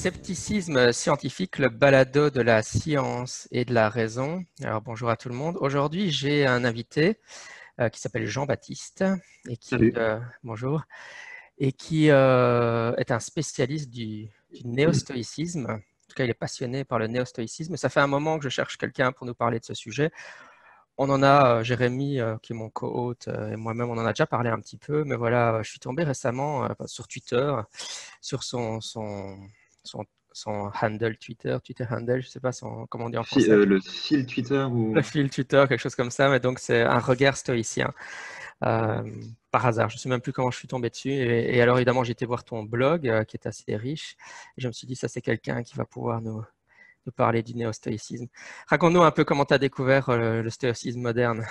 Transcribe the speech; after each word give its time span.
Scepticisme 0.00 0.92
scientifique, 0.94 1.58
le 1.58 1.68
balado 1.68 2.30
de 2.30 2.40
la 2.40 2.62
science 2.62 3.46
et 3.50 3.66
de 3.66 3.74
la 3.74 3.90
raison. 3.90 4.42
Alors 4.62 4.80
bonjour 4.80 5.10
à 5.10 5.16
tout 5.18 5.28
le 5.28 5.34
monde. 5.34 5.58
Aujourd'hui, 5.60 6.10
j'ai 6.10 6.46
un 6.46 6.64
invité 6.64 7.18
euh, 7.78 7.90
qui 7.90 8.00
s'appelle 8.00 8.26
Jean-Baptiste 8.26 9.04
et 9.46 9.58
qui 9.58 9.74
euh, 9.74 10.18
bonjour 10.42 10.84
et 11.58 11.72
qui 11.72 12.10
euh, 12.10 12.94
est 12.96 13.10
un 13.10 13.20
spécialiste 13.20 13.90
du, 13.90 14.30
du 14.50 14.66
néostoïcisme. 14.66 15.66
En 15.68 16.08
tout 16.08 16.14
cas, 16.16 16.24
il 16.24 16.30
est 16.30 16.32
passionné 16.32 16.84
par 16.84 16.98
le 16.98 17.06
néostoïcisme. 17.06 17.76
Ça 17.76 17.90
fait 17.90 18.00
un 18.00 18.06
moment 18.06 18.38
que 18.38 18.44
je 18.44 18.48
cherche 18.48 18.78
quelqu'un 18.78 19.12
pour 19.12 19.26
nous 19.26 19.34
parler 19.34 19.60
de 19.60 19.66
ce 19.66 19.74
sujet. 19.74 20.12
On 20.96 21.10
en 21.10 21.22
a, 21.22 21.62
Jérémy, 21.62 22.20
qui 22.40 22.54
est 22.54 22.56
mon 22.56 22.70
co-hôte, 22.70 23.28
et 23.28 23.56
moi-même, 23.56 23.90
on 23.90 23.98
en 23.98 24.06
a 24.06 24.12
déjà 24.14 24.26
parlé 24.26 24.48
un 24.48 24.60
petit 24.60 24.78
peu, 24.78 25.04
mais 25.04 25.16
voilà, 25.16 25.62
je 25.62 25.68
suis 25.68 25.78
tombé 25.78 26.04
récemment 26.04 26.68
sur 26.86 27.06
Twitter, 27.06 27.54
sur 28.20 28.42
son, 28.42 28.82
son, 28.82 29.38
son, 29.84 30.04
son, 30.32 30.70
handle 30.80 31.16
Twitter, 31.16 31.56
Twitter 31.64 31.84
handle, 31.90 32.20
je 32.20 32.26
ne 32.26 32.30
sais 32.30 32.40
pas 32.40 32.52
son, 32.52 32.86
comment 32.86 33.06
on 33.06 33.10
dit 33.10 33.18
en 33.18 33.24
français. 33.24 33.50
Euh, 33.50 33.64
le 33.64 33.80
fil 33.80 34.26
Twitter 34.26 34.62
ou... 34.70 34.94
Le 34.94 35.02
fil 35.02 35.30
Twitter, 35.30 35.64
quelque 35.68 35.80
chose 35.80 35.94
comme 35.94 36.10
ça, 36.10 36.28
mais 36.28 36.40
donc 36.40 36.58
c'est 36.58 36.82
un 36.82 36.98
regard 36.98 37.36
stoïcien. 37.36 37.92
Euh, 38.62 39.02
par 39.50 39.64
hasard, 39.66 39.88
je 39.88 39.96
ne 39.96 39.98
sais 39.98 40.08
même 40.08 40.20
plus 40.20 40.32
comment 40.32 40.50
je 40.50 40.58
suis 40.58 40.68
tombé 40.68 40.90
dessus. 40.90 41.10
Et, 41.10 41.60
alors 41.62 41.78
évidemment, 41.78 42.04
j'ai 42.04 42.12
été 42.12 42.26
voir 42.26 42.44
ton 42.44 42.62
blog 42.62 43.08
euh, 43.08 43.24
qui 43.24 43.36
est 43.36 43.46
assez 43.46 43.76
riche. 43.76 44.16
Et 44.56 44.60
je 44.60 44.68
me 44.68 44.72
suis 44.72 44.86
dit, 44.86 44.96
ça 44.96 45.08
c'est 45.08 45.22
quelqu'un 45.22 45.62
qui 45.62 45.76
va 45.76 45.84
pouvoir 45.84 46.20
nous, 46.20 46.42
nous 47.06 47.12
parler 47.12 47.42
du 47.42 47.54
néo-stoïcisme. 47.54 48.26
Raconte-nous 48.68 49.02
un 49.02 49.10
peu 49.10 49.24
comment 49.24 49.44
tu 49.44 49.54
as 49.54 49.58
découvert 49.58 50.10
le 50.16 50.48
stoïcisme 50.50 51.00
moderne. 51.00 51.44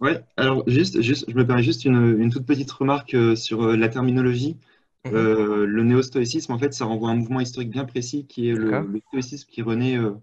Oui, 0.00 0.12
alors 0.36 0.64
juste, 0.66 1.00
juste, 1.02 1.24
je 1.28 1.34
me 1.34 1.46
permets 1.46 1.62
juste 1.62 1.84
une, 1.84 2.20
une 2.20 2.30
toute 2.30 2.46
petite 2.46 2.70
remarque 2.70 3.16
sur 3.36 3.76
la 3.76 3.88
terminologie. 3.88 4.58
Mhm. 5.04 5.14
Euh, 5.14 5.66
le 5.66 5.84
néo-stoïcisme, 5.84 6.52
en 6.52 6.58
fait, 6.58 6.72
ça 6.72 6.86
renvoie 6.86 7.10
à 7.10 7.12
un 7.12 7.16
mouvement 7.16 7.40
historique 7.40 7.70
bien 7.70 7.84
précis 7.84 8.26
qui 8.26 8.48
est 8.48 8.54
le, 8.54 9.00
stoïcisme 9.08 9.48
qui 9.50 9.60
renaît 9.60 9.98
euh, 9.98 10.14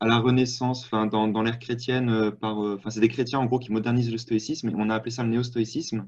à 0.00 0.06
la 0.06 0.18
Renaissance, 0.18 0.84
enfin, 0.84 1.06
dans, 1.06 1.28
dans 1.28 1.42
l'ère 1.42 1.58
chrétienne. 1.58 2.08
Euh, 2.08 2.30
par, 2.30 2.58
enfin, 2.58 2.88
c'est 2.90 3.00
des 3.00 3.08
chrétiens 3.08 3.40
en 3.40 3.46
gros 3.46 3.58
qui 3.58 3.72
modernisent 3.72 4.10
le 4.10 4.18
stoïcisme 4.18 4.70
et 4.70 4.72
on 4.74 4.88
a 4.88 4.94
appelé 4.94 5.10
ça 5.10 5.22
le 5.22 5.28
néo-stoïcisme. 5.28 6.06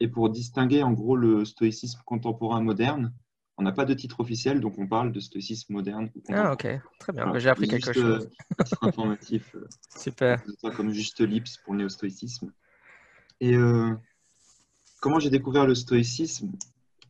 Et 0.00 0.08
pour 0.08 0.30
distinguer 0.30 0.82
en 0.82 0.92
gros 0.92 1.16
le 1.16 1.44
stoïcisme 1.44 2.00
contemporain 2.06 2.62
moderne, 2.62 3.12
on 3.58 3.62
n'a 3.62 3.72
pas 3.72 3.84
de 3.84 3.92
titre 3.92 4.20
officiel, 4.20 4.60
donc 4.60 4.78
on 4.78 4.86
parle 4.86 5.12
de 5.12 5.20
stoïcisme 5.20 5.74
moderne. 5.74 6.10
ah, 6.30 6.52
ok, 6.52 6.66
très 6.98 7.12
bien. 7.12 7.38
J'ai 7.38 7.50
appris 7.50 7.68
quelque 7.68 7.92
chose. 7.92 8.28
informatif. 8.80 9.54
Super. 9.94 10.42
Comme 10.74 10.90
juste 10.92 11.20
lips 11.20 11.58
pour 11.58 11.74
le 11.74 11.80
néo-stoïcisme. 11.80 12.50
Et 13.40 13.54
comment 15.00 15.20
j'ai 15.20 15.30
découvert 15.30 15.66
le 15.66 15.74
stoïcisme? 15.74 16.50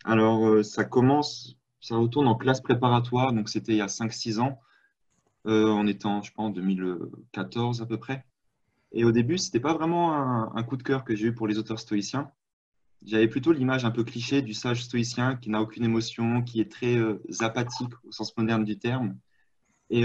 Alors, 0.05 0.47
euh, 0.49 0.63
ça 0.63 0.85
commence, 0.85 1.57
ça 1.81 1.97
retourne 1.97 2.27
en 2.27 2.35
classe 2.35 2.61
préparatoire, 2.61 3.33
donc 3.33 3.49
c'était 3.49 3.73
il 3.73 3.79
y 3.79 3.83
a 3.83 3.87
5-6 3.87 4.41
ans, 4.41 4.61
euh, 5.47 5.71
en 5.71 5.87
étant, 5.87 6.23
je 6.23 6.33
pense, 6.33 6.49
en 6.49 6.51
2014 6.51 7.83
à 7.83 7.87
peu 7.87 7.99
près. 7.99 8.25
Et 8.93 9.05
au 9.05 9.13
début, 9.13 9.39
ce 9.39 9.47
n'était 9.47 9.61
pas 9.61 9.75
vraiment 9.75 10.13
un, 10.55 10.63
coup 10.65 10.77
de 10.77 10.83
cœur 10.83 11.05
que 11.05 11.17
j'ai 11.17 11.29
eu 11.29 11.35
pour 11.35 11.47
les 11.47 11.59
auteurs 11.59 11.79
stoïciens. 11.79 12.31
J'avais 13.05 13.29
plutôt 13.29 13.53
l'image 13.53 13.85
un 13.85 13.91
peu 13.91 14.05
cliché 14.05 14.43
du 14.43 14.55
sage 14.55 14.85
stoïcien 14.85 15.37
qui 15.37 15.51
n'a 15.51 15.61
aucune 15.63 15.85
émotion, 15.85 16.43
qui 16.43 16.61
est 16.61 16.71
très 16.71 16.97
euh, 16.97 17.23
apathique 17.41 17.93
au 18.05 18.13
sens 18.13 18.37
moderne 18.37 18.65
du 18.65 18.79
terme. 18.79 19.17
Et 19.91 20.05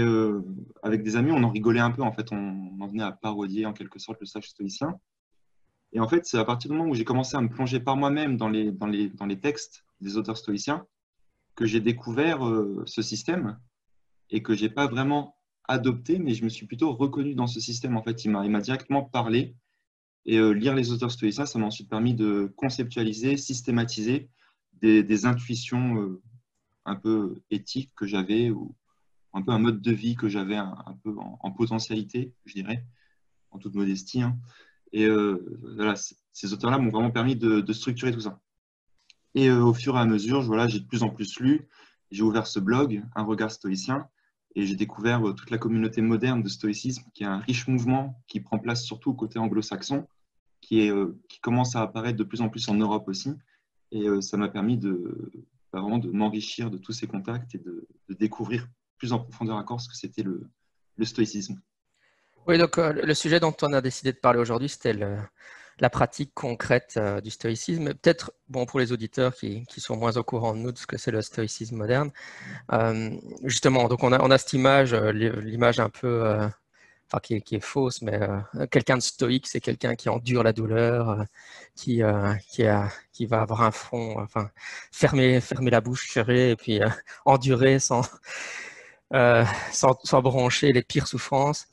avec 0.82 1.02
des 1.02 1.16
amis, 1.16 1.32
on 1.32 1.42
en 1.42 1.48
rigolait 1.48 1.80
un 1.80 1.90
peu. 1.90 2.02
En 2.02 2.12
fait, 2.12 2.30
on 2.30 2.78
en 2.78 2.88
venait 2.88 3.04
à 3.04 3.12
parodier 3.12 3.64
en 3.64 3.72
quelque 3.72 3.98
sorte 3.98 4.20
le 4.20 4.26
sage 4.26 4.50
stoïcien. 4.50 5.00
Et 5.94 6.00
en 6.00 6.06
fait, 6.06 6.26
c'est 6.26 6.36
à 6.36 6.44
partir 6.44 6.70
du 6.70 6.76
moment 6.76 6.90
où 6.90 6.94
j'ai 6.94 7.06
commencé 7.06 7.38
à 7.38 7.40
me 7.40 7.48
plonger 7.48 7.80
par 7.80 7.96
moi-même 7.96 8.36
dans 8.36 8.50
les, 8.50 8.70
dans, 8.70 8.86
les, 8.86 9.08
dans 9.08 9.24
les 9.24 9.40
textes 9.40 9.86
des 10.00 10.16
auteurs 10.16 10.36
stoïciens 10.36 10.86
que 11.58 11.66
j'ai 11.66 11.80
découvert 11.80 12.46
euh, 12.46 12.84
ce 12.86 13.02
système 13.02 13.58
et 14.30 14.44
que 14.44 14.54
j'ai 14.54 14.68
pas 14.68 14.86
vraiment 14.86 15.34
adopté, 15.64 16.20
mais 16.20 16.32
je 16.34 16.44
me 16.44 16.48
suis 16.48 16.66
plutôt 16.66 16.94
reconnu 16.94 17.34
dans 17.34 17.48
ce 17.48 17.58
système. 17.58 17.96
En 17.96 18.02
fait, 18.04 18.24
il 18.24 18.30
m'a 18.30 18.60
directement 18.60 19.02
parlé. 19.02 19.56
Et 20.24 20.38
euh, 20.38 20.50
lire 20.50 20.76
les 20.76 20.92
auteurs 20.92 21.10
stoïciens, 21.10 21.46
ça 21.46 21.58
m'a 21.58 21.66
ensuite 21.66 21.88
permis 21.88 22.14
de 22.14 22.52
conceptualiser, 22.56 23.36
systématiser 23.36 24.30
des, 24.74 25.02
des 25.02 25.26
intuitions 25.26 26.00
euh, 26.00 26.22
un 26.84 26.94
peu 26.94 27.42
éthiques 27.50 27.92
que 27.96 28.06
j'avais, 28.06 28.50
ou 28.50 28.76
un 29.32 29.42
peu 29.42 29.50
un 29.50 29.58
mode 29.58 29.82
de 29.82 29.92
vie 29.92 30.14
que 30.14 30.28
j'avais 30.28 30.56
un, 30.56 30.96
peu 31.02 31.12
en, 31.18 31.50
potentialité, 31.50 32.34
je 32.44 32.54
dirais, 32.54 32.84
en 33.50 33.58
toute 33.58 33.74
modestie. 33.74 34.22
Hein. 34.22 34.38
Et 34.92 35.08
voilà, 35.08 35.94
ces 36.32 36.52
auteurs-là 36.52 36.78
m'ont 36.78 36.90
vraiment 36.90 37.10
permis 37.10 37.36
de, 37.36 37.60
de 37.60 37.72
structurer 37.72 38.12
tout 38.12 38.20
ça. 38.20 38.40
Et 39.38 39.48
euh, 39.50 39.62
au 39.62 39.72
fur 39.72 39.96
et 39.96 40.00
à 40.00 40.04
mesure, 40.04 40.42
voilà, 40.42 40.66
j'ai 40.66 40.80
de 40.80 40.84
plus 40.84 41.04
en 41.04 41.10
plus 41.10 41.38
lu. 41.38 41.68
J'ai 42.10 42.24
ouvert 42.24 42.48
ce 42.48 42.58
blog, 42.58 43.04
Un 43.14 43.22
regard 43.22 43.52
stoïcien, 43.52 44.08
et 44.56 44.66
j'ai 44.66 44.74
découvert 44.74 45.24
euh, 45.28 45.32
toute 45.32 45.50
la 45.50 45.58
communauté 45.58 46.02
moderne 46.02 46.42
de 46.42 46.48
stoïcisme, 46.48 47.04
qui 47.14 47.22
est 47.22 47.26
un 47.26 47.38
riche 47.38 47.68
mouvement 47.68 48.20
qui 48.26 48.40
prend 48.40 48.58
place 48.58 48.82
surtout 48.82 49.10
au 49.10 49.14
côté 49.14 49.38
anglo-saxon, 49.38 50.08
qui, 50.60 50.80
est, 50.80 50.90
euh, 50.90 51.16
qui 51.28 51.38
commence 51.38 51.76
à 51.76 51.82
apparaître 51.82 52.18
de 52.18 52.24
plus 52.24 52.40
en 52.40 52.48
plus 52.48 52.68
en 52.68 52.74
Europe 52.74 53.06
aussi. 53.06 53.32
Et 53.92 54.08
ça 54.20 54.36
m'a 54.36 54.48
permis 54.48 54.76
de, 54.76 55.30
bah, 55.72 55.80
vraiment 55.80 55.98
de 55.98 56.10
m'enrichir 56.10 56.68
de 56.68 56.76
tous 56.76 56.92
ces 56.92 57.06
contacts 57.06 57.54
et 57.54 57.58
de, 57.58 57.86
découvrir 58.18 58.66
plus 58.98 59.12
en 59.12 59.20
profondeur 59.20 59.56
encore 59.56 59.80
ce 59.80 59.88
que 59.88 59.94
c'était 59.94 60.24
le, 60.24 60.50
le 60.96 61.04
stoïcisme. 61.04 61.60
Oui, 62.48 62.58
donc 62.58 62.76
le 62.76 63.14
sujet 63.14 63.38
dont 63.38 63.54
on 63.62 63.72
a 63.72 63.80
décidé 63.80 64.12
de 64.12 64.18
parler 64.18 64.40
aujourd'hui, 64.40 64.68
c'était 64.68 64.94
le, 64.94 65.16
la 65.80 65.90
pratique 65.90 66.32
concrète 66.34 66.94
euh, 66.96 67.20
du 67.20 67.30
stoïcisme. 67.30 67.94
Peut-être, 67.94 68.32
bon, 68.48 68.66
pour 68.66 68.80
les 68.80 68.92
auditeurs 68.92 69.34
qui, 69.34 69.64
sont 69.78 69.96
moins 69.96 70.16
au 70.16 70.24
courant 70.24 70.54
de 70.54 70.60
nous 70.60 70.72
de 70.72 70.78
ce 70.78 70.86
que 70.86 70.98
c'est 70.98 71.10
le 71.10 71.22
stoïcisme 71.22 71.76
moderne, 71.76 72.10
euh, 72.72 73.10
justement, 73.44 73.88
donc 73.88 74.02
on 74.02 74.12
a, 74.12 74.38
cette 74.38 74.52
image, 74.54 74.92
euh, 74.92 75.12
l'image 75.12 75.80
un 75.80 75.88
peu, 75.88 76.48
enfin, 77.06 77.20
qui 77.20 77.34
est, 77.34 77.60
fausse, 77.60 78.02
mais 78.02 78.20
quelqu'un 78.70 78.96
de 78.96 79.02
stoïque, 79.02 79.46
c'est 79.46 79.60
quelqu'un 79.60 79.94
qui 79.94 80.08
endure 80.08 80.42
la 80.42 80.52
douleur, 80.52 81.24
qui, 81.76 82.02
qui 83.12 83.26
va 83.26 83.40
avoir 83.40 83.62
un 83.62 83.70
front, 83.70 84.20
enfin, 84.20 84.50
fermer, 84.92 85.40
fermer 85.40 85.70
la 85.70 85.80
bouche 85.80 86.10
serrée 86.12 86.50
et 86.50 86.56
puis 86.56 86.80
endurer 87.24 87.78
sans, 87.78 88.02
sans, 89.12 89.98
sans, 90.04 90.22
broncher 90.22 90.72
les 90.72 90.82
pires 90.82 91.06
souffrances. 91.06 91.66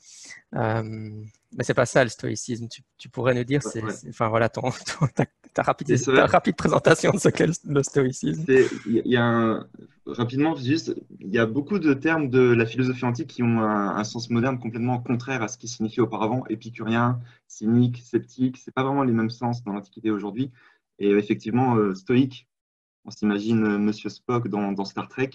Mais 1.56 1.64
c'est 1.64 1.74
pas 1.74 1.86
ça 1.86 2.02
le 2.02 2.10
stoïcisme. 2.10 2.68
Tu, 2.98 3.08
pourrais 3.08 3.34
nous 3.34 3.44
dire, 3.44 3.62
c'est, 3.62 3.82
enfin 4.08 4.28
voilà, 4.28 4.48
ton, 4.48 4.62
ta, 5.54 5.62
rapide, 5.62 5.96
rapide, 6.06 6.56
présentation 6.56 7.12
de 7.12 7.18
ce 7.18 7.28
qu'est 7.28 7.46
le 7.64 7.82
stoïcisme. 7.82 8.44
Il 8.86 9.02
y 9.04 9.16
a 9.16 9.66
rapidement, 10.06 10.54
juste, 10.54 10.94
il 11.20 11.32
y 11.32 11.38
a 11.38 11.46
beaucoup 11.46 11.78
de 11.78 11.94
termes 11.94 12.28
de 12.28 12.40
la 12.40 12.66
philosophie 12.66 13.04
antique 13.04 13.28
qui 13.28 13.42
ont 13.42 13.60
un, 13.62 14.04
sens 14.04 14.30
moderne 14.30 14.58
complètement 14.58 14.98
contraire 14.98 15.42
à 15.42 15.48
ce 15.48 15.58
qui 15.58 15.68
signifiait 15.68 16.02
auparavant. 16.02 16.44
Épicurien, 16.48 17.20
cynique, 17.48 18.02
sceptique, 18.04 18.58
c'est 18.58 18.72
pas 18.72 18.82
vraiment 18.82 19.02
les 19.02 19.12
mêmes 19.12 19.30
sens 19.30 19.62
dans 19.64 19.72
l'Antiquité 19.72 20.10
aujourd'hui. 20.10 20.52
Et 20.98 21.10
effectivement, 21.10 21.76
euh, 21.76 21.94
stoïque, 21.94 22.48
on 23.04 23.10
s'imagine 23.10 23.64
euh, 23.64 23.78
Monsieur 23.78 24.08
Spock 24.08 24.48
dans, 24.48 24.72
dans 24.72 24.84
Star 24.84 25.08
Trek, 25.08 25.30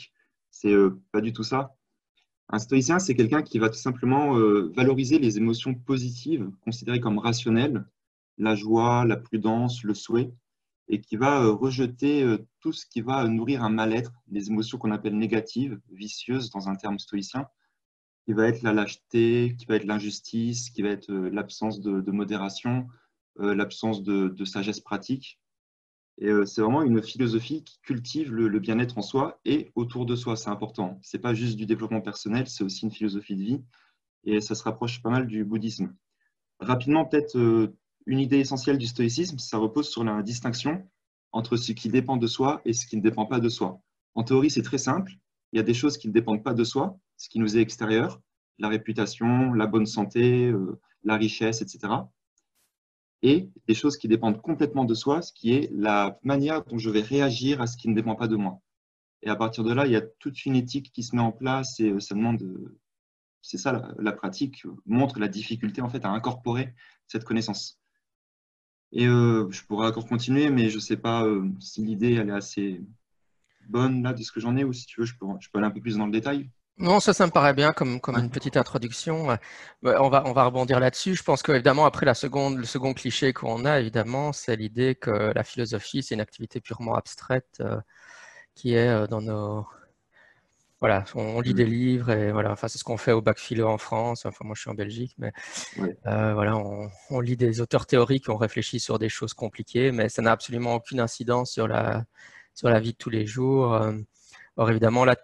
c'est 0.49 0.71
euh, 0.71 0.99
pas 1.11 1.21
du 1.21 1.33
tout 1.33 1.43
ça. 1.43 1.75
Un 2.53 2.59
stoïcien, 2.59 2.99
c'est 2.99 3.15
quelqu'un 3.15 3.43
qui 3.43 3.59
va 3.59 3.69
tout 3.69 3.79
simplement 3.79 4.37
euh, 4.37 4.73
valoriser 4.75 5.19
les 5.19 5.37
émotions 5.37 5.73
positives, 5.73 6.51
considérées 6.65 6.99
comme 6.99 7.17
rationnelles, 7.17 7.85
la 8.37 8.55
joie, 8.55 9.05
la 9.05 9.15
prudence, 9.15 9.83
le 9.83 9.93
souhait, 9.93 10.33
et 10.89 10.99
qui 10.99 11.15
va 11.15 11.43
euh, 11.43 11.51
rejeter 11.51 12.23
euh, 12.23 12.45
tout 12.59 12.73
ce 12.73 12.85
qui 12.85 12.99
va 12.99 13.25
nourrir 13.29 13.63
un 13.63 13.69
mal-être, 13.69 14.11
les 14.29 14.49
émotions 14.49 14.77
qu'on 14.77 14.91
appelle 14.91 15.17
négatives, 15.17 15.79
vicieuses 15.91 16.49
dans 16.49 16.67
un 16.67 16.75
terme 16.75 16.99
stoïcien, 16.99 17.47
qui 18.25 18.33
va 18.33 18.47
être 18.47 18.63
la 18.63 18.73
lâcheté, 18.73 19.55
qui 19.57 19.65
va 19.65 19.77
être 19.77 19.85
l'injustice, 19.85 20.69
qui 20.71 20.81
va 20.81 20.89
être 20.89 21.09
l'absence 21.11 21.79
de, 21.79 22.11
modération, 22.11 22.87
l'absence 23.37 24.03
de 24.03 24.45
sagesse 24.45 24.79
pratique. 24.79 25.39
Et 26.21 26.29
euh, 26.29 26.45
c'est 26.45 26.61
vraiment 26.61 26.83
une 26.83 27.01
philosophie 27.01 27.63
qui 27.63 27.79
cultive 27.81 28.31
le, 28.31 28.59
bien-être 28.59 28.99
en 28.99 29.01
soi 29.01 29.41
et 29.43 29.71
autour 29.73 30.05
de 30.05 30.15
soi. 30.15 30.35
C'est 30.35 30.51
important. 30.51 30.99
C'est 31.01 31.17
pas 31.17 31.33
juste 31.33 31.57
du 31.57 31.65
développement 31.65 31.99
personnel, 31.99 32.47
c'est 32.47 32.63
aussi 32.63 32.85
une 32.85 32.91
philosophie 32.91 33.35
de 33.35 33.41
vie. 33.41 33.63
Et 34.23 34.39
ça 34.39 34.53
se 34.53 34.61
rapproche 34.61 35.01
pas 35.01 35.09
mal 35.09 35.25
du 35.25 35.43
bouddhisme. 35.43 35.95
Rapidement, 36.59 37.05
peut-être 37.05 37.35
euh, 37.39 37.75
une 38.05 38.19
idée 38.19 38.37
essentielle 38.37 38.77
du 38.77 38.85
stoïcisme, 38.85 39.39
ça 39.39 39.57
repose 39.57 39.89
sur 39.89 40.03
la 40.03 40.21
distinction 40.21 40.87
entre 41.31 41.57
ce 41.57 41.71
qui 41.71 41.89
dépend 41.89 42.17
de 42.17 42.27
soi 42.27 42.61
et 42.65 42.73
ce 42.73 42.85
qui 42.85 42.97
ne 42.97 43.01
dépend 43.01 43.25
pas 43.25 43.39
de 43.39 43.49
soi. 43.49 43.81
En 44.13 44.23
théorie, 44.23 44.51
c'est 44.51 44.61
très 44.61 44.77
simple. 44.77 45.13
Il 45.53 45.57
y 45.57 45.59
a 45.59 45.63
des 45.63 45.73
choses 45.73 45.97
qui 45.97 46.07
ne 46.07 46.13
dépendent 46.13 46.43
pas 46.43 46.53
de 46.53 46.63
soi, 46.63 46.99
ce 47.17 47.29
qui 47.29 47.39
nous 47.39 47.57
est 47.57 47.61
extérieur, 47.61 48.21
la 48.59 48.69
réputation, 48.69 49.53
la 49.53 49.65
bonne 49.65 49.87
santé, 49.87 50.49
euh, 50.49 50.79
la 51.03 51.17
richesse, 51.17 51.63
etc 51.63 52.03
et 53.23 53.49
des 53.67 53.73
choses 53.73 53.97
qui 53.97 54.07
dépendent 54.07 54.41
complètement 54.41 54.85
de 54.85 54.93
soi, 54.93 55.21
ce 55.21 55.31
qui 55.31 55.53
est 55.53 55.69
la 55.73 56.19
manière 56.23 56.63
dont 56.65 56.77
je 56.77 56.89
vais 56.89 57.01
réagir 57.01 57.61
à 57.61 57.67
ce 57.67 57.77
qui 57.77 57.87
ne 57.87 57.95
dépend 57.95 58.15
pas 58.15 58.27
de 58.27 58.35
moi. 58.35 58.59
Et 59.23 59.29
à 59.29 59.35
partir 59.35 59.63
de 59.63 59.73
là, 59.73 59.85
il 59.85 59.91
y 59.91 59.95
a 59.95 60.01
toute 60.01 60.45
une 60.45 60.55
éthique 60.55 60.91
qui 60.91 61.03
se 61.03 61.15
met 61.15 61.21
en 61.21 61.31
place 61.31 61.79
et 61.79 61.91
euh, 61.91 61.99
ça 61.99 62.15
demande, 62.15 62.41
c'est 63.41 63.57
ça 63.57 63.93
la, 63.97 64.11
pratique, 64.11 64.65
montre 64.85 65.19
la 65.19 65.27
difficulté 65.27 65.81
en 65.81 65.89
fait 65.89 66.03
à 66.05 66.09
incorporer 66.09 66.73
cette 67.07 67.23
connaissance. 67.23 67.79
Et 68.91 69.07
euh, 69.07 69.49
je 69.51 69.63
pourrais 69.63 69.87
encore 69.87 70.07
continuer, 70.07 70.49
mais 70.49 70.69
je 70.69 70.75
ne 70.75 70.81
sais 70.81 70.97
pas 70.97 71.23
euh, 71.25 71.47
si 71.59 71.83
l'idée 71.85 72.13
est 72.13 72.31
assez 72.31 72.83
bonne 73.69 74.03
là 74.03 74.13
de 74.13 74.21
ce 74.23 74.31
que 74.31 74.39
j'en 74.39 74.57
ai 74.57 74.63
ou 74.63 74.73
si 74.73 74.85
tu 74.85 74.99
veux, 74.99 75.05
je 75.05 75.15
peux 75.17 75.27
aller 75.59 75.67
un 75.67 75.71
peu 75.71 75.81
plus 75.81 75.97
dans 75.97 76.07
le 76.07 76.11
détail. 76.11 76.49
Non, 76.81 76.99
ça, 76.99 77.13
ça 77.13 77.27
me 77.27 77.31
paraît 77.31 77.53
bien 77.53 77.73
comme, 77.73 78.01
comme 78.01 78.15
une 78.17 78.31
petite 78.31 78.57
introduction. 78.57 79.27
On 79.83 80.09
va, 80.09 80.23
on 80.25 80.33
va 80.33 80.43
rebondir 80.45 80.79
là-dessus. 80.79 81.13
Je 81.15 81.21
pense 81.21 81.43
qu'évidemment, 81.43 81.85
après 81.85 82.07
la 82.07 82.15
seconde, 82.15 82.57
le 82.57 82.65
second 82.65 82.95
cliché 82.95 83.33
qu'on 83.33 83.65
a, 83.65 83.79
évidemment, 83.79 84.33
c'est 84.33 84.55
l'idée 84.55 84.95
que 84.95 85.11
la 85.35 85.43
philosophie, 85.43 86.01
c'est 86.01 86.15
une 86.15 86.21
activité 86.21 86.59
purement 86.59 86.95
abstraite 86.95 87.59
euh, 87.61 87.79
qui 88.55 88.73
est 88.75 88.87
euh, 88.89 89.07
dans 89.07 89.21
nos. 89.21 89.67
Voilà, 90.79 91.05
on, 91.13 91.39
lit 91.41 91.53
des 91.53 91.65
livres 91.65 92.09
et 92.09 92.31
voilà, 92.31 92.51
enfin, 92.51 92.67
c'est 92.67 92.79
ce 92.79 92.83
qu'on 92.83 92.97
fait 92.97 93.11
au 93.11 93.21
bac 93.21 93.37
philo 93.37 93.67
en 93.67 93.77
France. 93.77 94.25
Enfin, 94.25 94.43
moi, 94.45 94.55
je 94.55 94.61
suis 94.61 94.71
en 94.71 94.73
Belgique, 94.73 95.13
mais 95.19 95.31
euh, 96.07 96.33
voilà, 96.33 96.57
on, 96.57 96.89
on, 97.11 97.19
lit 97.19 97.37
des 97.37 97.61
auteurs 97.61 97.85
théoriques, 97.85 98.29
on 98.29 98.37
réfléchit 98.37 98.79
sur 98.79 98.97
des 98.97 99.09
choses 99.09 99.35
compliquées, 99.35 99.91
mais 99.91 100.09
ça 100.09 100.23
n'a 100.23 100.31
absolument 100.31 100.75
aucune 100.75 100.99
incidence 100.99 101.51
sur 101.51 101.67
la, 101.67 102.05
sur 102.55 102.69
la 102.69 102.79
vie 102.79 102.93
de 102.93 102.97
tous 102.97 103.11
les 103.11 103.27
jours. 103.27 103.79
Or, 104.57 104.69
évidemment, 104.71 105.05
là, 105.05 105.15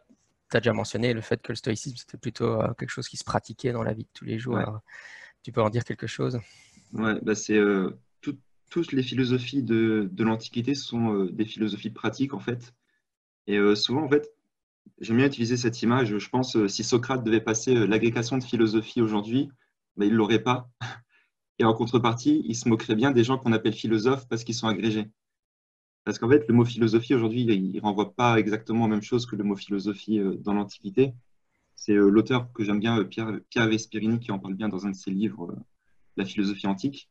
tu 0.49 0.57
as 0.57 0.59
déjà 0.59 0.73
mentionné 0.73 1.13
le 1.13 1.21
fait 1.21 1.41
que 1.41 1.51
le 1.51 1.55
stoïcisme, 1.55 1.97
c'était 1.97 2.17
plutôt 2.17 2.61
euh, 2.61 2.73
quelque 2.73 2.89
chose 2.89 3.07
qui 3.07 3.17
se 3.17 3.23
pratiquait 3.23 3.71
dans 3.71 3.83
la 3.83 3.93
vie 3.93 4.03
de 4.03 4.09
tous 4.13 4.25
les 4.25 4.39
jours. 4.39 4.59
tu 5.43 5.51
peux 5.51 5.61
en 5.61 5.69
dire 5.69 5.83
quelque 5.83 6.07
chose? 6.07 6.39
Ouais, 6.93 7.19
bah 7.21 7.35
c'est 7.35 7.57
euh, 7.57 7.99
toutes 8.69 8.91
les 8.91 9.03
philosophies 9.03 9.63
de, 9.63 10.09
de 10.11 10.23
l'Antiquité 10.23 10.75
sont 10.75 11.13
euh, 11.13 11.31
des 11.31 11.45
philosophies 11.45 11.89
pratiques 11.89 12.33
en 12.33 12.39
fait. 12.39 12.73
Et 13.47 13.57
souvent 13.75 14.03
en 14.03 14.09
fait, 14.09 14.29
j'aime 14.99 15.17
bien 15.17 15.27
utiliser 15.27 15.55
cette 15.55 15.81
image. 15.81 16.17
Je 16.17 16.29
pense 16.29 16.67
si 16.67 16.83
Socrate 16.83 17.23
devait 17.23 17.39
passer 17.39 17.73
l'agrégation 17.73 18.37
de 18.37 18.43
philosophie 18.43 19.01
aujourd'hui, 19.01 19.49
bah, 19.95 20.03
il 20.03 20.11
ne 20.11 20.17
l'aurait 20.17 20.43
pas. 20.43 20.69
Et 21.59 21.63
en 21.63 21.73
contrepartie, 21.73 22.43
il 22.45 22.55
se 22.55 22.67
moquerait 22.67 22.95
bien 22.95 23.11
des 23.11 23.23
gens 23.23 23.37
qu'on 23.37 23.53
appelle 23.53 23.73
philosophes 23.73 24.27
parce 24.27 24.43
qu'ils 24.43 24.53
sont 24.53 24.67
agrégés. 24.67 25.09
Parce 26.07 26.19
qu'en 26.19 26.29
fait, 26.29 26.47
le 26.47 26.53
mot 26.53 26.63
philosophie, 26.63 27.13
aujourd'hui, 27.13 27.41
il 27.41 27.73
ne 27.73 27.81
renvoie 27.81 28.15
pas 28.15 28.39
exactement 28.39 28.87
la 28.87 28.91
même 28.91 29.01
chose 29.01 29.25
que 29.25 29.35
le 29.35 29.43
mot 29.43 29.57
philosophie 29.57 30.19
euh, 30.19 30.37
dans 30.37 30.53
l'Antiquité. 30.53 31.13
C'est 31.75 31.91
euh, 31.91 32.07
l'auteur 32.07 32.49
que 32.53 32.63
j'aime 32.63 32.79
bien, 32.79 32.99
euh, 32.99 33.03
Pierre, 33.03 33.41
Pierre 33.49 33.69
qui 33.69 34.31
en 34.31 34.39
parle 34.39 34.53
bien 34.53 34.69
dans 34.69 34.85
un 34.87 34.91
de 34.91 34.95
ses 34.95 35.11
livres, 35.11 35.53
La 36.15 36.23
philosophie 36.23 36.65
antique. 36.65 37.09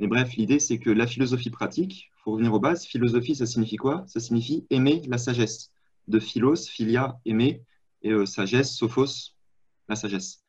Mais 0.00 0.06
bref, 0.06 0.34
l'idée, 0.36 0.60
c'est 0.60 0.78
que 0.78 0.88
la 0.88 1.06
philosophie 1.06 1.50
pratique, 1.50 2.04
il 2.06 2.30
revenir 2.30 2.54
aux 2.54 2.58
bases, 2.58 2.86
philosophie, 2.86 3.34
ça 3.34 3.44
signifie 3.44 3.76
quoi? 3.76 4.04
Ça 4.06 4.18
signifie 4.18 4.66
aimer 4.70 5.02
la 5.08 5.18
sagesse. 5.18 5.70
De 6.06 6.18
philos, 6.18 6.70
philia, 6.70 7.20
aimer, 7.26 7.62
et 8.00 8.14
sagesse, 8.24 8.74
sophos, 8.74 9.34
la 9.90 9.94
sagesse. 9.94 10.42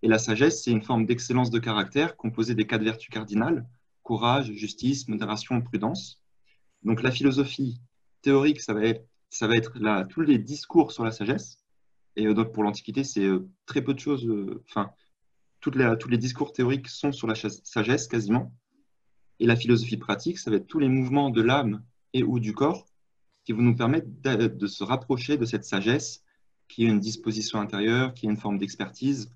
Et 0.00 0.08
la 0.08 0.18
sagesse, 0.18 0.64
c'est 0.64 0.70
une 0.70 0.80
forme 0.80 1.04
d'excellence 1.04 1.50
de 1.50 1.58
caractère 1.58 2.16
composée 2.16 2.54
des 2.54 2.66
quatre 2.66 2.82
vertus 2.82 3.10
cardinales, 3.10 3.68
courage, 4.02 4.50
justice, 4.52 5.06
modération, 5.06 5.60
prudence. 5.60 6.21
Donc 6.84 7.02
la 7.02 7.10
philosophie 7.10 7.80
théorique, 8.22 8.60
ça 8.60 8.74
va 8.74 8.84
être, 8.84 9.04
ça 9.30 9.46
va 9.46 9.56
être 9.56 9.72
tous 10.08 10.20
les 10.20 10.38
discours 10.38 10.92
sur 10.92 11.04
la 11.04 11.10
sagesse. 11.10 11.58
Et 12.16 12.26
euh, 12.26 12.34
donc 12.34 12.52
pour 12.52 12.62
l'Antiquité, 12.62 13.04
c'est 13.04 13.24
euh, 13.24 13.48
très 13.66 13.82
peu 13.82 13.94
de 13.94 13.98
choses. 13.98 14.26
Euh, 14.26 14.62
enfin, 14.68 14.90
tous 15.60 15.70
les 15.70 16.18
discours 16.18 16.52
théoriques 16.52 16.88
sont 16.88 17.12
sur 17.12 17.26
la 17.26 17.34
sagesse 17.34 18.08
quasiment. 18.08 18.52
Et 19.38 19.46
la 19.46 19.56
philosophie 19.56 19.96
pratique, 19.96 20.38
ça 20.38 20.50
va 20.50 20.56
être 20.56 20.66
tous 20.66 20.78
les 20.78 20.88
mouvements 20.88 21.30
de 21.30 21.40
l'âme 21.40 21.82
et 22.12 22.22
ou 22.22 22.40
du 22.40 22.52
corps 22.52 22.86
qui 23.44 23.52
vont 23.52 23.62
nous 23.62 23.76
permettre 23.76 24.08
de, 24.08 24.66
se 24.66 24.84
rapprocher 24.84 25.36
de 25.36 25.44
cette 25.44 25.64
sagesse 25.64 26.24
qui 26.68 26.84
est 26.84 26.88
une 26.88 27.00
disposition 27.00 27.60
intérieure, 27.60 28.14
qui 28.14 28.26
est 28.26 28.30
une 28.30 28.36
forme 28.36 28.58
d'expertise. 28.58 29.30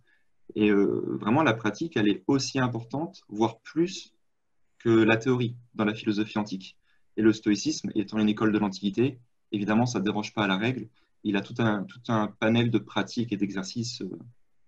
Et 0.54 0.70
vraiment, 0.70 1.42
la 1.42 1.54
pratique, 1.54 1.96
elle 1.96 2.08
est 2.08 2.22
aussi 2.28 2.58
importante, 2.60 3.22
voire 3.28 3.58
plus 3.60 4.14
que 4.78 4.90
la 4.90 5.16
théorie 5.16 5.56
dans 5.74 5.84
la 5.84 5.94
philosophie 5.94 6.38
antique. 6.38 6.76
Et 7.16 7.22
le 7.22 7.32
stoïcisme, 7.32 7.90
étant 7.94 8.18
une 8.18 8.28
école 8.28 8.52
de 8.52 8.58
l'Antiquité, 8.58 9.18
évidemment, 9.52 9.86
ça 9.86 9.98
ne 9.98 10.04
dérange 10.04 10.32
pas 10.34 10.44
à 10.44 10.46
la 10.46 10.56
règle. 10.56 10.88
Il 11.24 11.36
a 11.36 11.40
tout 11.40 11.54
un, 11.58 11.84
tout 11.84 12.00
un 12.08 12.28
panel 12.28 12.70
de 12.70 12.78
pratiques 12.78 13.32
et 13.32 13.36
d'exercices 13.36 14.02
euh, 14.02 14.18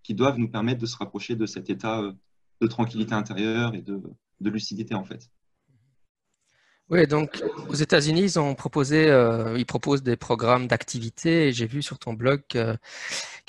qui 0.02 0.14
doivent 0.14 0.38
nous 0.38 0.50
permettre 0.50 0.80
de 0.80 0.86
se 0.86 0.96
rapprocher 0.96 1.36
de 1.36 1.46
cet 1.46 1.70
état 1.70 2.00
euh, 2.00 2.12
de 2.60 2.66
tranquillité 2.66 3.14
intérieure 3.14 3.74
et 3.74 3.82
de, 3.82 4.00
lucidité, 4.40 4.94
en 4.94 5.04
fait. 5.04 5.30
Oui, 6.90 7.06
donc 7.06 7.42
aux 7.68 7.74
États-Unis, 7.74 8.22
ils 8.22 8.38
ont 8.40 8.54
proposé, 8.54 9.10
euh, 9.10 9.58
ils 9.58 9.66
proposent 9.66 10.02
des 10.02 10.16
programmes 10.16 10.66
d'activité. 10.66 11.52
J'ai 11.52 11.66
vu 11.66 11.82
sur 11.82 11.98
ton 11.98 12.14
blog 12.14 12.42
que, 12.48 12.78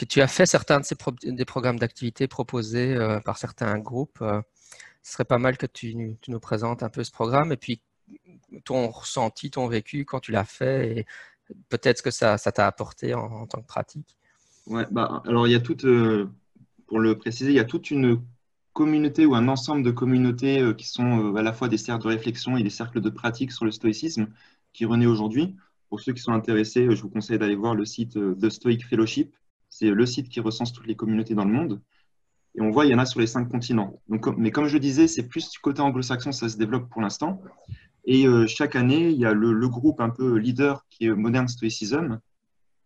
tu 0.05 0.19
as 0.21 0.27
fait 0.27 0.45
certains 0.45 0.81
de 0.81 0.85
ces 0.85 0.95
des 1.23 1.45
programmes 1.45 1.79
d'activité 1.79 2.27
proposés 2.27 2.97
par 3.23 3.37
certains 3.37 3.79
groupes. 3.79 4.19
ce 5.03 5.13
serait 5.13 5.25
pas 5.25 5.37
mal 5.37 5.57
que 5.57 5.65
tu, 5.65 6.17
tu, 6.21 6.31
nous 6.31 6.39
présentes 6.39 6.83
un 6.83 6.89
peu 6.89 7.03
ce 7.03 7.11
programme 7.11 7.53
et 7.53 7.57
puis 7.57 7.81
ton 8.65 8.89
ressenti, 8.89 9.51
ton 9.51 9.67
vécu 9.67 10.05
quand 10.05 10.19
tu 10.19 10.31
l'as 10.31 10.45
fait 10.45 10.97
et 10.97 11.05
peut-être 11.69 11.99
ce 11.99 12.03
que 12.03 12.11
ça 12.11 12.37
t'a 12.37 12.67
apporté 12.67 13.13
en, 13.13 13.47
tant 13.47 13.61
que 13.61 13.67
pratique. 13.67 14.17
Ouais, 14.67 14.85
bah, 14.91 15.23
alors 15.25 15.47
il 15.47 15.51
y 15.51 15.55
a 15.55 15.59
toute, 15.59 15.85
euh, 15.85 16.29
pour 16.87 16.99
le 16.99 17.17
préciser, 17.17 17.51
il 17.51 17.55
y 17.55 17.59
a 17.59 17.65
toute 17.65 17.89
une 17.91 18.21
communauté 18.73 19.25
ou 19.25 19.35
un 19.35 19.47
ensemble 19.47 19.83
de 19.83 19.91
communautés 19.91 20.61
euh, 20.61 20.73
qui 20.73 20.87
sont 20.87 21.33
euh, 21.33 21.35
à 21.37 21.41
la 21.41 21.53
fois 21.53 21.67
des 21.67 21.77
cercles 21.77 22.03
de 22.03 22.09
réflexion 22.09 22.55
et 22.55 22.63
des 22.63 22.69
cercles 22.69 23.01
de 23.01 23.09
pratique 23.09 23.51
sur 23.51 23.65
le 23.65 23.71
stoïcisme 23.71 24.27
qui 24.73 24.85
renaît 24.85 25.07
aujourd'hui. 25.07 25.55
Pour 25.89 26.01
ceux 26.01 26.13
qui 26.13 26.21
sont 26.21 26.33
intéressés, 26.33 26.87
je 26.95 27.01
vous 27.01 27.09
conseille 27.09 27.39
d'aller 27.39 27.55
voir 27.55 27.73
le 27.73 27.83
site 27.83 28.13
The 28.13 28.49
Stoic 28.49 28.85
Fellowship. 28.85 29.35
C'est 29.71 29.89
le 29.89 30.05
site 30.05 30.29
qui 30.29 30.39
recense 30.39 30.71
toutes 30.71 30.85
les 30.85 30.95
communautés 30.95 31.33
dans 31.33 31.45
le 31.45 31.51
monde. 31.51 31.81
Et 32.55 32.61
on 32.61 32.69
voit, 32.69 32.85
il 32.85 32.91
y 32.91 32.95
en 32.95 32.99
a 32.99 33.05
sur 33.05 33.19
les 33.19 33.27
cinq 33.27 33.49
continents. 33.49 33.99
Donc, 34.07 34.27
mais 34.37 34.51
comme 34.51 34.67
je 34.67 34.77
disais, 34.77 35.07
c'est 35.07 35.27
plus 35.27 35.49
du 35.49 35.59
côté 35.59 35.81
anglo-saxon, 35.81 36.31
ça 36.31 36.47
se 36.47 36.57
développe 36.57 36.89
pour 36.89 37.01
l'instant. 37.01 37.41
Et 38.11 38.25
euh, 38.25 38.47
chaque 38.47 38.75
année, 38.75 39.11
il 39.11 39.19
y 39.19 39.25
a 39.25 39.33
le, 39.33 39.69
groupe 39.69 40.01
un 40.01 40.09
peu 40.09 40.39
leader 40.39 40.83
qui 40.89 41.05
est 41.05 41.13
Modern 41.13 41.47
Stoicism. 41.47 42.19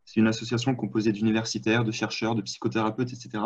C'est 0.03 0.19
une 0.19 0.27
association 0.27 0.75
composée 0.75 1.13
d'universitaires, 1.13 1.85
de 1.85 1.93
chercheurs, 1.93 2.35
de 2.35 2.41
psychothérapeutes, 2.41 3.13
etc. 3.13 3.41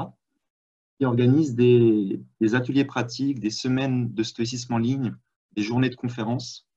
qui 0.98 1.06
organise 1.06 1.54
des, 1.54 2.20
ateliers 2.56 2.84
pratiques, 2.84 3.40
des 3.40 3.52
semaines 3.52 4.12
de 4.12 4.24
stoïcisme 4.24 4.74
en 4.74 4.80
ligne, 4.80 5.16
des 5.56 5.62
journées 5.62 5.92
de 5.92 5.96
conférences. 5.96 6.68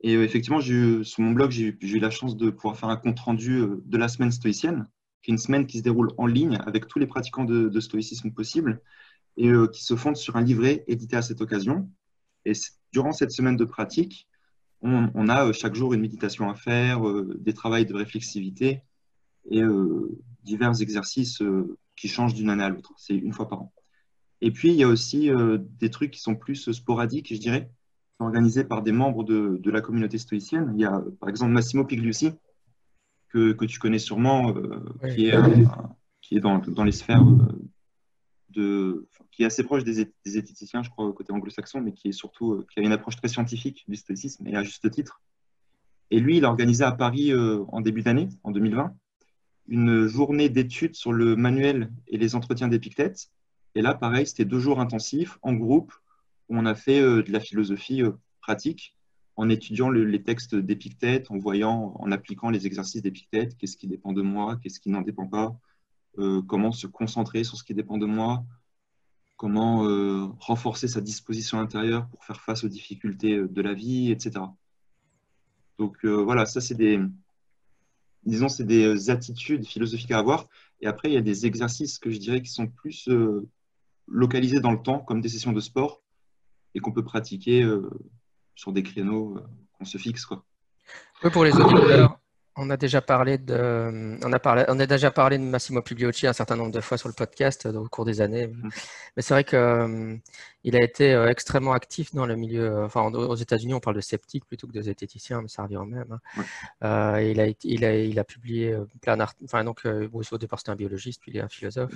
Et 0.00 0.14
euh, 0.14 0.24
effectivement, 0.24 0.62
sur 0.62 1.22
mon 1.22 1.32
blog, 1.32 1.50
j'ai 1.50 1.76
eu 1.78 1.98
la 1.98 2.08
chance 2.08 2.34
de 2.34 2.48
pouvoir 2.48 2.78
faire 2.78 2.88
un 2.88 2.96
compte-rendu 2.96 3.58
euh, 3.58 3.82
de 3.84 3.98
la 3.98 4.08
semaine 4.08 4.32
stoïcienne, 4.32 4.88
qui 5.20 5.32
est 5.32 5.34
une 5.34 5.38
semaine 5.38 5.66
qui 5.66 5.76
se 5.76 5.82
déroule 5.82 6.12
en 6.16 6.24
ligne 6.24 6.56
avec 6.64 6.88
tous 6.88 6.98
les 6.98 7.06
pratiquants 7.06 7.44
de, 7.44 7.78
stoïcisme 7.78 8.30
possibles 8.30 8.80
et 9.36 9.50
qui 9.74 9.84
se 9.84 9.96
fonde 9.96 10.16
sur 10.16 10.36
un 10.36 10.42
livret 10.42 10.82
édité 10.86 11.16
à 11.16 11.20
cette 11.20 11.42
occasion. 11.42 11.90
Et 12.46 12.52
durant 12.90 13.12
cette 13.12 13.32
semaine 13.32 13.58
de 13.58 13.66
pratique, 13.66 14.26
on, 14.82 15.28
a 15.28 15.46
euh, 15.46 15.52
chaque 15.52 15.74
jour 15.74 15.94
une 15.94 16.00
méditation 16.00 16.48
à 16.50 16.54
faire, 16.54 17.06
euh, 17.06 17.36
des 17.38 17.52
travails 17.52 17.86
de 17.86 17.94
réflexivité 17.94 18.82
et 19.50 19.62
euh, 19.62 20.18
divers 20.42 20.80
exercices 20.80 21.42
qui 21.96 22.08
changent 22.08 22.34
d'une 22.34 22.50
année 22.50 22.64
à 22.64 22.70
l'autre. 22.70 22.92
C'est 22.96 23.14
une 23.14 23.32
fois 23.32 23.48
par 23.48 23.62
an. 23.62 23.72
Et 24.40 24.50
puis, 24.50 24.70
il 24.70 24.76
y 24.76 24.84
a 24.84 24.88
aussi 24.88 25.30
des 25.78 25.90
trucs 25.90 26.12
qui 26.12 26.20
sont 26.20 26.34
plus 26.34 26.70
sporadiques, 26.72 27.34
je 27.34 27.38
dirais, 27.38 27.70
organisés 28.20 28.64
par 28.64 28.82
des 28.82 28.92
membres 28.92 29.22
de, 29.22 29.70
la 29.70 29.82
communauté 29.82 30.16
stoïcienne. 30.16 30.72
Il 30.74 30.80
y 30.80 30.86
a, 30.86 31.02
par 31.20 31.28
exemple, 31.28 31.52
Massimo 31.52 31.84
Pigliusi, 31.84 32.32
que, 33.28 33.64
tu 33.66 33.78
connais 33.78 33.98
sûrement, 33.98 34.54
qui 35.14 35.26
est, 35.26 35.36
qui 36.22 36.36
est 36.36 36.40
dans, 36.40 36.56
dans 36.58 36.84
les 36.84 36.92
sphères 36.92 37.22
qui 38.52 39.42
est 39.42 39.46
assez 39.46 39.62
proche 39.64 39.84
des, 39.84 40.04
des 40.04 40.10
je 40.24 40.90
crois, 40.90 41.12
côté 41.12 41.32
anglo-saxon, 41.32 41.80
mais 41.80 41.92
qui 41.92 42.08
est 42.08 42.12
surtout 42.12 42.52
euh, 42.52 42.66
qui 42.70 42.80
a 42.80 42.82
une 42.82 42.92
approche 42.92 43.16
très 43.16 43.28
scientifique 43.28 43.84
du 43.88 43.96
stoïcisme 43.96 44.46
et 44.46 44.56
à 44.56 44.62
juste 44.62 44.90
titre. 44.90 45.20
Et 46.10 46.20
lui, 46.20 46.38
il 46.38 46.44
a 46.44 46.48
organisé 46.48 46.84
à 46.84 46.92
Paris 46.92 47.32
euh, 47.32 47.64
en 47.68 47.80
début 47.80 48.02
d'année, 48.02 48.28
en 48.42 48.50
2020, 48.50 48.94
une 49.68 50.06
journée 50.06 50.48
d'études 50.48 50.96
sur 50.96 51.12
le 51.12 51.36
manuel 51.36 51.92
et 52.08 52.18
les 52.18 52.34
entretiens 52.34 52.68
d'Épictète. 52.68 53.30
Et 53.74 53.82
là, 53.82 53.94
pareil, 53.94 54.26
c'était 54.26 54.44
deux 54.44 54.58
jours 54.58 54.80
intensifs 54.80 55.38
en 55.42 55.52
groupe 55.52 55.92
où 56.48 56.58
on 56.58 56.66
a 56.66 56.74
fait 56.74 57.00
euh, 57.00 57.22
de 57.22 57.32
la 57.32 57.40
philosophie 57.40 58.02
pratique 58.40 58.96
en 59.36 59.48
étudiant 59.48 59.88
les 59.88 60.22
textes 60.22 60.54
d'Épictète, 60.54 61.30
en 61.30 61.38
voyant, 61.38 61.94
en 61.98 62.12
appliquant 62.12 62.50
les 62.50 62.66
exercices 62.66 63.00
d'Épictète, 63.00 63.56
qu'est-ce 63.56 63.76
qui 63.76 63.86
dépend 63.86 64.12
de 64.12 64.20
moi, 64.20 64.58
qu'est-ce 64.62 64.80
qui 64.80 64.90
n'en 64.90 65.00
dépend 65.00 65.26
pas, 65.26 65.56
euh, 66.18 66.42
comment 66.42 66.72
se 66.72 66.86
concentrer 66.86 67.44
sur 67.44 67.56
ce 67.56 67.64
qui 67.64 67.74
dépend 67.74 67.96
de 67.96 68.06
moi, 68.06 68.44
comment 69.36 69.86
euh, 69.86 70.26
renforcer 70.38 70.88
sa 70.88 71.00
disposition 71.00 71.60
intérieure 71.60 72.08
pour 72.08 72.24
faire 72.24 72.40
face 72.40 72.64
aux 72.64 72.68
difficultés 72.68 73.34
euh, 73.34 73.48
de 73.48 73.62
la 73.62 73.74
vie, 73.74 74.10
etc. 74.10 74.44
Donc 75.78 76.04
voilà, 76.04 76.44
ça 76.44 76.60
c'est 76.60 76.74
des, 76.74 77.00
disons, 78.26 78.50
c'est 78.50 78.66
des 78.66 79.08
attitudes 79.08 79.64
philosophiques 79.64 80.10
à 80.10 80.18
avoir. 80.18 80.46
Et 80.82 80.86
après, 80.86 81.08
il 81.08 81.14
y 81.14 81.16
a 81.16 81.22
des 81.22 81.46
exercices 81.46 81.98
que 81.98 82.10
je 82.10 82.18
dirais 82.18 82.42
qui 82.42 82.50
sont 82.50 82.66
plus 82.66 83.08
localisés 84.06 84.60
dans 84.60 84.72
le 84.72 84.82
temps, 84.82 84.98
comme 84.98 85.22
des 85.22 85.30
sessions 85.30 85.52
de 85.52 85.60
sport, 85.60 86.02
et 86.74 86.80
qu'on 86.80 86.92
peut 86.92 87.02
pratiquer 87.02 87.66
sur 88.54 88.72
des 88.74 88.82
créneaux 88.82 89.38
qu'on 89.72 89.86
se 89.86 89.96
fixe. 89.96 90.26
Quoi. 90.26 90.44
pour 91.32 91.44
les 91.44 91.56
auditeurs, 91.56 92.19
On 92.62 92.68
a 92.68 92.76
déjà 92.76 93.00
parlé 93.00 93.38
de, 93.38 94.18
on 94.22 94.32
a 94.34 94.38
parlé, 94.38 94.64
on 94.68 94.78
a 94.78 94.86
déjà 94.86 95.10
parlé 95.10 95.38
de 95.38 95.42
Massimo 95.42 95.80
Pugliocci 95.80 96.26
un 96.26 96.34
certain 96.34 96.56
nombre 96.56 96.72
de 96.72 96.80
fois 96.82 96.98
sur 96.98 97.08
le 97.08 97.14
podcast 97.14 97.64
euh, 97.64 97.72
au 97.72 97.88
cours 97.88 98.04
des 98.04 98.20
années. 98.20 98.48
Mm. 98.48 98.68
Mais 99.16 99.22
c'est 99.22 99.32
vrai 99.32 99.44
qu'il 99.44 99.58
euh, 99.58 100.18
a 100.66 100.84
été 100.84 101.14
euh, 101.14 101.30
extrêmement 101.30 101.72
actif 101.72 102.14
dans 102.14 102.26
le 102.26 102.36
milieu. 102.36 102.84
Enfin, 102.84 103.10
aux 103.10 103.34
États-Unis, 103.34 103.72
on 103.72 103.80
parle 103.80 103.96
de 103.96 104.02
sceptique 104.02 104.44
plutôt 104.44 104.66
que 104.66 104.72
de 104.72 104.82
zététicien, 104.82 105.40
mais 105.40 105.48
ça 105.48 105.62
revient 105.62 105.78
au 105.78 105.86
même. 105.86 106.18
Hein. 106.82 107.20
il, 107.22 107.40
a, 107.40 107.46
il, 107.64 107.84
a, 107.86 107.96
il 107.96 108.18
a 108.18 108.24
publié 108.24 108.76
plein 109.00 109.16
d'articles. 109.16 109.46
Enfin, 109.46 109.64
donc, 109.64 109.86
au 109.86 110.38
départ, 110.38 110.58
c'était 110.58 110.70
un 110.70 110.76
biologiste, 110.76 111.22
puis 111.22 111.32
il 111.32 111.38
est 111.38 111.42
un 111.42 111.48
philosophe. 111.48 111.94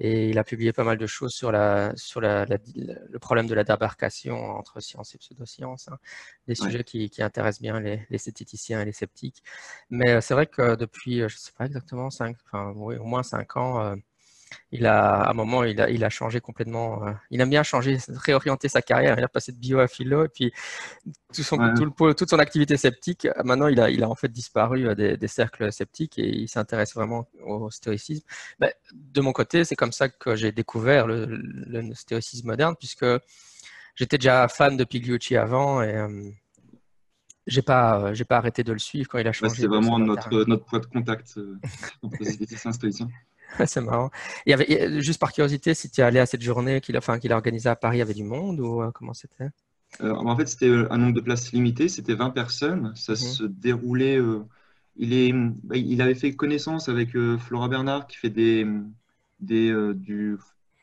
Et 0.00 0.28
il 0.28 0.38
a 0.38 0.44
publié 0.44 0.72
pas 0.72 0.82
mal 0.82 0.98
de 0.98 1.06
choses 1.06 1.32
sur, 1.32 1.52
la, 1.52 1.92
sur 1.94 2.20
la, 2.20 2.46
le 2.46 3.18
problème 3.20 3.46
de 3.46 3.54
la 3.54 3.62
débarcation 3.62 4.34
entre 4.34 4.80
science 4.80 5.14
et 5.14 5.18
pseudoscience, 5.18 5.86
hein. 5.88 5.98
des 6.48 6.56
sujets 6.56 6.82
qui, 6.82 7.08
qui, 7.10 7.22
intéressent 7.22 7.62
bien 7.62 7.78
les, 7.78 8.04
les 8.10 8.18
zététiciens 8.18 8.80
et 8.80 8.84
les 8.84 8.92
sceptiques. 8.92 9.44
Mais 9.90 10.10
euh, 10.10 10.20
c'est 10.20 10.34
vrai 10.34 10.46
que 10.46 10.76
depuis, 10.76 11.20
euh, 11.20 11.28
je 11.28 11.36
ne 11.36 11.38
sais 11.38 11.52
pas 11.56 11.66
exactement, 11.66 12.10
cinq, 12.10 12.36
enfin, 12.46 12.72
oui, 12.76 12.96
au 12.96 13.04
moins 13.04 13.22
5 13.22 13.56
ans, 13.56 13.80
euh, 13.80 13.96
il 14.72 14.86
a, 14.86 15.22
à 15.22 15.30
un 15.30 15.34
moment, 15.34 15.64
il 15.64 15.80
a, 15.80 15.90
il 15.90 16.04
a 16.04 16.10
changé 16.10 16.40
complètement. 16.40 17.02
il 17.30 17.40
a 17.42 17.46
bien 17.46 17.64
changé, 17.64 17.98
réorienté 18.08 18.68
sa 18.68 18.82
carrière. 18.82 19.18
Il 19.18 19.24
a 19.24 19.28
passé 19.28 19.50
de 19.52 19.58
bio 19.58 19.80
à 19.80 19.88
philo 19.88 20.24
et 20.24 20.28
puis 20.28 20.52
tout 21.34 21.42
son, 21.42 21.58
toute 22.14 22.30
son 22.30 22.38
activité 22.38 22.76
sceptique. 22.76 23.26
Maintenant, 23.44 23.66
il 23.66 23.80
a, 23.80 23.90
il 23.90 24.04
a 24.04 24.08
en 24.08 24.14
fait 24.14 24.28
disparu 24.28 24.94
des, 24.94 25.16
des 25.16 25.28
cercles 25.28 25.72
sceptiques 25.72 26.18
et 26.18 26.28
il 26.28 26.48
s'intéresse 26.48 26.94
vraiment 26.94 27.28
au 27.44 27.68
stoïcisme. 27.70 28.24
De 28.92 29.20
mon 29.20 29.32
côté, 29.32 29.64
c'est 29.64 29.76
comme 29.76 29.92
ça 29.92 30.08
que 30.08 30.36
j'ai 30.36 30.52
découvert 30.52 31.08
le, 31.08 31.26
le, 31.26 31.94
stoïcisme 31.94 32.46
moderne 32.46 32.76
puisque 32.78 33.06
j'étais 33.96 34.18
déjà 34.18 34.46
fan 34.46 34.76
de 34.76 34.84
Pigliucci 34.84 35.36
avant 35.36 35.82
et 35.82 35.96
j'ai 37.46 37.62
pas, 37.62 38.00
euh, 38.00 38.14
j'ai 38.14 38.24
pas 38.24 38.38
arrêté 38.38 38.64
de 38.64 38.72
le 38.72 38.78
suivre 38.78 39.08
quand 39.08 39.18
il 39.18 39.28
a 39.28 39.32
changé. 39.32 39.62
c'est 39.62 39.66
vraiment 39.66 39.98
notre, 39.98 40.44
notre 40.44 40.64
point 40.64 40.78
de 40.78 40.86
contact 40.86 41.36
euh, 41.36 41.58
c'est 43.66 43.80
marrant. 43.82 44.10
Il 44.46 44.50
y 44.50 44.52
avait, 44.52 45.00
juste 45.00 45.20
par 45.20 45.32
curiosité, 45.32 45.74
si 45.74 45.90
tu 45.90 46.00
es 46.00 46.04
allé 46.04 46.18
à 46.18 46.26
cette 46.26 46.42
journée 46.42 46.80
qu'il 46.80 46.96
a, 46.96 46.98
enfin, 46.98 47.18
qu'il 47.18 47.32
a 47.32 47.36
organisée 47.36 47.68
à 47.68 47.76
Paris, 47.76 47.98
il 47.98 48.00
y 48.00 48.02
avait 48.02 48.14
du 48.14 48.24
monde 48.24 48.60
ou 48.60 48.82
euh, 48.82 48.90
comment 48.92 49.14
c'était? 49.14 49.50
En 50.00 50.36
fait, 50.36 50.46
c'était 50.46 50.72
un 50.90 50.98
nombre 50.98 51.14
de 51.14 51.20
places 51.20 51.52
limité, 51.52 51.88
c'était 51.88 52.14
20 52.14 52.30
personnes. 52.30 52.92
Ça 52.96 53.12
mhm. 53.12 53.18
se 53.18 53.44
déroulait. 53.44 54.18
il, 54.96 55.12
est, 55.12 55.32
bah, 55.32 55.76
il 55.76 56.02
avait 56.02 56.16
fait 56.16 56.34
connaissance 56.34 56.88
avec 56.88 57.16
Flora 57.38 57.68
Bernard 57.68 58.08
qui 58.08 58.16
fait 58.16 58.30
des, 58.30 58.66
des, 59.38 59.72
du 59.94 60.36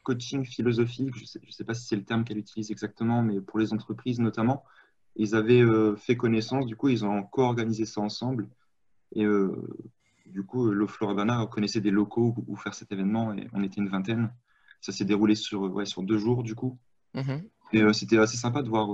coaching 0.03 0.45
philosophique. 0.45 1.13
Je 1.13 1.23
ne 1.23 1.51
sais 1.51 1.65
pas 1.65 1.73
si 1.73 1.87
c'est 1.87 1.97
le 1.97 2.03
terme 2.03 2.23
qu'elle 2.23 2.37
utilise 2.37 2.71
exactement, 2.71 3.21
mais 3.21 3.41
pour 3.41 3.59
les 3.59 3.73
entreprises 3.73 4.19
notamment. 4.19 4.63
Ils 5.15 5.35
avaient 5.35 5.61
euh, 5.61 5.95
fait 5.95 6.15
connaissance, 6.15 6.65
du 6.65 6.75
coup, 6.75 6.89
ils 6.89 7.05
ont 7.05 7.23
co-organisé 7.23 7.85
ça 7.85 8.01
ensemble. 8.01 8.49
Et 9.13 9.25
euh, 9.25 9.51
du 10.25 10.43
coup, 10.43 10.67
euh, 10.67 10.73
l'Oflore 10.73 11.11
Urbana 11.11 11.45
connaissait 11.47 11.81
des 11.81 11.91
locaux 11.91 12.33
où, 12.47 12.55
faire 12.55 12.73
cet 12.73 12.91
événement 12.91 13.33
et 13.33 13.47
on 13.53 13.63
était 13.63 13.81
une 13.81 13.89
vingtaine. 13.89 14.33
Ça 14.79 14.91
s'est 14.91 15.05
déroulé 15.05 15.35
sur, 15.35 15.61
ouais, 15.61 15.85
sur 15.85 16.01
deux 16.03 16.17
jours, 16.17 16.43
du 16.43 16.55
coup. 16.55 16.79
Mm-hmm. 17.15 17.43
Et 17.73 17.93
c'était 17.93 18.17
assez 18.17 18.37
sympa 18.37 18.61
de 18.63 18.69
voir. 18.69 18.89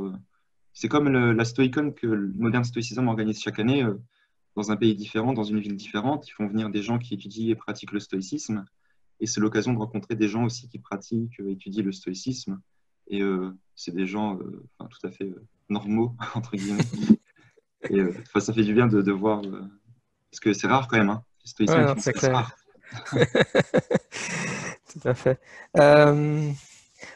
c'est 0.74 0.88
comme 0.88 1.10
la 1.10 1.46
Stoicon 1.46 1.92
que 1.92 2.08
le 2.08 2.34
moderne 2.36 2.64
stoïcisme 2.64 3.08
organise 3.08 3.42
chaque 3.42 3.60
année 3.60 3.84
dans 4.56 4.72
un 4.72 4.76
pays 4.76 4.96
différent, 4.96 5.34
dans 5.34 5.44
une 5.44 5.60
ville 5.60 5.76
différente. 5.76 6.28
Ils 6.28 6.32
font 6.32 6.48
venir 6.48 6.70
des 6.70 6.84
gens 6.84 7.00
qui 7.00 7.16
étudient 7.16 7.50
et 7.52 7.56
pratiquent 7.56 7.94
le 7.94 8.00
stoïcisme. 8.00 8.66
Et 9.20 9.26
c'est 9.26 9.40
l'occasion 9.40 9.74
de 9.74 9.80
rencontrer 9.80 10.16
des 10.16 10.28
gens 10.28 10.44
aussi 10.44 10.68
qui 10.68 10.78
pratiquent, 10.78 11.40
étudient 11.40 11.84
le 11.84 11.92
stoïcisme. 11.92 12.60
Et 13.08 13.24
c'est 13.76 13.96
des 13.96 14.06
gens 14.06 14.38
tout 14.38 15.08
à 15.08 15.10
fait 15.10 15.34
normaux, 15.70 16.16
entre 16.36 16.56
guillemets. 16.56 16.84
Et 17.90 18.00
euh, 18.00 18.14
ça 18.40 18.54
fait 18.54 18.64
du 18.64 18.74
bien 18.74 18.88
de, 18.88 19.02
de 19.02 19.12
voir, 19.12 19.44
euh, 19.44 19.62
parce 20.32 20.40
que 20.40 20.54
c'est 20.54 20.68
rare 20.68 20.88
quand 20.88 20.98
même, 20.98 21.10
hein. 21.10 21.24
c'est 21.46 21.70
Rare. 22.28 22.56
Tout 24.92 25.08
à 25.08 25.14
fait. 25.14 25.40
Euh, 25.78 26.50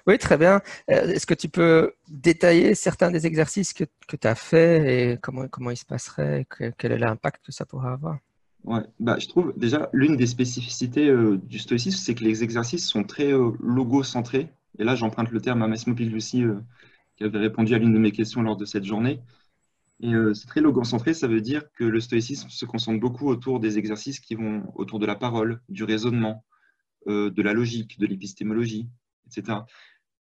oui, 0.05 0.17
très 0.17 0.37
bien. 0.37 0.61
Est-ce 0.87 1.25
que 1.25 1.33
tu 1.33 1.49
peux 1.49 1.93
détailler 2.07 2.75
certains 2.75 3.09
des 3.09 3.25
exercices 3.25 3.73
que, 3.73 3.85
que 4.07 4.15
tu 4.15 4.27
as 4.27 4.35
fait 4.35 5.13
et 5.13 5.17
comment, 5.17 5.47
comment 5.47 5.71
ils 5.71 5.77
se 5.77 5.85
passeraient, 5.85 6.45
quel 6.77 6.91
est 6.91 6.97
l'impact 6.97 7.45
que 7.45 7.51
ça 7.51 7.65
pourrait 7.65 7.91
avoir? 7.91 8.19
Ouais, 8.63 8.81
bah, 8.99 9.17
je 9.17 9.27
trouve 9.27 9.53
déjà 9.57 9.89
l'une 9.93 10.17
des 10.17 10.27
spécificités 10.27 11.11
du 11.43 11.57
stoïcisme, 11.57 11.97
c'est 11.97 12.13
que 12.15 12.23
les 12.23 12.43
exercices 12.43 12.87
sont 12.87 13.03
très 13.03 13.31
logo-centrés. 13.31 14.49
Et 14.77 14.83
là, 14.83 14.95
j'emprunte 14.95 15.31
le 15.31 15.41
terme 15.41 15.63
à 15.63 15.67
Massimo 15.67 15.95
Pigliucci 15.95 16.43
qui 17.21 17.27
avait 17.27 17.37
répondu 17.37 17.75
à 17.75 17.77
l'une 17.77 17.93
de 17.93 17.99
mes 17.99 18.11
questions 18.11 18.41
lors 18.41 18.57
de 18.57 18.65
cette 18.65 18.83
journée. 18.83 19.21
Et 19.99 20.15
euh, 20.15 20.33
c'est 20.33 20.47
très 20.47 20.61
logocentré, 20.61 21.13
ça 21.13 21.27
veut 21.27 21.41
dire 21.41 21.71
que 21.73 21.83
le 21.83 21.99
stoïcisme 21.99 22.49
se 22.49 22.65
concentre 22.65 22.99
beaucoup 22.99 23.27
autour 23.27 23.59
des 23.59 23.77
exercices 23.77 24.19
qui 24.19 24.33
vont 24.33 24.63
autour 24.73 24.97
de 24.97 25.05
la 25.05 25.15
parole, 25.15 25.61
du 25.69 25.83
raisonnement, 25.83 26.43
euh, 27.07 27.29
de 27.29 27.41
la 27.43 27.53
logique, 27.53 27.99
de 27.99 28.07
l'épistémologie, 28.07 28.89
etc. 29.27 29.59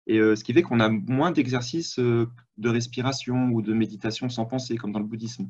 Et 0.05 0.19
euh, 0.19 0.35
ce 0.35 0.43
qui 0.43 0.53
fait 0.53 0.61
qu'on 0.61 0.79
a 0.79 0.89
moins 0.89 1.31
d'exercices 1.31 1.97
de 1.97 2.69
respiration 2.69 3.49
ou 3.49 3.63
de 3.63 3.73
méditation 3.73 4.29
sans 4.29 4.45
pensée, 4.45 4.75
comme 4.75 4.91
dans 4.91 4.99
le 4.99 5.05
bouddhisme. 5.05 5.49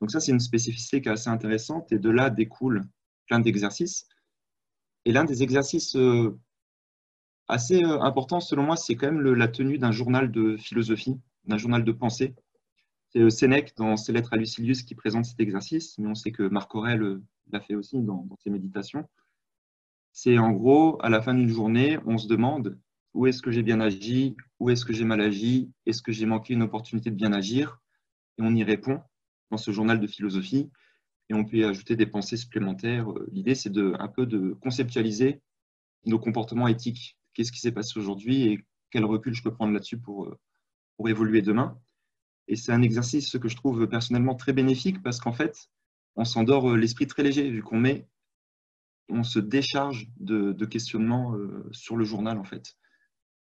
Donc 0.00 0.12
ça, 0.12 0.20
c'est 0.20 0.30
une 0.30 0.40
spécificité 0.40 1.00
qui 1.00 1.08
est 1.08 1.12
assez 1.12 1.30
intéressante, 1.30 1.90
et 1.90 1.98
de 1.98 2.10
là 2.10 2.30
découle 2.30 2.84
plein 3.26 3.40
d'exercices. 3.40 4.06
Et 5.04 5.12
l'un 5.12 5.24
des 5.24 5.42
exercices 5.42 5.96
assez 7.52 7.84
euh, 7.84 8.00
important 8.00 8.40
selon 8.40 8.62
moi, 8.64 8.76
c'est 8.76 8.94
quand 8.94 9.12
même 9.12 9.20
la 9.20 9.48
tenue 9.48 9.78
d'un 9.78 9.92
journal 9.92 10.32
de 10.32 10.56
philosophie, 10.56 11.20
d'un 11.44 11.58
journal 11.58 11.84
de 11.84 11.92
pensée. 11.92 12.34
C'est 13.10 13.20
euh, 13.20 13.30
Sénèque 13.30 13.74
dans 13.76 13.96
ses 13.96 14.12
lettres 14.12 14.32
à 14.32 14.36
Lucilius 14.36 14.82
qui 14.82 14.94
présente 14.94 15.26
cet 15.26 15.38
exercice, 15.38 15.98
mais 15.98 16.08
on 16.08 16.14
sait 16.14 16.32
que 16.32 16.44
Marc 16.44 16.74
Aurèle 16.74 17.02
euh, 17.02 17.22
l'a 17.52 17.60
fait 17.60 17.74
aussi 17.74 18.00
dans, 18.00 18.26
ses 18.42 18.50
méditations. 18.50 19.06
C'est 20.12 20.38
en 20.38 20.52
gros, 20.52 20.98
à 21.02 21.10
la 21.10 21.20
fin 21.20 21.34
d'une 21.34 21.48
journée, 21.48 21.98
on 22.06 22.16
se 22.16 22.26
demande 22.26 22.78
où 23.12 23.26
est-ce 23.26 23.42
que 23.42 23.50
j'ai 23.50 23.62
bien 23.62 23.80
agi, 23.80 24.34
où 24.58 24.70
est-ce 24.70 24.86
que 24.86 24.94
j'ai 24.94 25.04
mal 25.04 25.20
agi, 25.20 25.70
est-ce 25.84 26.00
que 26.00 26.12
j'ai 26.12 26.24
manqué 26.24 26.54
une 26.54 26.62
opportunité 26.62 27.10
de 27.10 27.16
bien 27.16 27.34
agir, 27.34 27.80
et 28.38 28.42
on 28.42 28.54
y 28.54 28.64
répond 28.64 29.00
dans 29.50 29.58
ce 29.58 29.70
journal 29.70 30.00
de 30.00 30.06
philosophie, 30.06 30.70
et 31.28 31.34
on 31.34 31.44
peut 31.44 31.58
y 31.58 31.64
ajouter 31.64 31.96
des 31.96 32.06
pensées 32.06 32.38
supplémentaires. 32.38 33.06
L'idée, 33.30 33.54
c'est 33.54 33.76
un 33.76 34.08
peu 34.08 34.24
de 34.24 34.56
conceptualiser 34.62 35.42
nos 36.06 36.18
comportements 36.18 36.68
éthiques 36.68 37.18
qu'est-ce 37.34 37.52
qui 37.52 37.60
s'est 37.60 37.72
passé 37.72 37.98
aujourd'hui 37.98 38.44
et 38.44 38.64
quel 38.90 39.04
recul 39.04 39.34
je 39.34 39.42
peux 39.42 39.52
prendre 39.52 39.72
là-dessus 39.72 39.98
pour, 39.98 40.26
euh, 40.26 40.38
pour 40.96 41.08
évoluer 41.08 41.42
demain. 41.42 41.78
Et 42.48 42.56
c'est 42.56 42.72
un 42.72 42.82
exercice 42.82 43.38
que 43.38 43.48
je 43.48 43.56
trouve 43.56 43.86
personnellement 43.88 44.34
très 44.34 44.52
bénéfique 44.52 45.02
parce 45.02 45.20
qu'en 45.20 45.32
fait, 45.32 45.70
on 46.16 46.24
s'endort 46.24 46.70
euh, 46.70 46.76
l'esprit 46.76 47.06
très 47.06 47.22
léger 47.22 47.50
vu 47.50 47.62
qu'on 47.62 47.78
met, 47.78 48.06
on 49.08 49.24
se 49.24 49.38
décharge 49.38 50.08
de, 50.18 50.52
questionnements 50.66 51.34
euh, 51.34 51.68
sur 51.72 51.96
le 51.96 52.04
journal 52.04 52.38
en 52.38 52.44
fait. 52.44 52.76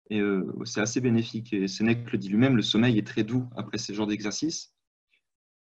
Et 0.09 0.21
c'est 0.65 0.81
assez 0.81 0.99
bénéfique. 0.99 1.53
Et 1.53 1.67
Sénèque 1.67 2.11
le 2.11 2.17
dit 2.17 2.27
lui-même, 2.27 2.57
le 2.57 2.61
sommeil 2.61 2.99
est 2.99 3.07
très 3.07 3.23
doux 3.23 3.47
après 3.55 3.77
ce 3.77 3.93
genre 3.93 4.05
d'exercice. 4.05 4.75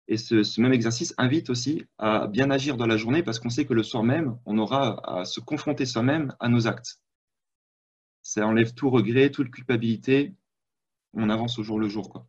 Et 0.07 0.17
ce, 0.17 0.59
même 0.59 0.73
exercice 0.73 1.13
invite 1.19 1.51
aussi 1.51 1.85
à 1.99 2.27
bien 2.27 2.49
agir 2.49 2.75
dans 2.75 2.87
la 2.87 2.97
journée 2.97 3.21
parce 3.21 3.39
qu'on 3.39 3.51
sait 3.51 3.65
que 3.65 3.73
le 3.73 3.83
soir 3.83 4.03
même, 4.03 4.37
on 4.45 4.57
aura 4.57 4.99
à 5.19 5.25
se 5.25 5.39
confronter 5.39 5.85
soi-même 5.85 6.35
à 6.39 6.49
nos 6.49 6.67
actes 6.67 6.99
ça 8.25 8.47
enlève 8.47 8.73
tout 8.73 8.89
regret, 8.89 9.29
toute 9.29 9.51
culpabilité. 9.51 10.33
On 11.13 11.29
avance 11.29 11.59
au 11.59 11.63
jour 11.63 11.79
le 11.79 11.87
jour. 11.87 12.25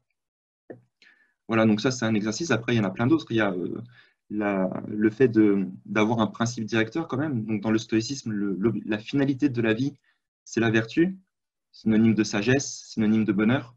Voilà, 1.48 1.64
donc 1.64 1.80
ça, 1.80 1.90
c'est 1.90 2.04
un 2.04 2.14
exercice. 2.14 2.50
Après, 2.50 2.74
il 2.74 2.76
y 2.76 2.80
en 2.80 2.84
a 2.84 2.90
plein 2.90 3.06
d'autres. 3.06 3.26
Il 3.30 3.38
y 3.38 3.40
a 3.40 3.52
euh, 3.52 4.68
le 4.88 5.10
fait 5.10 5.32
d'avoir 5.86 6.20
un 6.20 6.26
principe 6.26 6.66
directeur 6.66 7.08
quand 7.08 7.16
même. 7.16 7.46
Donc, 7.46 7.62
dans 7.62 7.70
le 7.70 7.78
stoïcisme, 7.78 8.30
la 8.84 8.98
finalité 8.98 9.48
de 9.48 9.62
la 9.62 9.72
vie, 9.72 9.94
c'est 10.44 10.60
la 10.60 10.70
vertu, 10.70 11.16
synonyme 11.72 12.14
de 12.14 12.24
sagesse, 12.24 12.88
synonyme 12.88 13.24
de 13.24 13.32
bonheur. 13.32 13.74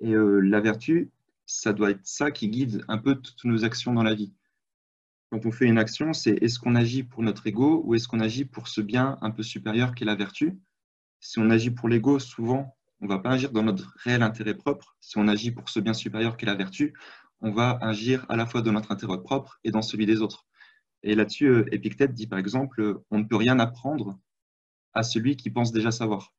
Et 0.00 0.14
euh, 0.14 0.40
la 0.40 0.60
vertu, 0.62 1.10
ça 1.44 1.74
doit 1.74 1.90
être 1.90 2.06
ça 2.06 2.30
qui 2.30 2.48
guide 2.48 2.82
un 2.88 2.96
peu 2.96 3.14
toutes 3.14 3.44
nos 3.44 3.62
actions 3.62 3.92
dans 3.92 4.02
la 4.02 4.14
vie. 4.14 4.32
Quand 5.30 5.44
on 5.44 5.52
fait 5.52 5.66
une 5.66 5.78
action, 5.78 6.14
c'est 6.14 6.42
est-ce 6.42 6.58
qu'on 6.58 6.76
agit 6.76 7.02
pour 7.02 7.22
notre 7.22 7.46
ego 7.46 7.82
ou 7.84 7.94
est-ce 7.94 8.08
qu'on 8.08 8.20
agit 8.20 8.46
pour 8.46 8.68
ce 8.68 8.80
bien 8.80 9.18
un 9.20 9.30
peu 9.30 9.42
supérieur 9.42 9.94
qu'est 9.94 10.06
la 10.06 10.14
vertu? 10.14 10.58
Si 11.20 11.38
on 11.38 11.50
agit 11.50 11.70
pour 11.70 11.88
l'ego, 11.88 12.18
souvent, 12.18 12.76
on 13.00 13.06
ne 13.06 13.10
va 13.10 13.18
pas 13.18 13.30
agir 13.30 13.52
dans 13.52 13.62
notre 13.62 13.94
réel 13.98 14.22
intérêt 14.22 14.54
propre. 14.54 14.96
Si 15.00 15.18
on 15.18 15.28
agit 15.28 15.50
pour 15.50 15.68
ce 15.68 15.80
bien 15.80 15.94
supérieur 15.94 16.36
qu'est 16.36 16.46
la 16.46 16.54
vertu, 16.54 16.94
on 17.40 17.50
va 17.50 17.78
agir 17.82 18.24
à 18.28 18.36
la 18.36 18.46
fois 18.46 18.62
dans 18.62 18.72
notre 18.72 18.92
intérêt 18.92 19.20
propre 19.22 19.58
et 19.64 19.70
dans 19.70 19.82
celui 19.82 20.06
des 20.06 20.22
autres. 20.22 20.46
Et 21.02 21.14
là-dessus, 21.14 21.46
euh, 21.46 21.74
Épictète 21.74 22.14
dit 22.14 22.26
par 22.26 22.38
exemple, 22.38 23.00
on 23.10 23.18
ne 23.18 23.24
peut 23.24 23.36
rien 23.36 23.58
apprendre 23.58 24.18
à 24.94 25.02
celui 25.02 25.36
qui 25.36 25.50
pense 25.50 25.72
déjà 25.72 25.90
savoir. 25.90 26.32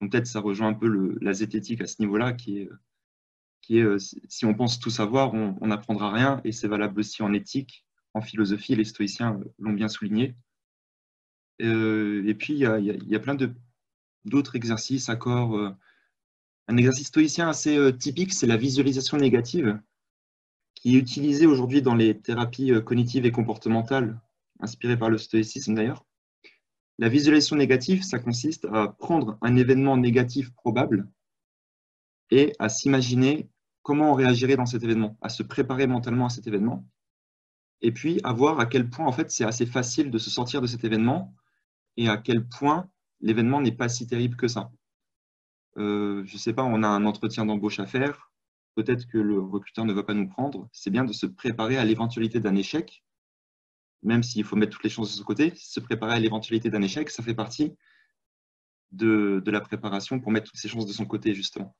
Donc 0.00 0.12
peut-être 0.12 0.26
ça 0.26 0.40
rejoint 0.40 0.68
un 0.68 0.74
peu 0.74 1.18
la 1.20 1.32
zététique 1.32 1.80
à 1.80 1.86
ce 1.86 2.00
niveau-là, 2.00 2.32
qui 2.32 2.58
est, 2.58 3.82
euh, 3.82 3.98
si 3.98 4.44
on 4.44 4.54
pense 4.54 4.78
tout 4.78 4.90
savoir, 4.90 5.34
on 5.34 5.66
n'apprendra 5.66 6.12
rien, 6.12 6.40
et 6.44 6.52
c'est 6.52 6.68
valable 6.68 7.00
aussi 7.00 7.22
en 7.22 7.32
éthique, 7.32 7.84
en 8.14 8.20
philosophie, 8.20 8.76
les 8.76 8.84
stoïciens 8.84 9.40
l'ont 9.58 9.72
bien 9.72 9.88
souligné. 9.88 10.36
Euh, 11.62 12.24
et 12.26 12.34
puis, 12.34 12.54
il 12.54 12.58
y, 12.60 13.14
a 13.14 13.20
plein 13.20 13.34
de 13.34 13.52
d'autres 14.24 14.56
exercices, 14.56 15.08
accords. 15.08 15.56
Euh, 15.56 15.70
un 16.68 16.76
exercice 16.76 17.08
stoïcien 17.08 17.48
assez 17.48 17.76
euh, 17.76 17.92
typique, 17.92 18.32
c'est 18.32 18.46
la 18.46 18.56
visualisation 18.56 19.16
négative, 19.16 19.80
qui 20.74 20.94
est 20.94 20.98
utilisé 20.98 21.46
aujourd'hui 21.46 21.82
dans 21.82 21.94
les 21.94 22.20
thérapies 22.20 22.72
euh, 22.72 22.80
cognitives 22.80 23.26
et 23.26 23.32
comportementales, 23.32 24.20
inspirées 24.60 24.98
par 24.98 25.10
le 25.10 25.18
stoïcisme 25.18 25.74
d'ailleurs. 25.74 26.04
La 26.98 27.08
visualisation 27.08 27.56
négative, 27.56 28.02
ça 28.02 28.18
consiste 28.18 28.66
à 28.72 28.88
prendre 28.88 29.38
un 29.40 29.56
événement 29.56 29.96
négatif 29.96 30.52
probable 30.52 31.08
et 32.30 32.52
à 32.58 32.68
s'imaginer 32.68 33.48
comment 33.82 34.12
on 34.12 34.14
réagirait 34.14 34.56
dans 34.56 34.66
cet 34.66 34.82
événement, 34.82 35.16
à 35.22 35.28
se 35.28 35.42
préparer 35.42 35.86
mentalement 35.86 36.26
à 36.26 36.30
cet 36.30 36.46
événement, 36.46 36.84
et 37.80 37.92
puis 37.92 38.20
à 38.24 38.32
voir 38.32 38.60
à 38.60 38.66
quel 38.66 38.90
point 38.90 39.06
en 39.06 39.12
fait 39.12 39.30
c'est 39.30 39.44
assez 39.44 39.66
facile 39.66 40.10
de 40.10 40.18
se 40.18 40.30
sortir 40.30 40.60
de 40.60 40.66
cet 40.66 40.84
événement 40.84 41.34
et 41.96 42.08
à 42.08 42.16
quel 42.16 42.46
point 42.46 42.88
l'événement 43.20 43.60
n'est 43.60 43.72
pas 43.72 43.88
si 43.88 44.06
terrible 44.06 44.36
que 44.36 44.48
ça. 44.48 44.70
Euh, 45.76 46.24
je 46.24 46.34
ne 46.34 46.38
sais 46.38 46.52
pas, 46.52 46.64
on 46.64 46.82
a 46.82 46.88
un 46.88 47.04
entretien 47.04 47.46
d'embauche 47.46 47.80
à 47.80 47.86
faire, 47.86 48.32
peut-être 48.74 49.06
que 49.06 49.18
le 49.18 49.40
recruteur 49.40 49.84
ne 49.84 49.92
va 49.92 50.02
pas 50.02 50.14
nous 50.14 50.28
prendre, 50.28 50.68
c'est 50.72 50.90
bien 50.90 51.04
de 51.04 51.12
se 51.12 51.26
préparer 51.26 51.76
à 51.76 51.84
l'éventualité 51.84 52.40
d'un 52.40 52.56
échec, 52.56 53.04
même 54.02 54.22
s'il 54.22 54.44
faut 54.44 54.56
mettre 54.56 54.72
toutes 54.72 54.84
les 54.84 54.90
chances 54.90 55.10
de 55.10 55.16
son 55.16 55.24
côté, 55.24 55.52
se 55.56 55.80
préparer 55.80 56.14
à 56.14 56.20
l'éventualité 56.20 56.70
d'un 56.70 56.82
échec, 56.82 57.10
ça 57.10 57.22
fait 57.22 57.34
partie 57.34 57.76
de, 58.92 59.42
la 59.46 59.60
préparation 59.60 60.20
pour 60.20 60.32
mettre 60.32 60.50
toutes 60.50 60.60
ses 60.60 60.68
chances 60.68 60.86
de 60.86 60.92
son 60.92 61.06
côté, 61.06 61.34
justement. 61.34 61.76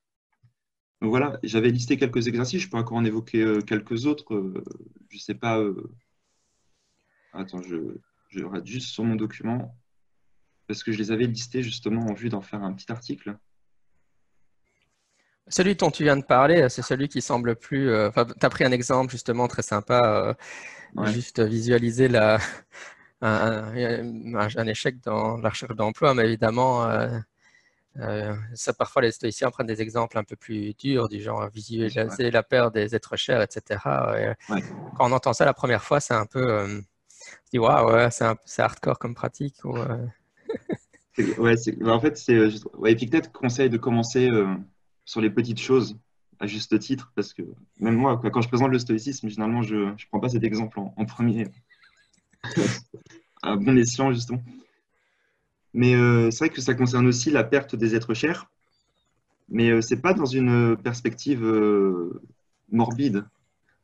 Donc 1.00 1.11
voilà, 1.11 1.38
j'avais 1.45 1.71
listé 1.71 1.97
quelques 1.97 2.26
exercices, 2.26 2.61
je 2.61 2.68
peux 2.68 2.76
encore 2.76 2.97
en 2.97 3.04
évoquer 3.04 3.42
euh, 3.42 3.61
quelques 3.61 4.07
autres. 4.07 4.35
Euh, 4.35 4.64
je 5.09 5.16
ne 5.16 5.21
sais 5.21 5.35
pas. 5.35 5.62
Attends, 7.33 7.62
je, 7.62 7.76
je 8.30 8.45
rate 8.45 8.66
juste 8.66 8.88
sur 8.88 9.04
mon 9.04 9.14
document 9.14 9.76
parce 10.68 10.84
que 10.84 10.92
je 10.92 10.98
les 10.98 11.10
avais 11.10 11.26
listés 11.26 11.62
justement 11.62 12.06
en 12.06 12.12
vue 12.12 12.28
d'en 12.28 12.42
faire 12.42 12.62
un 12.62 12.72
petit 12.75 12.92
article. 12.92 13.37
Celui 15.48 15.75
dont 15.76 15.90
tu 15.90 16.04
viens 16.04 16.16
de 16.16 16.25
parler, 16.25 16.68
c'est 16.68 16.82
celui 16.82 17.08
qui 17.08 17.22
semble 17.22 17.56
plus. 17.56 17.90
Euh, 17.90 18.10
tu 18.10 18.46
as 18.46 18.50
pris 18.50 18.64
un 18.64 18.72
exemple 18.72 19.10
justement 19.10 19.48
très 19.48 19.62
sympa, 19.62 20.37
euh, 20.98 21.06
juste 21.06 21.40
visualiser 21.40 22.08
la, 22.08 22.38
un, 23.22 24.66
échec 24.66 25.00
dans 25.02 25.38
la 25.38 25.48
recherche 25.48 25.75
d'emploi, 25.75 26.12
mais 26.12 26.26
évidemment, 26.26 26.84
euh, 26.84 28.34
ça, 28.52 28.75
parfois 28.75 29.00
les 29.00 29.10
stoïciens 29.10 29.50
prennent 29.50 29.66
des 29.66 29.80
exemples 29.80 30.18
un 30.18 30.25
peu 30.25 30.37
plus 30.37 30.75
durs, 30.75 31.08
du 31.08 31.22
genre 31.22 31.48
visualiser 31.48 32.30
la 32.30 32.42
peur 32.42 32.70
des 32.70 32.94
êtres 32.94 33.16
chers, 33.16 33.40
etc. 33.40 33.80
Quand 34.96 35.08
on 35.08 35.12
entend 35.12 35.32
ça 35.32 35.46
la 35.46 35.54
première 35.54 35.82
fois, 35.82 35.98
c'est 35.98 36.14
un 36.14 36.26
peu. 36.26 36.62
on 36.62 36.66
se 36.68 37.50
dit, 37.52 37.58
waouh, 37.58 38.10
c'est 38.10 38.62
hardcore 38.62 38.98
comme 38.98 39.14
pratique. 39.14 39.56
Ouais, 41.38 41.54
bah, 41.78 41.94
en 41.94 42.00
fait, 42.00 42.16
c'est 42.16 42.34
euh, 42.34 42.50
ouais, 42.74 42.92
Epictète 42.92 43.32
conseille 43.32 43.70
de 43.70 43.76
commencer 43.76 44.28
euh, 44.28 44.54
sur 45.04 45.20
les 45.20 45.30
petites 45.30 45.60
choses 45.60 45.98
à 46.40 46.46
juste 46.46 46.78
titre, 46.78 47.12
parce 47.16 47.32
que 47.32 47.42
même 47.80 47.96
moi, 47.96 48.20
quand 48.32 48.40
je 48.40 48.48
présente 48.48 48.70
le 48.70 48.78
stoïcisme, 48.78 49.28
généralement, 49.28 49.62
je 49.62 49.74
ne 49.74 49.94
prends 50.10 50.20
pas 50.20 50.28
cet 50.28 50.44
exemple 50.44 50.78
en, 50.78 51.04
premier, 51.04 51.48
à 53.42 53.56
bon 53.56 53.76
escient, 53.76 54.12
justement. 54.12 54.42
Mais 55.74 55.94
euh, 55.94 56.30
c'est 56.30 56.46
vrai 56.46 56.54
que 56.54 56.60
ça 56.60 56.74
concerne 56.74 57.06
aussi 57.06 57.30
la 57.30 57.44
perte 57.44 57.74
des 57.74 57.94
êtres 57.96 58.14
chers, 58.14 58.48
mais 59.48 59.70
euh, 59.70 59.80
ce 59.80 59.94
n'est 59.94 60.00
pas 60.00 60.14
dans 60.14 60.26
une 60.26 60.76
perspective 60.76 61.44
morbide 62.70 63.24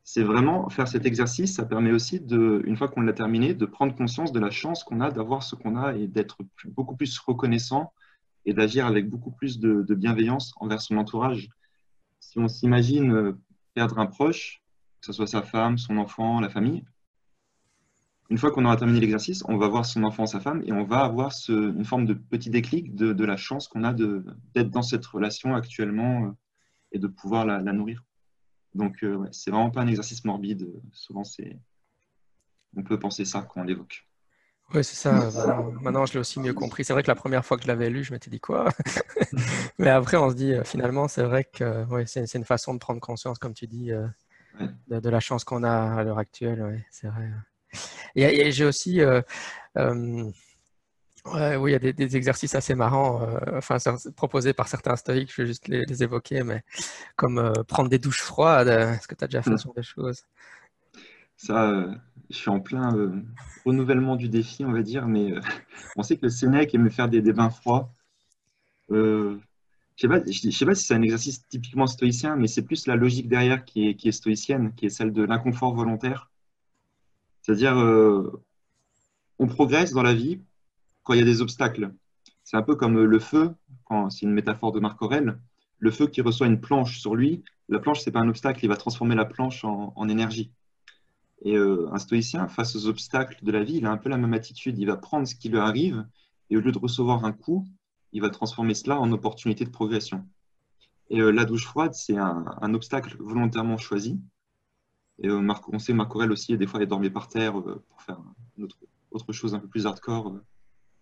c'est 0.07 0.21
vraiment 0.21 0.69
faire 0.69 0.87
cet 0.87 1.07
exercice, 1.07 1.55
ça 1.55 1.65
permet 1.65 1.91
aussi, 1.91 2.19
de, 2.19 2.61
une 2.65 2.77
fois 2.77 2.87
qu'on 2.87 3.01
l'a 3.01 3.11
terminé, 3.11 3.55
de 3.55 3.65
prendre 3.65 3.95
conscience 3.95 4.31
de 4.31 4.39
la 4.39 4.51
chance 4.51 4.83
qu'on 4.83 5.01
a 5.01 5.09
d'avoir 5.09 5.41
ce 5.41 5.55
qu'on 5.55 5.75
a 5.75 5.95
et 5.95 6.07
d'être 6.07 6.37
beaucoup 6.67 6.95
plus 6.95 7.17
reconnaissant 7.17 7.91
et 8.45 8.53
d'agir 8.53 8.85
avec 8.85 9.09
beaucoup 9.09 9.31
plus 9.31 9.59
de, 9.59 9.95
bienveillance 9.95 10.53
envers 10.57 10.79
son 10.79 10.97
entourage. 10.97 11.49
Si 12.19 12.37
on 12.37 12.47
s'imagine 12.47 13.11
euh, 13.13 13.33
perdre 13.73 13.97
un 13.97 14.05
proche, 14.05 14.61
que 15.01 15.07
ce 15.07 15.11
soit 15.11 15.25
sa 15.25 15.41
femme, 15.41 15.79
son 15.79 15.97
enfant, 15.97 16.39
la 16.39 16.49
famille, 16.49 16.85
une 18.29 18.37
fois 18.37 18.51
qu'on 18.51 18.65
aura 18.65 18.77
terminé 18.77 18.99
l'exercice, 18.99 19.43
on 19.47 19.57
va 19.57 19.67
voir 19.67 19.87
son 19.87 20.03
enfant, 20.03 20.27
sa 20.27 20.39
femme, 20.39 20.61
et 20.67 20.71
on 20.71 20.83
va 20.83 20.99
avoir 20.99 21.31
une 21.49 21.85
forme 21.85 22.05
de 22.05 22.13
petit 22.13 22.51
déclic 22.51 22.93
de, 22.93 23.25
la 23.25 23.37
chance 23.37 23.67
qu'on 23.67 23.83
a 23.83 23.91
d'être 23.91 24.69
dans 24.69 24.83
cette 24.83 25.05
relation 25.07 25.55
actuellement 25.55 26.25
euh, 26.25 26.31
et 26.91 26.99
de 26.99 27.07
pouvoir 27.07 27.47
la 27.47 27.73
nourrir. 27.73 28.03
Donc, 28.75 29.03
euh, 29.03 29.25
c'est 29.31 29.51
vraiment 29.51 29.71
pas 29.71 29.81
un 29.81 29.87
exercice 29.87 30.23
morbide. 30.25 30.69
Souvent, 30.91 31.23
c'est 31.23 31.57
on 32.77 32.83
peut 32.83 32.99
penser 32.99 33.23
ça 33.23 33.41
quand 33.41 33.61
on 33.61 33.63
l'évoque. 33.63 34.05
Oui, 34.73 34.83
c'est 34.83 34.95
ça. 34.95 35.29
Maintenant, 35.81 36.05
je 36.05 36.13
l'ai 36.13 36.19
aussi 36.19 36.39
mieux 36.39 36.53
compris. 36.53 36.83
C'est 36.83 36.91
vrai 36.91 37.03
que 37.03 37.07
la 37.07 37.15
première 37.15 37.45
fois 37.45 37.55
que 37.55 37.63
je 37.63 37.67
l'avais 37.67 37.89
lu, 37.89 38.03
je 38.03 38.11
m'étais 38.11 38.29
dit 38.29 38.41
quoi? 38.41 38.67
Mais 39.79 39.89
après, 39.89 40.17
on 40.17 40.29
se 40.29 40.35
dit, 40.35 40.53
euh, 40.53 40.63
finalement, 40.65 41.07
c'est 41.07 41.23
vrai 41.23 41.45
que 41.45 41.85
c'est 42.05 42.33
une 42.33 42.43
façon 42.43 42.73
de 42.73 42.79
prendre 42.79 42.99
conscience, 42.99 43.39
comme 43.39 43.53
tu 43.53 43.67
dis, 43.67 43.91
euh, 43.91 44.07
de, 44.89 45.09
la 45.09 45.19
chance 45.21 45.45
qu'on 45.45 45.63
a 45.63 45.95
à 45.99 46.03
l'heure 46.03 46.17
actuelle. 46.17 46.83
c'est 46.91 47.07
vrai. 47.07 47.29
Et, 48.15 48.51
j'ai 48.51 48.65
aussi 48.65 48.99
oui, 51.33 51.71
il 51.71 51.73
y 51.73 51.75
a 51.75 51.93
des, 51.93 52.15
exercices 52.15 52.55
assez 52.55 52.75
marrants, 52.75 53.21
euh, 53.23 53.57
enfin, 53.57 53.77
proposés 54.15 54.53
par 54.53 54.67
certains 54.67 54.95
stoïques, 54.95 55.33
je 55.33 55.41
vais 55.41 55.47
juste 55.47 55.67
les, 55.67 56.03
évoquer, 56.03 56.43
mais 56.43 56.63
comme 57.15 57.39
euh, 57.39 57.51
prendre 57.67 57.89
des 57.89 57.97
douches 57.97 58.21
froides, 58.21 58.67
est-ce 58.67 59.07
que 59.07 59.15
tu 59.15 59.23
as 59.23 59.27
déjà 59.27 59.41
fait 59.41 59.51
mm. 59.51 59.57
ce 59.57 59.63
genre 59.63 59.73
de 59.73 59.81
choses? 59.81 60.23
Ça, 61.35 61.69
euh, 61.69 61.93
je 62.29 62.35
suis 62.35 62.49
en 62.49 62.59
plein 62.59 62.89
renouvellement 63.65 64.15
du 64.15 64.29
défi, 64.29 64.65
on 64.65 64.71
va 64.71 64.83
dire, 64.83 65.07
mais 65.07 65.33
on 65.95 66.03
sait 66.03 66.15
que 66.15 66.23
le 66.23 66.29
Sénèque 66.29 66.75
aime 66.75 66.89
faire 66.91 67.09
des, 67.09 67.21
bains 67.33 67.49
froids. 67.49 67.91
je 68.89 68.95
ne 68.95 69.39
sais, 69.97 70.07
pas, 70.07 70.19
sais 70.25 70.65
pas 70.65 70.75
si 70.75 70.85
c'est 70.85 70.93
un 70.93 71.01
exercice 71.01 71.47
typiquement 71.47 71.87
stoïcien, 71.87 72.35
mais 72.35 72.47
c'est 72.47 72.61
plus 72.61 72.85
la 72.85 72.95
logique 72.95 73.27
derrière 73.27 73.65
qui 73.65 73.89
est, 73.89 73.95
qui 73.95 74.09
est 74.09 74.13
stoïcienne, 74.13 74.73
qui 74.75 74.85
est 74.85 74.89
celle 74.89 75.11
de 75.11 75.23
l'inconfort 75.23 75.73
volontaire. 75.73 76.29
C'est-à-dire, 77.41 77.75
on 79.37 79.47
progresse 79.47 79.91
dans 79.91 80.03
la 80.03 80.13
vie 80.13 80.39
quand 81.05 81.13
il 81.13 81.19
y 81.19 81.23
a 81.23 81.25
des 81.25 81.41
obstacles. 81.41 81.93
C'est 82.43 82.57
un 82.57 82.61
peu 82.61 82.75
comme 82.75 83.01
le 83.01 83.19
feu, 83.19 83.55
c'est 84.09 84.23
une 84.23 84.33
métaphore 84.33 84.73
de 84.73 84.81
Marc 84.81 85.01
Aurèle, 85.01 85.39
le 85.79 85.91
feu 85.91 86.07
qui 86.07 86.21
reçoit 86.21 86.47
une 86.47 86.59
planche 86.59 86.99
sur 86.99 87.15
lui, 87.15 87.43
la 87.69 87.79
planche, 87.79 88.01
ce 88.01 88.09
n'est 88.09 88.13
pas 88.13 88.19
un 88.19 88.29
obstacle, 88.29 88.63
il 88.63 88.67
va 88.67 88.77
transformer 88.77 89.15
la 89.15 89.25
planche 89.25 89.63
en, 89.63 90.09
énergie. 90.09 90.51
Et 91.41 91.55
euh, 91.55 91.89
un 91.91 91.97
stoïcien, 91.97 92.47
face 92.47 92.75
aux 92.75 92.87
obstacles 92.87 93.43
de 93.43 93.51
la 93.51 93.63
vie, 93.63 93.77
il 93.77 93.85
a 93.85 93.91
un 93.91 93.97
peu 93.97 94.09
la 94.09 94.17
même 94.17 94.33
attitude. 94.33 94.77
Il 94.77 94.85
va 94.85 94.97
prendre 94.97 95.27
ce 95.27 95.35
qui 95.35 95.49
lui 95.49 95.57
arrive 95.57 96.05
et 96.49 96.57
au 96.57 96.61
lieu 96.61 96.71
de 96.71 96.77
recevoir 96.77 97.25
un 97.25 97.33
coup, 97.33 97.65
il 98.11 98.21
va 98.21 98.29
transformer 98.29 98.73
cela 98.73 98.99
en 98.99 99.11
opportunité 99.11 99.65
de 99.65 99.69
progression. 99.69 100.27
Et 101.09 101.19
euh, 101.19 101.31
la 101.31 101.45
douche 101.45 101.65
froide, 101.65 101.93
c'est 101.93 102.17
un, 102.17 102.73
obstacle 102.73 103.15
volontairement 103.19 103.77
choisi. 103.77 104.19
Et 105.19 105.27
euh, 105.27 105.39
Marc, 105.39 105.67
on 105.69 105.79
sait 105.79 105.93
Marc 105.93 106.15
Aurèle 106.15 106.31
aussi, 106.31 106.57
des 106.57 106.67
fois, 106.67 106.81
il 106.81 106.87
dormait 106.87 107.09
par 107.09 107.27
terre 107.27 107.53
pour 107.53 108.01
faire 108.01 108.19
autre, 108.59 108.77
autre, 109.11 109.33
chose 109.33 109.55
un 109.55 109.59
peu 109.59 109.67
plus 109.67 109.87
hardcore 109.87 110.39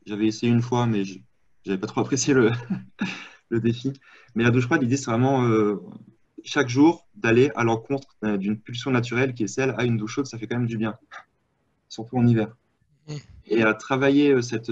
j'avais 0.06 0.28
essayé 0.28 0.52
une 0.52 0.62
fois, 0.62 0.86
mais 0.86 1.04
je 1.04 1.20
n'avais 1.66 1.80
pas 1.80 1.88
trop 1.88 2.02
apprécié 2.02 2.34
le, 2.34 2.52
le, 3.50 3.60
défi. 3.60 3.94
Mais 4.36 4.44
la 4.44 4.52
douche 4.52 4.66
froide, 4.66 4.82
l'idée, 4.82 4.98
c'est 4.98 5.12
vraiment 5.12 5.44
euh, 5.46 5.82
chaque 6.44 6.70
jour 6.70 7.08
d'aller 7.16 7.52
à 7.56 7.64
l'encontre 7.64 8.16
euh, 8.24 8.38
d'une 8.38 8.60
pulsion 8.60 8.92
naturelle 8.92 9.34
qui 9.34 9.44
est 9.44 9.48
celle 9.48 9.74
à 9.78 9.84
une 9.84 9.98
douche 9.98 10.16
chaude, 10.16 10.26
ça 10.26 10.38
fait 10.38 10.48
quand 10.48 10.58
même 10.58 10.68
du 10.68 10.78
bien, 10.78 10.98
surtout 11.90 12.18
en 12.18 12.28
hiver. 12.28 12.56
Mmh. 13.08 13.14
Et 13.48 13.64
à 13.64 13.74
travailler 13.74 14.32
euh, 14.32 14.42
cette, 14.42 14.72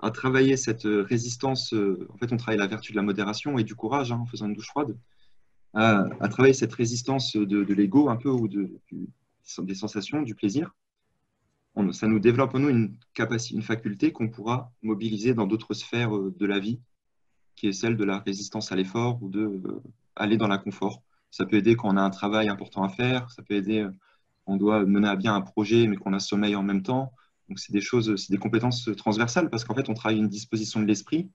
à 0.00 0.10
travailler 0.10 0.56
cette 0.56 0.84
résistance, 0.84 1.72
en 1.72 2.16
fait, 2.18 2.32
on 2.32 2.36
travaille 2.36 2.58
la 2.58 2.66
vertu 2.66 2.92
de 2.92 2.96
la 2.96 3.02
modération 3.02 3.58
et 3.58 3.64
du 3.64 3.74
courage 3.74 4.12
hein, 4.12 4.18
en 4.20 4.26
faisant 4.26 4.46
une 4.46 4.54
douche 4.54 4.68
froide, 4.68 4.96
à, 5.74 6.08
travailler 6.30 6.54
cette 6.54 6.72
résistance 6.72 7.36
de, 7.36 7.44
de 7.44 7.74
l'ego 7.74 8.08
un 8.08 8.16
peu 8.16 8.30
ou 8.30 8.48
de, 8.48 8.70
des 9.58 9.74
sensations, 9.74 10.22
du 10.22 10.34
plaisir 10.34 10.74
ça 11.92 12.06
nous 12.06 12.18
développe 12.18 12.54
en 12.54 12.58
nous 12.58 12.68
une 12.68 12.96
capacité, 13.14 13.54
une 13.54 13.62
faculté 13.62 14.12
qu'on 14.12 14.28
pourra 14.28 14.72
mobiliser 14.82 15.34
dans 15.34 15.46
d'autres 15.46 15.74
sphères 15.74 16.14
euh, 16.16 16.34
de 16.36 16.46
la 16.46 16.58
vie, 16.58 16.80
qui 17.56 17.68
est 17.68 17.72
celle 17.72 17.96
de 17.96 18.04
la 18.04 18.18
résistance 18.18 18.72
à 18.72 18.76
l'effort 18.76 19.22
ou 19.22 19.28
de 19.28 19.40
euh, 19.40 19.82
aller 20.16 20.36
dans 20.36 20.48
l'inconfort. 20.48 21.02
Ça 21.30 21.46
peut 21.46 21.56
aider 21.56 21.76
quand 21.76 21.88
on 21.88 21.96
a 21.96 22.02
un 22.02 22.10
travail 22.10 22.48
important 22.48 22.82
à 22.82 22.88
faire, 22.88 23.30
ça 23.30 23.42
peut 23.42 23.54
aider 23.54 23.82
quand 23.82 23.88
euh, 23.88 24.54
on 24.54 24.56
doit 24.56 24.84
mener 24.86 25.08
à 25.08 25.16
bien 25.16 25.34
un 25.34 25.40
projet 25.40 25.86
mais 25.86 25.96
qu'on 25.96 26.12
a 26.12 26.20
sommeil 26.20 26.56
en 26.56 26.62
même 26.62 26.82
temps. 26.82 27.12
Donc 27.48 27.58
c'est 27.58 27.72
des 27.72 27.80
choses, 27.80 28.16
c'est 28.16 28.32
des 28.32 28.38
compétences 28.38 28.90
transversales 28.96 29.50
parce 29.50 29.64
qu'en 29.64 29.74
fait 29.74 29.88
on 29.88 29.94
travaille 29.94 30.18
une 30.18 30.28
disposition 30.28 30.80
de 30.80 30.86
l'esprit 30.86 31.30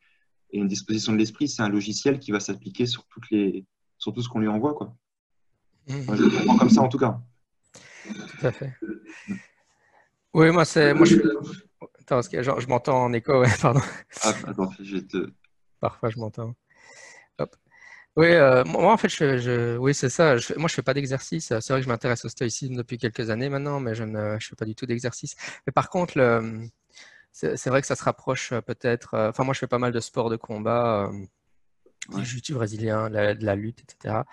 et 0.51 0.60
une 0.60 0.67
disposition 0.67 1.12
de 1.13 1.17
l'esprit 1.17 1.47
c'est 1.47 1.62
un 1.62 1.69
logiciel 1.69 2.19
qui 2.19 2.32
va 2.32 2.39
s'appliquer 2.39 2.86
sur 2.86 3.06
toutes 3.08 3.29
les, 3.32 3.65
sur 3.97 4.13
tout 4.13 4.21
ce 4.21 4.29
qu'on 4.29 4.39
lui 4.39 4.47
envoie 4.47 4.73
quoi. 4.73 4.95
Mmh. 5.88 6.15
je 6.15 6.23
le 6.23 6.29
comprends 6.29 6.58
comme 6.58 6.69
ça 6.69 6.82
en 6.82 6.89
tout 6.89 6.99
cas. 6.99 7.19
Tout 8.03 8.47
à 8.47 8.51
fait. 8.51 8.73
Oui, 10.33 10.51
moi, 10.51 10.65
c'est. 10.65 10.93
Moi, 10.93 11.05
je... 11.05 11.15
Attends, 11.15 12.15
parce 12.15 12.27
que 12.27 12.41
genre, 12.41 12.59
je 12.59 12.67
m'entends 12.67 13.03
en 13.03 13.13
écho, 13.13 13.39
ouais, 13.39 13.47
pardon. 13.61 13.81
Ah, 14.23 14.33
attends, 14.47 14.71
je 14.81 14.97
te. 14.97 15.31
Parfois, 15.79 16.09
je 16.09 16.17
m'entends. 16.17 16.55
Hop. 17.39 17.55
Oui, 18.15 18.27
euh, 18.27 18.63
moi, 18.65 18.93
en 18.93 18.97
fait, 18.97 19.09
je, 19.09 19.37
je... 19.37 19.77
oui, 19.77 19.93
c'est 19.93 20.09
ça. 20.09 20.37
Je... 20.37 20.53
Moi, 20.55 20.67
je 20.67 20.73
fais 20.75 20.81
pas 20.81 20.93
d'exercice. 20.93 21.47
C'est 21.47 21.69
vrai 21.69 21.79
que 21.79 21.85
je 21.85 21.89
m'intéresse 21.89 22.25
au 22.25 22.29
stoïcisme 22.29 22.75
depuis 22.75 22.97
quelques 22.97 23.29
années 23.29 23.49
maintenant, 23.49 23.79
mais 23.79 23.95
je 23.95 24.03
ne 24.03 24.37
je 24.39 24.47
fais 24.49 24.55
pas 24.55 24.65
du 24.65 24.75
tout 24.75 24.85
d'exercice. 24.85 25.35
Mais 25.67 25.73
par 25.73 25.89
contre, 25.89 26.17
le... 26.17 26.67
c'est 27.31 27.67
vrai 27.67 27.81
que 27.81 27.87
ça 27.87 27.95
se 27.95 28.03
rapproche 28.03 28.53
euh, 28.53 28.61
peut-être. 28.61 29.13
Euh, 29.13 29.29
enfin, 29.29 29.43
moi, 29.43 29.53
je 29.53 29.59
fais 29.59 29.67
pas 29.67 29.79
mal 29.79 29.91
de 29.91 29.99
sport 29.99 30.29
de 30.29 30.35
combat. 30.35 31.09
du 32.09 32.25
jiu 32.25 32.53
brésilien, 32.53 33.09
de 33.09 33.45
la, 33.45 33.55
lutte, 33.55 33.81
etc. 33.81 34.23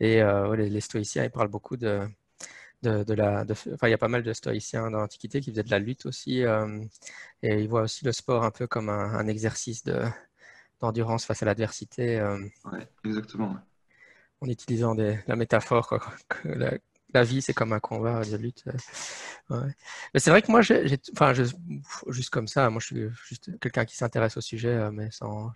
Et 0.00 0.22
les, 0.56 0.80
stoïciens, 0.80 1.24
ils 1.24 1.30
parlent 1.30 1.48
beaucoup 1.48 1.76
de, 1.76 2.08
de, 2.82 3.14
la. 3.14 3.44
enfin, 3.50 3.88
il 3.88 3.90
y 3.90 3.94
a 3.94 3.98
pas 3.98 4.08
mal 4.08 4.22
de 4.22 4.32
stoïciens 4.32 4.90
dans 4.90 5.00
l'Antiquité 5.00 5.40
qui 5.40 5.50
faisaient 5.50 5.62
de 5.62 5.70
la 5.70 5.78
lutte 5.78 6.06
aussi. 6.06 6.42
et 7.42 7.60
ils 7.60 7.68
voient 7.68 7.82
aussi 7.82 8.04
le 8.04 8.12
sport 8.12 8.44
un 8.44 8.50
peu 8.50 8.66
comme 8.66 8.88
un, 8.88 9.26
exercice 9.26 9.84
d'endurance 10.80 11.24
face 11.24 11.42
à 11.42 11.46
l'adversité. 11.46 12.22
Oui, 12.64 12.80
exactement. 13.04 13.56
En 14.40 14.48
utilisant 14.48 14.94
la 14.94 15.36
métaphore, 15.36 15.88
quoi, 15.88 16.00
la 17.14 17.24
vie, 17.24 17.42
c'est 17.42 17.54
comme 17.54 17.72
un 17.72 17.80
combat 17.80 18.24
de 18.24 18.36
lutte. 18.36 18.64
Euh, 19.52 19.62
mais 20.12 20.20
c'est 20.20 20.30
vrai 20.30 20.42
que 20.42 20.50
moi, 20.50 20.60
enfin, 21.12 21.32
juste 22.08 22.30
comme 22.30 22.48
ça, 22.48 22.68
moi, 22.68 22.80
je 22.80 22.86
suis 22.86 23.08
juste 23.28 23.58
quelqu'un 23.60 23.84
qui 23.84 23.96
s'intéresse 23.96 24.36
au 24.36 24.40
sujet, 24.40 24.74
euh, 24.74 24.90
mais 24.90 25.10
sans. 25.10 25.52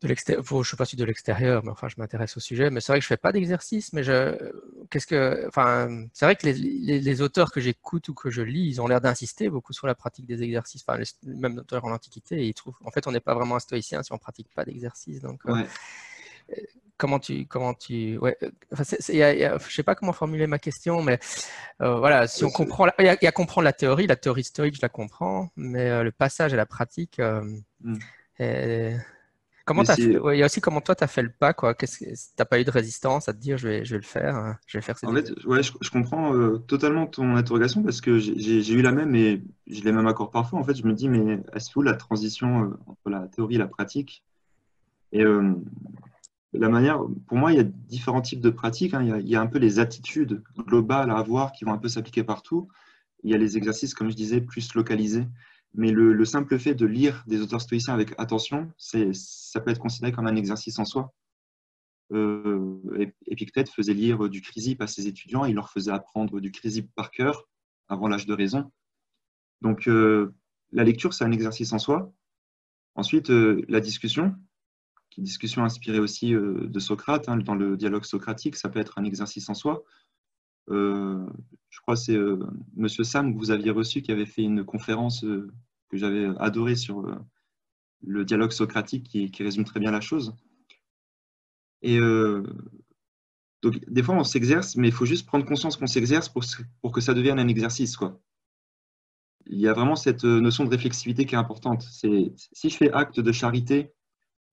De 0.00 0.08
l'extérieur, 0.08 0.44
je 0.44 0.68
suis 0.68 0.76
pas 0.76 0.84
sûr 0.84 0.96
de 0.96 1.04
l'extérieur, 1.04 1.64
mais 1.64 1.70
enfin, 1.70 1.88
je 1.88 1.96
m'intéresse 1.98 2.36
au 2.36 2.40
sujet. 2.40 2.70
Mais 2.70 2.80
c'est 2.80 2.92
vrai 2.92 3.00
que 3.00 3.02
je 3.02 3.08
fais 3.08 3.16
pas 3.16 3.32
d'exercice, 3.32 3.92
mais 3.92 4.04
je, 4.04 4.36
qu'est-ce 4.90 5.06
que, 5.06 5.44
enfin, 5.48 6.06
c'est 6.12 6.24
vrai 6.24 6.36
que 6.36 6.46
les, 6.46 7.22
auteurs 7.22 7.50
que 7.50 7.60
j'écoute 7.60 8.08
ou 8.08 8.14
que 8.14 8.30
je 8.30 8.42
lis, 8.42 8.68
ils 8.68 8.80
ont 8.80 8.86
l'air 8.86 9.00
d'insister 9.00 9.48
beaucoup 9.50 9.72
sur 9.72 9.86
la 9.86 9.94
pratique 9.94 10.26
des 10.26 10.42
exercices. 10.42 10.84
Enfin, 10.86 10.98
les, 10.98 11.06
même 11.34 11.58
auteurs 11.58 11.84
en 11.84 11.90
Antiquité, 11.90 12.46
ils 12.46 12.54
trouvent, 12.54 12.76
en 12.84 12.90
fait, 12.90 13.06
on 13.06 13.12
n'est 13.12 13.20
pas 13.20 13.34
vraiment 13.34 13.56
un 13.56 13.60
stoïcien 13.60 14.02
si 14.02 14.12
on 14.12 14.18
pratique 14.18 14.48
pas 14.54 14.64
d'exercice. 14.64 15.20
Donc, 15.20 15.40
euh, 15.46 15.64
comment 16.98 17.18
tu, 17.18 17.46
comment 17.46 17.72
tu, 17.72 18.18
ouais, 18.18 18.36
euh, 18.42 18.50
enfin, 18.72 18.82
je 18.84 19.74
sais 19.74 19.82
pas 19.82 19.94
comment 19.94 20.12
formuler 20.12 20.46
ma 20.46 20.58
question, 20.58 21.00
mais 21.00 21.18
euh, 21.80 21.98
voilà, 21.98 22.26
si 22.26 22.44
on 22.44 22.50
comprend, 22.50 22.86
il 22.98 23.04
y, 23.06 23.26
a, 23.26 23.32
comprendre 23.32 23.64
la 23.64 23.72
théorie, 23.72 24.06
la 24.06 24.16
théorie 24.16 24.42
historique, 24.42 24.74
je 24.74 24.82
la 24.82 24.88
comprends, 24.88 25.50
mais 25.56 25.88
euh, 25.88 26.02
le 26.02 26.12
passage 26.12 26.52
à 26.52 26.56
la 26.56 26.66
pratique, 26.66 27.20
hmm. 27.80 27.98
Comment 29.68 29.82
as 29.82 29.94
fait, 29.94 30.02
il 30.02 30.38
y 30.38 30.42
a 30.42 30.46
aussi 30.46 30.60
comment 30.60 30.80
toi 30.80 30.94
tu 30.94 31.04
as 31.04 31.06
fait 31.06 31.22
le 31.22 31.30
pas, 31.30 31.52
quoi, 31.52 31.74
qu'est-ce, 31.74 32.34
t'as 32.34 32.44
pas 32.44 32.60
eu 32.60 32.64
de 32.64 32.70
résistance 32.70 33.28
à 33.28 33.32
te 33.32 33.38
dire 33.38 33.58
je 33.58 33.68
vais, 33.68 33.84
je 33.84 33.92
vais 33.92 34.00
le 34.00 34.06
faire, 34.06 34.34
hein, 34.34 34.56
je 34.66 34.78
vais 34.78 34.82
faire. 34.82 34.96
En 35.04 35.14
fait, 35.14 35.32
ouais, 35.44 35.62
je, 35.62 35.90
comprends 35.90 36.58
totalement 36.58 37.06
ton 37.06 37.36
interrogation 37.36 37.82
parce 37.82 38.00
que 38.00 38.18
j'ai, 38.18 38.72
eu 38.72 38.82
la 38.82 38.92
même 38.92 39.14
et 39.14 39.42
je 39.66 39.82
l'ai 39.82 39.92
même 39.92 40.06
encore 40.06 40.30
parfois. 40.30 40.58
En 40.58 40.64
fait, 40.64 40.74
je 40.74 40.84
me 40.84 40.92
dis 40.92 41.08
mais 41.08 41.40
est-ce 41.54 41.70
que 41.70 41.80
la 41.80 41.94
transition 41.94 42.72
entre 42.86 43.10
la 43.10 43.28
théorie 43.28 43.56
et 43.56 43.58
la 43.58 43.68
pratique 43.68 44.24
et 45.12 45.24
la 46.52 46.68
manière, 46.68 47.00
pour 47.26 47.36
moi, 47.36 47.52
il 47.52 47.56
y 47.56 47.60
a 47.60 47.64
différents 47.64 48.22
types 48.22 48.40
de 48.40 48.50
pratiques. 48.50 48.94
Hein. 48.94 49.20
Il, 49.20 49.28
y 49.28 49.36
a, 49.36 49.40
un 49.40 49.46
peu 49.46 49.58
les 49.58 49.78
attitudes 49.78 50.42
globales 50.58 51.10
à 51.10 51.18
avoir 51.18 51.52
qui 51.52 51.64
vont 51.64 51.72
un 51.72 51.78
peu 51.78 51.88
s'appliquer 51.88 52.24
partout. 52.24 52.68
Il 53.22 53.30
y 53.30 53.34
a 53.34 53.38
les 53.38 53.56
exercices, 53.56 53.94
comme 53.94 54.10
je 54.10 54.16
disais, 54.16 54.40
plus 54.40 54.74
localisés. 54.74 55.26
Mais 55.74 55.92
le, 55.92 56.24
simple 56.24 56.58
fait 56.58 56.74
de 56.74 56.86
lire 56.86 57.24
des 57.26 57.40
auteurs 57.40 57.60
stoïciens 57.60 57.94
avec 57.94 58.14
attention, 58.18 58.72
ça 58.78 59.60
peut 59.60 59.70
être 59.70 59.78
considéré 59.78 60.12
comme 60.12 60.26
un 60.26 60.36
exercice 60.36 60.78
en 60.78 60.84
soi. 60.84 61.12
Euh, 62.12 62.80
Épictète 63.26 63.68
faisait 63.68 63.92
lire 63.92 64.28
du 64.28 64.40
Chrysippe 64.40 64.80
à 64.80 64.86
ses 64.86 65.06
étudiants, 65.06 65.44
il 65.44 65.54
leur 65.54 65.70
faisait 65.70 65.90
apprendre 65.90 66.40
du 66.40 66.50
Chrysippe 66.50 66.90
par 66.94 67.10
cœur 67.10 67.46
avant 67.88 68.08
l'âge 68.08 68.26
de 68.26 68.32
raison. 68.32 68.72
Donc 69.60 69.88
euh, 69.88 70.34
la 70.72 70.84
lecture, 70.84 71.12
c'est 71.12 71.24
un 71.24 71.32
exercice 71.32 71.72
en 71.72 71.78
soi. 71.78 72.12
Ensuite, 72.94 73.30
euh, 73.30 73.62
la 73.68 73.80
discussion, 73.80 74.34
discussion 75.18 75.64
inspirée 75.64 75.98
aussi 75.98 76.30
de 76.32 76.78
Socrate, 76.78 77.28
hein, 77.28 77.36
dans 77.36 77.54
le 77.54 77.76
dialogue 77.76 78.04
socratique, 78.04 78.56
ça 78.56 78.68
peut 78.68 78.78
être 78.78 78.98
un 78.98 79.04
exercice 79.04 79.48
en 79.48 79.54
soi. 79.54 79.84
Euh, 80.70 81.26
je 81.70 81.80
crois 81.80 81.94
que 81.94 82.00
c'est 82.00 82.16
euh, 82.16 82.38
Monsieur 82.76 83.04
Sam 83.04 83.32
que 83.32 83.38
vous 83.38 83.50
aviez 83.50 83.70
reçu 83.70 84.02
qui 84.02 84.12
avait 84.12 84.26
fait 84.26 84.42
une 84.42 84.64
conférence 84.64 85.20
que 85.20 85.96
j'avais 85.96 86.26
adorée 86.38 86.76
sur 86.76 87.06
le 88.02 88.24
dialogue 88.24 88.52
socratique 88.52 89.04
qui, 89.08 89.42
résume 89.42 89.64
très 89.64 89.80
bien 89.80 89.90
la 89.90 90.00
chose. 90.00 90.34
Et 91.82 91.98
donc, 93.62 93.78
des 93.88 94.02
fois, 94.02 94.14
on 94.16 94.24
s'exerce, 94.24 94.76
mais 94.76 94.88
il 94.88 94.92
faut 94.92 95.06
juste 95.06 95.26
prendre 95.26 95.46
conscience 95.46 95.76
qu'on 95.76 95.86
s'exerce 95.86 96.28
pour, 96.28 96.92
que 96.92 97.00
ça 97.00 97.14
devienne 97.14 97.38
un 97.38 97.48
exercice. 97.48 97.96
Quoi. 97.96 98.20
Il 99.46 99.58
y 99.58 99.68
a 99.68 99.72
vraiment 99.72 99.96
cette 99.96 100.24
notion 100.24 100.64
de 100.64 100.70
réflexivité 100.70 101.24
qui 101.24 101.34
est 101.34 101.38
importante. 101.38 101.82
C'est 101.82 102.32
si 102.52 102.68
je 102.68 102.76
fais 102.76 102.92
acte 102.92 103.18
de 103.18 103.32
charité 103.32 103.94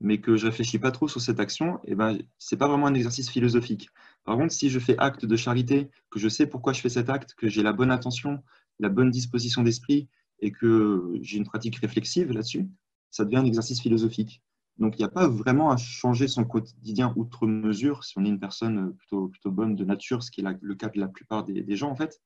mais 0.02 0.20
que 0.20 0.36
je 0.36 0.46
réfléchis 0.46 0.80
pas 0.80 0.92
trop 0.92 1.08
sur 1.08 1.22
cette 1.22 1.40
action, 1.40 1.80
eh 1.86 1.96
ben, 1.96 2.18
c'est 2.38 2.58
pas 2.58 2.68
vraiment 2.68 2.88
un 2.88 2.94
exercice 2.94 3.30
philosophique. 3.30 3.90
Par 4.26 4.38
contre, 4.38 4.54
si 4.54 4.70
je 4.70 4.80
fais 4.80 4.98
acte 4.98 5.26
de 5.26 5.36
charité, 5.36 5.90
que 6.10 6.20
je 6.20 6.28
sais 6.28 6.48
pourquoi 6.48 6.74
je 6.74 6.82
fais 6.82 6.90
cet 6.90 7.10
acte, 7.10 7.36
que 7.36 7.48
j'ai 7.48 7.64
la 7.64 7.74
bonne 7.74 7.92
attention, 7.92 8.44
la 8.80 8.90
bonne 8.90 9.12
disposition 9.12 9.64
d'esprit 9.64 10.10
et 10.40 10.52
que 10.52 11.14
j'ai 11.22 11.38
une 11.38 11.46
pratique 11.46 11.78
réflexive 11.78 12.32
là-dessus, 12.32 12.68
ça 13.12 13.24
devient 13.24 13.38
un 13.38 13.46
exercice 13.46 13.80
philosophique. 13.80 14.42
Donc, 14.78 14.96
il 14.98 15.02
n'y 15.02 15.06
a 15.06 15.10
pas 15.10 15.28
vraiment 15.28 15.72
à 15.72 15.78
changer 15.78 16.28
son 16.28 16.44
quotidien 16.44 17.14
outre 17.16 17.48
mesure 17.48 18.04
si 18.04 18.18
on 18.18 18.26
est 18.26 18.30
une 18.30 18.40
personne 18.40 18.94
plutôt, 18.96 19.30
plutôt 19.30 19.52
bonne 19.52 19.76
de 19.76 19.86
nature, 19.86 20.22
ce 20.22 20.32
qui 20.32 20.42
est 20.42 20.46
le 20.60 20.76
cas 20.76 20.90
de 20.90 21.00
la 21.00 21.08
plupart 21.08 21.46
des, 21.46 21.76
gens 21.76 21.90
en 21.90 21.96
fait. 21.96 22.20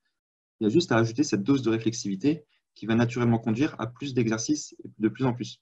Il 0.60 0.64
y 0.64 0.68
a 0.68 0.70
juste 0.70 0.92
à 0.92 0.98
ajouter 0.98 1.24
cette 1.24 1.44
dose 1.44 1.62
de 1.62 1.70
réflexivité 1.70 2.46
qui 2.74 2.86
va 2.86 2.96
naturellement 2.96 3.38
conduire 3.38 3.76
à 3.78 3.88
plus 3.88 4.14
d'exercices 4.14 4.76
de 4.98 5.10
plus 5.10 5.26
en 5.26 5.34
plus. 5.34 5.62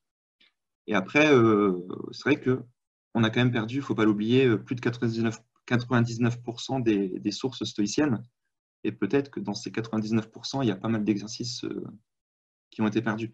Et 0.85 0.93
après, 0.93 1.33
euh, 1.33 1.73
c'est 2.11 2.23
vrai 2.23 2.41
qu'on 2.41 3.23
a 3.23 3.29
quand 3.29 3.41
même 3.41 3.51
perdu, 3.51 3.75
il 3.75 3.79
ne 3.79 3.83
faut 3.83 3.95
pas 3.95 4.05
l'oublier, 4.05 4.45
euh, 4.45 4.57
plus 4.57 4.75
de 4.75 4.81
99%, 4.81 5.39
99% 5.67 6.81
des, 6.83 7.31
sources 7.31 7.63
stoïciennes. 7.65 8.23
Et 8.83 8.91
peut-être 8.91 9.29
que 9.29 9.39
dans 9.39 9.53
ces 9.53 9.71
99%, 9.71 10.63
il 10.63 10.67
y 10.67 10.71
a 10.71 10.75
pas 10.75 10.87
mal 10.87 11.03
d'exercices 11.03 11.63
euh, 11.63 11.85
qui 12.71 12.81
ont 12.81 12.87
été 12.87 13.01
perdus. 13.01 13.33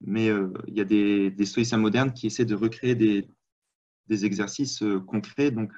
Mais 0.00 0.26
il 0.66 0.76
y 0.76 0.80
a 0.80 0.84
des, 0.84 1.46
stoïciens 1.46 1.78
modernes 1.78 2.12
qui 2.12 2.26
essaient 2.26 2.44
de 2.44 2.56
recréer 2.56 2.94
des, 2.96 3.28
exercices 4.24 4.82
concrets. 5.06 5.50
Donc, 5.50 5.72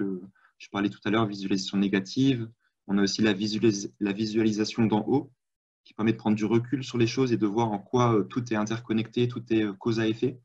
je 0.59 0.68
parlais 0.70 0.88
tout 0.88 0.98
à 1.04 1.11
l'heure 1.11 1.26
visualisation 1.26 1.76
négative. 1.76 2.48
On 2.87 2.98
a 2.98 3.02
aussi 3.02 3.22
la 3.22 3.33
visualisation 4.12 4.87
d'en 4.87 5.04
haut, 5.07 5.30
qui 5.85 5.92
permet 5.92 6.12
de 6.12 6.16
prendre 6.16 6.37
du 6.37 6.46
recul 6.46 6.83
sur 6.83 6.98
les 6.98 7.07
choses 7.07 7.33
et 7.33 7.37
de 7.37 7.46
voir 7.46 7.70
en 7.70 7.78
quoi 7.78 8.24
tout 8.30 8.52
est 8.52 8.57
interconnecté, 8.57 9.28
tout 9.28 9.44
est 9.52 9.66
cause 9.78 10.00
à 10.00 10.09
effet. 10.09 10.40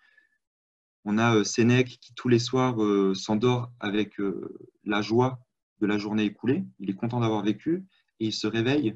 On 1.12 1.18
a 1.18 1.38
euh, 1.38 1.44
Sénèque 1.44 1.98
qui 2.00 2.14
tous 2.14 2.30
les 2.30 2.38
soirs 2.38 2.84
euh, 2.84 3.16
s'endort 3.16 3.72
avec 3.80 4.20
euh, 4.20 4.60
la 4.84 5.02
joie 5.02 5.40
de 5.82 5.88
la 5.88 5.98
journée 5.98 6.24
écoulée. 6.24 6.64
Il 6.78 6.92
est 6.92 6.94
content 6.94 7.20
d'avoir 7.20 7.42
vécu 7.42 7.88
et 8.20 8.28
il 8.28 8.32
se 8.32 8.46
réveille 8.46 8.96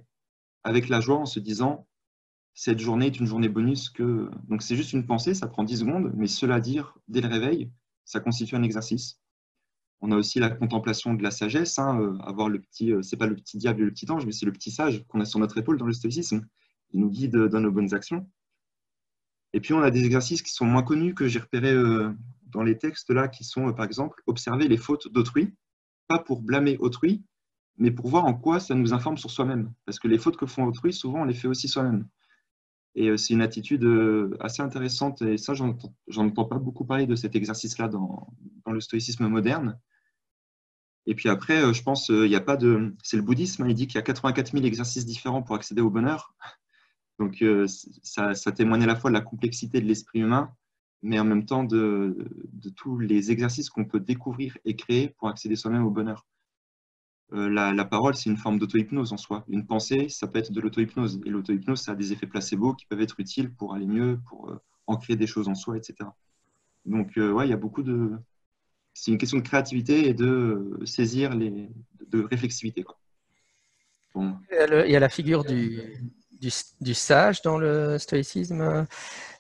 avec 0.63 0.89
la 0.89 0.99
joie 0.99 1.17
en 1.17 1.25
se 1.25 1.39
disant 1.39 1.87
cette 2.53 2.77
journée 2.77 3.07
est 3.07 3.19
une 3.19 3.25
journée 3.25 3.49
bonus 3.49 3.89
que 3.89 4.29
donc 4.47 4.61
c'est 4.61 4.75
juste 4.75 4.93
une 4.93 5.07
pensée, 5.07 5.33
ça 5.33 5.47
prend 5.47 5.63
10 5.63 5.79
secondes, 5.79 6.11
mais 6.15 6.27
cela 6.27 6.59
dire 6.59 6.95
dès 7.07 7.19
le 7.19 7.29
réveil, 7.29 7.71
ça 8.05 8.19
constitue 8.19 8.55
un 8.55 8.61
exercice. 8.61 9.19
On 9.99 10.11
a 10.11 10.15
aussi 10.15 10.37
la 10.37 10.51
contemplation 10.51 11.15
de 11.15 11.23
la 11.23 11.31
sagesse, 11.31 11.79
hein, 11.79 12.15
avoir 12.23 12.47
le 12.47 12.61
petit, 12.61 12.93
c'est 13.01 13.17
pas 13.17 13.25
le 13.25 13.35
petit 13.35 13.57
diable 13.57 13.81
et 13.81 13.85
le 13.85 13.91
petit 13.91 14.11
ange, 14.11 14.27
mais 14.27 14.33
c'est 14.33 14.45
le 14.45 14.51
petit 14.51 14.69
sage 14.69 15.03
qu'on 15.07 15.19
a 15.19 15.25
sur 15.25 15.39
notre 15.39 15.57
épaule 15.57 15.79
dans 15.79 15.87
le 15.87 15.93
stoïcisme. 15.93 16.45
Il 16.91 16.99
nous 16.99 17.09
guide 17.09 17.35
dans 17.35 17.59
nos 17.59 17.71
bonnes 17.71 17.95
actions. 17.95 18.29
Et 19.53 19.61
puis, 19.61 19.73
on 19.73 19.81
a 19.81 19.91
des 19.91 20.03
exercices 20.03 20.41
qui 20.41 20.51
sont 20.51 20.65
moins 20.65 20.83
connus 20.83 21.13
que 21.13 21.27
j'ai 21.27 21.39
repérés 21.39 21.73
euh, 21.73 22.11
dans 22.47 22.63
les 22.63 22.77
textes 22.77 23.11
là, 23.11 23.27
qui 23.27 23.43
sont, 23.43 23.69
euh, 23.69 23.71
par 23.71 23.85
exemple, 23.85 24.21
observer 24.25 24.67
les 24.67 24.77
fautes 24.77 25.07
d'autrui, 25.11 25.53
pas 26.07 26.19
pour 26.19 26.41
blâmer 26.41 26.77
autrui, 26.79 27.23
mais 27.77 27.91
pour 27.91 28.07
voir 28.07 28.25
en 28.25 28.33
quoi 28.33 28.59
ça 28.59 28.73
nous 28.73 28.93
informe 28.93 29.17
sur 29.17 29.29
soi-même. 29.29 29.71
Parce 29.85 29.99
que 29.99 30.07
les 30.07 30.17
fautes 30.17 30.37
que 30.37 30.47
font 30.47 30.65
autrui, 30.65 30.91
souvent, 30.91 31.21
on 31.21 31.25
les 31.25 31.35
fait 31.35 31.47
aussi 31.47 31.67
soi-même. 31.67 32.07
Et 32.95 33.09
euh, 33.09 33.17
c'est 33.17 33.33
une 33.33 33.41
attitude 33.41 33.87
assez 34.39 34.61
intéressante, 34.61 35.21
et 35.21 35.37
ça, 35.37 35.53
j'en 35.53 35.77
entends 36.17 36.45
pas 36.45 36.57
beaucoup 36.57 36.85
parler 36.85 37.05
de 37.05 37.15
cet 37.15 37.35
exercice-là 37.35 37.87
dans, 37.87 38.27
dans, 38.65 38.71
le 38.71 38.81
stoïcisme 38.81 39.27
moderne. 39.27 39.79
Et 41.05 41.15
puis 41.15 41.29
après, 41.29 41.73
je 41.73 41.83
pense, 41.83 42.09
il 42.09 42.29
n'y 42.29 42.35
a 42.35 42.41
pas 42.41 42.55
de. 42.55 42.95
C'est 43.03 43.17
le 43.17 43.23
bouddhisme, 43.23 43.63
hein, 43.63 43.67
il 43.67 43.75
dit 43.75 43.87
qu'il 43.87 43.95
y 43.95 43.99
a 43.99 44.03
84 44.03 44.53
000 44.53 44.63
exercices 44.63 45.05
différents 45.05 45.43
pour 45.43 45.55
accéder 45.55 45.81
au 45.81 45.89
bonheur. 45.89 46.33
Donc, 47.19 47.41
euh, 47.41 47.67
ça, 47.67 48.33
témoigne 48.51 48.83
à 48.83 48.87
la 48.87 48.95
fois 48.95 49.09
de 49.09 49.15
la 49.15 49.21
complexité 49.21 49.79
de 49.81 49.85
l'esprit 49.85 50.19
humain, 50.19 50.53
mais 51.01 51.19
en 51.19 51.25
même 51.25 51.45
temps 51.45 51.63
de, 51.63 52.27
tous 52.75 52.97
les 52.97 53.31
exercices 53.31 53.69
qu'on 53.69 53.85
peut 53.85 53.99
découvrir 53.99 54.57
et 54.65 54.75
créer 54.75 55.09
pour 55.09 55.27
accéder 55.29 55.55
soi-même 55.55 55.85
au 55.85 55.91
bonheur. 55.91 56.25
Euh, 57.33 57.49
la, 57.49 57.85
parole, 57.85 58.15
c'est 58.15 58.29
une 58.29 58.37
forme 58.37 58.59
d'auto-hypnose 58.59 59.13
en 59.13 59.17
soi. 59.17 59.43
Une 59.47 59.65
pensée, 59.65 60.09
ça 60.09 60.27
peut 60.27 60.39
être 60.39 60.51
de 60.51 60.61
l'auto-hypnose. 60.61 61.21
Et 61.25 61.29
l'auto-hypnose, 61.29 61.81
ça 61.81 61.91
a 61.91 61.95
des 61.95 62.13
effets 62.13 62.27
placebo 62.27 62.73
qui 62.73 62.85
peuvent 62.85 63.01
être 63.01 63.19
utiles 63.19 63.53
pour 63.53 63.73
aller 63.73 63.87
mieux, 63.87 64.19
pour 64.27 64.49
euh, 64.49 64.59
ancrer 64.87 65.15
des 65.15 65.27
choses 65.27 65.47
en 65.47 65.55
soi, 65.55 65.77
etc. 65.77 66.09
Donc, 66.85 67.13
ouais, 67.15 67.47
il 67.47 67.49
y 67.49 67.53
a 67.53 67.57
beaucoup 67.57 67.83
de. 67.83 68.11
C'est 68.93 69.11
une 69.11 69.17
question 69.17 69.37
de 69.37 69.43
créativité 69.43 70.07
et 70.07 70.13
de 70.13 70.79
saisir 70.85 71.33
les. 71.33 71.69
de 72.07 72.21
réflexivité. 72.23 72.83
Il, 74.15 74.91
y 74.91 74.95
a 74.95 74.99
la 74.99 75.09
figure 75.09 75.43
du, 75.43 75.81
du, 76.79 76.93
sage 76.93 77.41
dans 77.41 77.57
le 77.57 77.97
stoïcisme. 77.97 78.85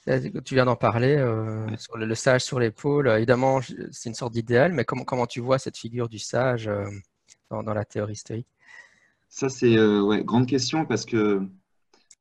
Euh, 0.07 0.29
tu 0.43 0.53
viens 0.55 0.65
d'en 0.65 0.75
parler, 0.75 1.15
euh, 1.15 1.65
sur 1.77 1.97
le, 1.97 2.15
sage 2.15 2.43
sur 2.43 2.59
l'épaule. 2.59 3.07
Évidemment, 3.09 3.61
c'est 3.91 4.09
une 4.09 4.15
sorte 4.15 4.33
d'idéal, 4.33 4.73
mais 4.73 4.85
comment, 4.85 5.03
comment 5.03 5.27
tu 5.27 5.39
vois 5.39 5.59
cette 5.59 5.77
figure 5.77 6.09
du 6.09 6.19
sage 6.19 6.67
euh, 6.67 6.85
dans, 7.49 7.73
la 7.73 7.85
théorie 7.85 8.15
stoïque? 8.15 8.47
Ça, 9.29 9.49
c'est 9.49 9.79
ouais, 9.79 10.23
grande 10.23 10.47
question 10.47 10.85
parce 10.85 11.05
que 11.05 11.41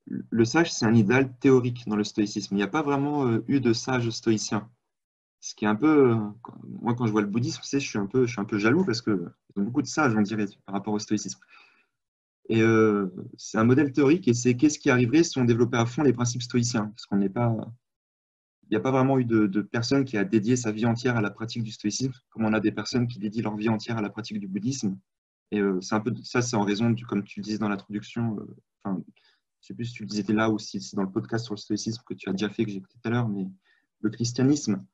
le 0.06 0.44
sage, 0.44 0.72
c'est 0.72 0.86
un 0.86 0.94
idéal 0.94 1.32
théorique 1.38 1.86
dans 1.86 1.96
le 1.96 2.04
stoïcisme. 2.04 2.54
Il 2.54 2.58
n'y 2.58 2.62
a 2.62 2.68
pas 2.68 2.82
vraiment 2.82 3.38
eu 3.48 3.60
de 3.60 3.72
sage 3.72 4.08
stoïcien. 4.10 4.68
ce 5.40 5.54
qui 5.54 5.64
est 5.64 5.68
un 5.68 5.76
peu, 5.76 6.16
moi 6.80 6.94
quand 6.94 7.06
je 7.06 7.12
vois 7.12 7.20
le 7.20 7.26
bouddhisme, 7.26 7.60
je 7.62 7.78
suis 7.78 7.98
un 7.98 8.06
peu, 8.06 8.26
je 8.26 8.32
suis 8.32 8.40
un 8.40 8.44
peu 8.44 8.58
jaloux 8.58 8.84
parce 8.84 9.02
que 9.02 9.30
ont 9.56 9.62
beaucoup 9.62 9.82
de 9.82 9.86
sages, 9.86 10.14
on 10.16 10.22
dirait, 10.22 10.46
par 10.64 10.74
rapport 10.74 10.94
au 10.94 10.98
stoïcisme. 10.98 11.38
Et 12.48 12.60
euh, 12.60 13.08
c'est 13.36 13.58
un 13.58 13.64
modèle 13.64 13.92
théorique 13.92 14.28
et 14.28 14.34
c'est 14.34 14.54
qu'est-ce 14.56 14.78
qui 14.78 14.90
arriverait 14.90 15.22
si 15.22 15.38
on 15.38 15.44
développait 15.44 15.76
à 15.76 15.86
fond 15.86 16.02
les 16.02 16.12
principes 16.12 16.42
stoïciens? 16.42 16.86
Parce 16.86 17.06
qu'on 17.06 17.16
n'est 17.16 17.28
pas, 17.28 17.56
il 18.64 18.70
n'y 18.70 18.76
a 18.76 18.80
pas 18.80 18.90
vraiment 18.90 19.18
eu 19.18 19.24
de, 19.24 19.60
personne 19.60 20.04
qui 20.04 20.16
a 20.16 20.24
dédié 20.24 20.56
sa 20.56 20.72
vie 20.72 20.86
entière 20.86 21.16
à 21.16 21.20
la 21.20 21.30
pratique 21.30 21.62
du 21.62 21.70
stoïcisme, 21.70 22.12
comme 22.30 22.44
on 22.44 22.52
a 22.52 22.60
des 22.60 22.72
personnes 22.72 23.06
qui 23.06 23.18
dédient 23.18 23.42
leur 23.42 23.56
vie 23.56 23.68
entière 23.68 23.98
à 23.98 24.02
la 24.02 24.10
pratique 24.10 24.40
du 24.40 24.48
bouddhisme. 24.48 24.98
Et 25.50 25.60
euh, 25.60 25.80
c'est 25.80 25.94
un 25.94 26.00
peu 26.00 26.12
ça, 26.24 26.40
c'est 26.40 26.56
en 26.56 26.64
raison 26.64 26.90
du, 26.90 27.04
comme 27.04 27.22
tu 27.22 27.40
le 27.40 27.44
disais 27.44 27.58
dans 27.58 27.68
l'introduction. 27.68 28.38
Euh, 28.38 28.56
enfin, 28.82 29.02
je 29.60 29.66
sais 29.66 29.74
plus 29.74 29.84
si 29.84 29.92
tu 29.92 30.02
le 30.04 30.08
disais 30.08 30.32
là 30.32 30.50
ou 30.50 30.58
si 30.58 30.80
c'est 30.80 30.96
dans 30.96 31.02
le 31.02 31.10
podcast 31.10 31.44
sur 31.44 31.54
le 31.54 31.58
stoïcisme 31.58 32.02
que 32.06 32.14
tu 32.14 32.28
as 32.28 32.32
déjà 32.32 32.48
fait 32.48 32.64
que 32.64 32.70
j'ai 32.70 32.78
écouté 32.78 32.94
tout 33.00 33.08
à 33.08 33.12
l'heure, 33.12 33.28
mais 33.28 33.46
le 34.00 34.10
christianisme 34.10 34.84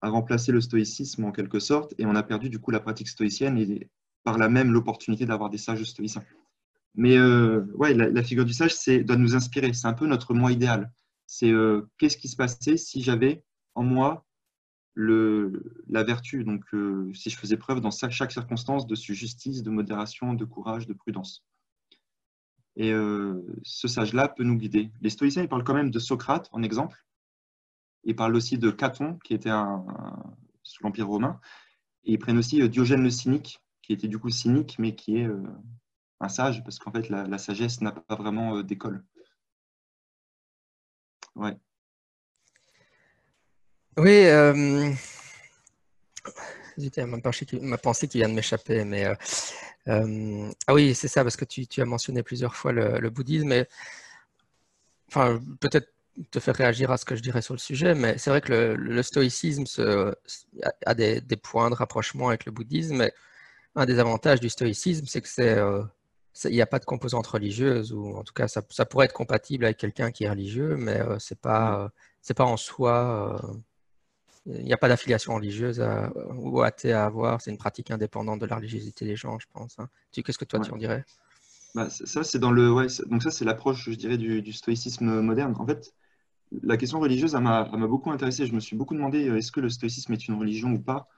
a 0.00 0.08
remplacé 0.08 0.50
le 0.50 0.60
stoïcisme 0.60 1.24
en 1.24 1.32
quelque 1.32 1.60
sorte 1.60 1.94
et 1.98 2.06
on 2.06 2.14
a 2.14 2.22
perdu 2.22 2.48
du 2.48 2.58
coup 2.58 2.70
la 2.70 2.80
pratique 2.80 3.08
stoïcienne 3.08 3.58
et 3.58 3.90
par 4.22 4.38
là 4.38 4.48
même 4.48 4.72
l'opportunité 4.72 5.26
d'avoir 5.26 5.50
des 5.50 5.58
sages 5.58 5.84
stoïciens. 5.84 6.24
Mais 6.94 7.16
euh, 7.16 7.64
ouais, 7.74 7.92
la, 7.92 8.22
figure 8.22 8.44
du 8.44 8.52
sage 8.52 8.74
doit 9.04 9.16
nous 9.16 9.34
inspirer. 9.34 9.72
C'est 9.72 9.88
un 9.88 9.94
peu 9.94 10.06
notre 10.06 10.32
moi 10.32 10.52
idéal. 10.52 10.92
C'est 11.26 11.50
euh, 11.50 11.90
qu'est-ce 11.98 12.16
qui 12.16 12.28
se 12.28 12.36
passait 12.36 12.76
si 12.76 13.02
j'avais 13.02 13.42
en 13.74 13.82
moi 13.82 14.24
la 14.96 16.04
vertu? 16.04 16.44
Donc, 16.44 16.62
euh, 16.72 17.12
si 17.12 17.30
je 17.30 17.36
faisais 17.36 17.56
preuve 17.56 17.80
dans 17.80 17.90
chaque 17.90 18.30
circonstance 18.30 18.86
de 18.86 18.94
justice, 18.94 19.64
de 19.64 19.70
modération, 19.70 20.34
de 20.34 20.44
courage, 20.44 20.86
de 20.86 20.92
prudence. 20.92 21.44
Et 22.76 22.92
ce 23.62 23.86
sage-là 23.86 24.26
peut 24.26 24.42
nous 24.42 24.56
guider. 24.56 24.90
Les 25.00 25.10
stoïciens, 25.10 25.42
ils 25.42 25.48
parlent 25.48 25.62
quand 25.62 25.74
même 25.74 25.92
de 25.92 25.98
Socrate 26.00 26.48
en 26.50 26.64
exemple. 26.64 27.04
Ils 28.02 28.16
parlent 28.16 28.34
aussi 28.34 28.58
de 28.58 28.70
Caton, 28.72 29.16
qui 29.22 29.32
était 29.32 29.52
sous 30.64 30.82
l'Empire 30.82 31.06
romain. 31.06 31.38
Et 32.02 32.14
ils 32.14 32.18
prennent 32.18 32.36
aussi 32.36 32.68
Diogène 32.68 33.04
le 33.04 33.10
cynique, 33.10 33.60
qui 33.80 33.92
était 33.92 34.08
du 34.08 34.18
coup 34.18 34.28
cynique, 34.28 34.76
mais 34.80 34.96
qui 34.96 35.18
est 35.18 35.28
un 36.20 36.28
sage, 36.28 36.62
parce 36.64 36.78
qu'en 36.78 36.92
fait, 36.92 37.08
la, 37.08 37.38
sagesse 37.38 37.80
n'a 37.80 37.92
pas 37.92 38.16
vraiment 38.16 38.56
euh, 38.56 38.62
d'école. 38.62 39.04
Ouais. 41.36 41.56
Oui, 43.96 44.26
euh... 44.26 44.92
ma 47.02 47.18
pensée 47.78 48.08
qui 48.08 48.18
vient 48.18 48.28
de 48.28 48.34
m'échapper, 48.34 48.84
mais 48.84 49.04
euh, 49.06 49.14
euh, 49.88 50.50
ah 50.66 50.74
oui, 50.74 50.94
c'est 50.94 51.08
ça, 51.08 51.22
parce 51.22 51.36
que 51.36 51.44
tu, 51.44 51.80
as 51.80 51.84
mentionné 51.84 52.22
plusieurs 52.22 52.56
fois 52.56 52.72
le, 52.72 53.10
bouddhisme, 53.10 53.48
mais 53.48 53.68
enfin, 55.08 55.40
peut-être 55.60 55.88
te 56.30 56.38
faire 56.40 56.54
réagir 56.54 56.90
à 56.90 56.96
ce 56.96 57.04
que 57.04 57.16
je 57.16 57.22
dirais 57.22 57.42
sur 57.42 57.54
le 57.54 57.58
sujet, 57.58 57.94
mais 57.94 58.18
c'est 58.18 58.30
vrai 58.30 58.40
que 58.40 58.52
le, 58.52 59.02
stoïcisme 59.02 59.64
a 60.86 60.94
des, 60.94 61.36
points 61.42 61.70
de 61.70 61.74
rapprochement 61.74 62.28
avec 62.28 62.46
le 62.46 62.52
bouddhisme, 62.52 63.08
un 63.76 63.86
des 63.86 63.98
avantages 63.98 64.40
du 64.40 64.48
stoïcisme, 64.48 65.06
c'est 65.06 65.20
que 65.20 65.28
c'est 65.28 65.58
il 66.44 66.50
n'y 66.50 66.60
a 66.60 66.66
pas 66.66 66.78
de 66.78 66.84
composante 66.84 67.26
religieuse, 67.26 67.92
ou 67.92 68.16
en 68.16 68.24
tout 68.24 68.34
cas, 68.34 68.48
ça, 68.48 68.62
ça 68.70 68.84
pourrait 68.84 69.06
être 69.06 69.12
compatible 69.12 69.64
avec 69.64 69.76
quelqu'un 69.76 70.10
qui 70.10 70.24
est 70.24 70.30
religieux, 70.30 70.76
mais 70.76 71.00
euh, 71.00 71.18
c'est 71.18 71.38
pas, 71.38 71.90
c'est 72.22 72.34
pas 72.34 72.44
en 72.44 72.56
soi. 72.56 73.40
Euh, 73.44 73.54
il 74.46 74.64
n'y 74.64 74.72
a 74.72 74.76
pas 74.76 74.88
d'affiliation 74.88 75.34
religieuse 75.34 75.82
ou 76.34 76.60
athée 76.60 76.92
à 76.92 77.06
avoir. 77.06 77.40
C'est 77.40 77.50
une 77.50 77.56
pratique 77.56 77.90
indépendante 77.90 78.40
de 78.40 78.46
la 78.46 78.56
religiosité 78.56 79.06
des 79.06 79.16
gens, 79.16 79.38
je 79.38 79.46
pense. 79.50 79.78
Hein. 79.78 79.88
Qu'est-ce 80.12 80.36
que 80.36 80.44
toi 80.44 80.60
tu 80.60 80.70
en 80.70 80.76
dirais? 80.76 81.04
Bah, 81.74 81.88
Ça, 81.88 82.22
c'est 82.24 82.38
dans 82.38 82.50
le. 82.50 82.70
Ouais, 82.70 82.88
donc 83.06 83.22
ça, 83.22 83.30
c'est 83.30 83.46
l'approche, 83.46 83.88
je 83.88 83.94
dirais, 83.94 84.18
du, 84.18 84.42
du, 84.42 84.52
stoïcisme 84.52 85.22
moderne. 85.22 85.54
En 85.58 85.66
fait, 85.66 85.94
la 86.62 86.76
question 86.76 87.00
religieuse, 87.00 87.34
elle 87.34 87.42
m'a 87.42 87.64
beaucoup 87.64 88.10
intéressé. 88.10 88.46
Je 88.46 88.54
me 88.54 88.60
suis 88.60 88.76
beaucoup 88.76 88.94
demandé 88.94 89.28
euh, 89.28 89.36
est-ce 89.36 89.50
que 89.50 89.60
le 89.60 89.68
stoïcisme 89.68 90.12
est 90.12 90.28
une 90.28 90.34
religion 90.34 90.72
ou 90.72 90.80
pas? 90.80 91.08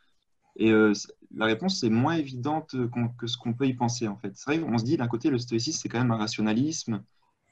Et 0.57 0.71
euh, 0.71 0.93
la 1.35 1.47
réponse 1.47 1.83
est 1.83 1.91
moins 1.91 2.17
évidente 2.17 2.75
que 3.19 3.27
ce 3.27 3.37
qu'on 3.37 3.53
peut 3.53 3.67
y 3.67 3.75
penser, 3.75 4.09
en 4.09 4.17
fait. 4.17 4.33
C'est 4.35 4.51
vrai 4.51 4.61
qu'on 4.61 4.79
se 4.79 4.85
dit, 4.85 4.97
d'un 4.97 5.07
côté, 5.07 5.31
le 5.31 5.39
stoïcisme, 5.39 5.79
c'est 5.83 5.89
quand 5.89 5.99
même 5.99 6.11
un 6.11 6.17
rationalisme, 6.17 7.03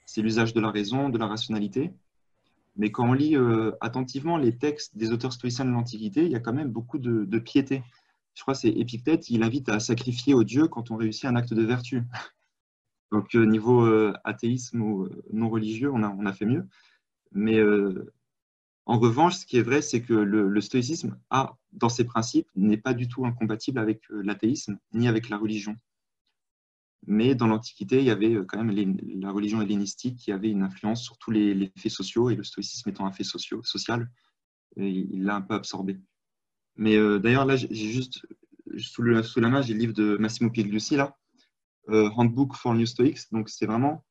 c'est 0.06 0.22
l'usage 0.22 0.54
de 0.54 0.60
la 0.60 0.70
raison, 0.70 1.10
de 1.10 1.18
la 1.18 1.26
rationalité. 1.26 1.92
Mais 2.76 2.90
quand 2.90 3.08
on 3.08 3.12
lit 3.12 3.36
euh, 3.36 3.72
attentivement 3.80 4.36
les 4.36 4.56
textes 4.56 4.96
des 4.96 5.12
auteurs 5.12 5.32
stoïciens 5.32 5.64
de 5.64 5.70
l'Antiquité, 5.70 6.24
il 6.24 6.32
y 6.32 6.34
a 6.34 6.40
quand 6.40 6.52
même 6.52 6.70
beaucoup 6.70 6.98
de, 6.98 7.38
piété. 7.38 7.82
Je 8.34 8.42
crois 8.42 8.54
que 8.54 8.60
c'est 8.60 8.70
Épictète, 8.70 9.30
il 9.30 9.42
invite 9.42 9.68
à 9.68 9.78
sacrifier 9.78 10.34
au 10.34 10.42
Dieu 10.42 10.66
quand 10.66 10.90
on 10.90 10.96
réussit 10.96 11.26
un 11.26 11.36
acte 11.36 11.54
de 11.54 11.62
vertu. 11.62 12.02
Donc, 13.12 13.34
euh, 13.36 13.44
niveau 13.44 13.86
athéisme 14.24 14.82
ou 14.82 15.08
non 15.32 15.50
religieux, 15.50 15.92
on 15.92 16.02
on 16.02 16.26
a 16.26 16.32
fait 16.32 16.46
mieux. 16.46 16.66
Mais 17.32 17.60
en 18.86 18.98
revanche, 18.98 19.36
ce 19.36 19.46
qui 19.46 19.56
est 19.56 19.62
vrai, 19.62 19.80
c'est 19.80 20.02
que 20.02 20.12
le, 20.12 20.60
stoïcisme 20.60 21.18
a, 21.30 21.56
dans 21.72 21.88
ses 21.88 22.04
principes, 22.04 22.48
n'est 22.54 22.76
pas 22.76 22.92
du 22.92 23.08
tout 23.08 23.24
incompatible 23.24 23.78
avec 23.78 24.02
euh, 24.10 24.22
l'athéisme 24.22 24.78
ni 24.92 25.08
avec 25.08 25.30
la 25.30 25.38
religion. 25.38 25.76
Mais 27.06 27.34
dans 27.34 27.46
l'Antiquité, 27.46 27.98
il 27.98 28.04
y 28.04 28.10
avait 28.10 28.34
euh, 28.34 28.44
quand 28.44 28.62
même 28.62 28.98
la 29.20 29.30
religion 29.30 29.62
hellénistique 29.62 30.16
qui 30.18 30.32
avait 30.32 30.50
une 30.50 30.62
influence 30.62 31.02
sur 31.02 31.16
tous 31.16 31.30
les, 31.30 31.72
faits 31.78 31.92
sociaux, 31.92 32.28
et 32.28 32.36
le 32.36 32.44
stoïcisme 32.44 32.90
étant 32.90 33.06
un 33.06 33.12
fait 33.12 33.24
social, 33.24 34.10
il 34.76 35.24
l'a 35.24 35.36
un 35.36 35.42
peu 35.42 35.54
absorbé. 35.54 35.98
Mais 36.76 36.96
euh, 36.96 37.18
d'ailleurs, 37.18 37.46
là, 37.46 37.56
j'ai 37.56 37.74
juste, 37.74 38.26
sous, 38.76 39.02
la 39.02 39.48
main, 39.48 39.62
j'ai 39.62 39.72
le 39.72 39.80
livre 39.80 39.94
de 39.94 40.18
Massimo 40.18 40.50
Pigliucci, 40.50 40.96
là, 40.96 41.16
Handbook 41.88 42.54
for 42.54 42.74
New 42.74 42.86
Stoics. 42.86 43.30
Donc, 43.30 43.48
c'est 43.48 43.66
vraiment 43.66 44.04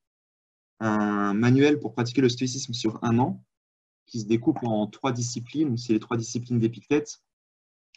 un 0.80 1.34
manuel 1.34 1.80
pour 1.80 1.94
pratiquer 1.94 2.22
le 2.22 2.30
stoïcisme 2.30 2.74
sur 2.74 3.04
un 3.04 3.20
an, 3.20 3.44
qui 4.06 4.20
se 4.22 4.26
découpe 4.26 4.64
en 4.64 4.88
trois 4.88 5.12
disciplines. 5.12 5.78
C'est 5.78 5.94
les 5.94 6.00
trois 6.00 6.18
disciplines 6.18 6.60
d'Épictète. 6.60 7.22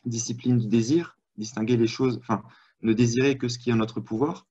Discipline 0.04 0.58
du 0.58 0.68
désir, 0.68 1.18
distinguer 1.36 1.76
les 1.76 1.86
choses, 1.86 2.18
enfin, 2.18 2.42
ne 2.82 2.92
désirer 2.92 3.38
que 3.38 3.48
ce 3.48 3.58
qui 3.58 3.70
est 3.70 3.72
à 3.72 3.76
notre 3.76 4.00
pouvoir. 4.00 4.46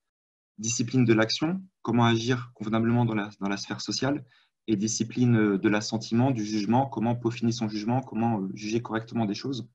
Discipline 0.57 1.05
de 1.05 1.13
l'action, 1.13 1.61
comment 1.81 2.05
agir 2.05 2.51
convenablement 2.53 3.05
dans 3.05 3.15
la, 3.15 3.29
dans 3.39 3.49
la 3.49 3.57
sphère 3.57 3.81
sociale. 3.81 4.25
Et 4.67 4.75
discipline 4.75 5.57
de 5.57 5.69
l'assentiment, 5.69 6.31
du 6.31 6.43
jugement, 6.43 6.87
comment 6.87 7.15
peaufiner 7.15 7.51
son 7.51 7.69
jugement, 7.69 8.01
comment 8.01 8.41
euh, 8.41 8.49
juger 8.55 8.81
correctement 8.81 9.25
des 9.25 9.35
choses. 9.35 9.69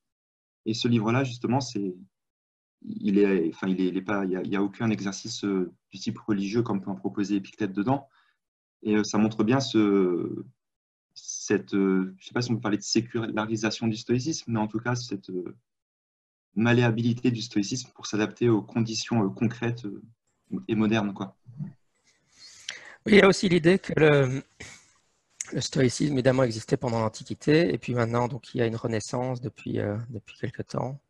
Et 0.66 0.74
ce 0.74 0.88
livre-là, 0.88 1.22
justement, 1.22 1.60
c'est, 1.60 1.94
il 2.82 3.18
est, 3.18 3.48
enfin, 3.54 3.68
il 3.68 3.96
est, 3.96 4.02
pas, 4.02 4.24
il 4.24 4.40
n'y 4.48 4.56
a, 4.56 4.58
a, 4.58 4.62
aucun 4.62 4.90
exercice 4.90 5.44
euh, 5.44 5.72
du 5.92 5.98
type 5.98 6.18
religieux 6.18 6.62
comme 6.62 6.80
peut 6.80 6.90
en 6.90 6.96
proposer 6.96 7.36
Épictète 7.36 7.72
dedans. 7.72 8.08
Et 8.82 8.96
euh, 8.96 9.04
ça 9.04 9.18
montre 9.18 9.44
bien 9.44 9.60
ce, 9.60 10.44
cette, 11.14 11.74
euh, 11.74 12.14
je 12.18 12.22
ne 12.22 12.26
sais 12.26 12.32
pas 12.32 12.42
si 12.42 12.50
on 12.50 12.54
peut 12.54 12.60
parler 12.60 12.78
de 12.78 12.82
sécularisation 12.82 13.86
du 13.86 13.96
stoïcisme, 13.96 14.52
mais 14.52 14.60
en 14.60 14.66
tout 14.66 14.78
cas 14.78 14.94
cette 14.94 15.30
euh, 15.30 15.56
malléabilité 16.54 17.30
du 17.30 17.42
stoïcisme 17.42 17.90
pour 17.94 18.06
s'adapter 18.06 18.48
aux 18.48 18.62
conditions 18.62 19.24
euh, 19.24 19.28
concrètes 19.28 19.86
et 20.68 20.74
modernes. 20.74 21.14
Quoi. 21.14 21.36
il 23.06 23.14
y 23.14 23.22
a 23.22 23.28
aussi 23.28 23.48
l'idée 23.48 23.78
que 23.78 23.92
le, 23.96 24.42
stoïcisme 25.60 26.12
évidemment 26.12 26.44
existait 26.44 26.76
pendant 26.76 27.00
l'Antiquité 27.00 27.72
et 27.74 27.78
puis 27.78 27.94
maintenant 27.94 28.28
donc 28.28 28.54
il 28.54 28.58
y 28.58 28.62
a 28.62 28.66
une 28.66 28.76
renaissance 28.76 29.40
depuis, 29.40 29.78
depuis 30.10 30.36
quelques 30.38 30.68
temps. 30.68 31.00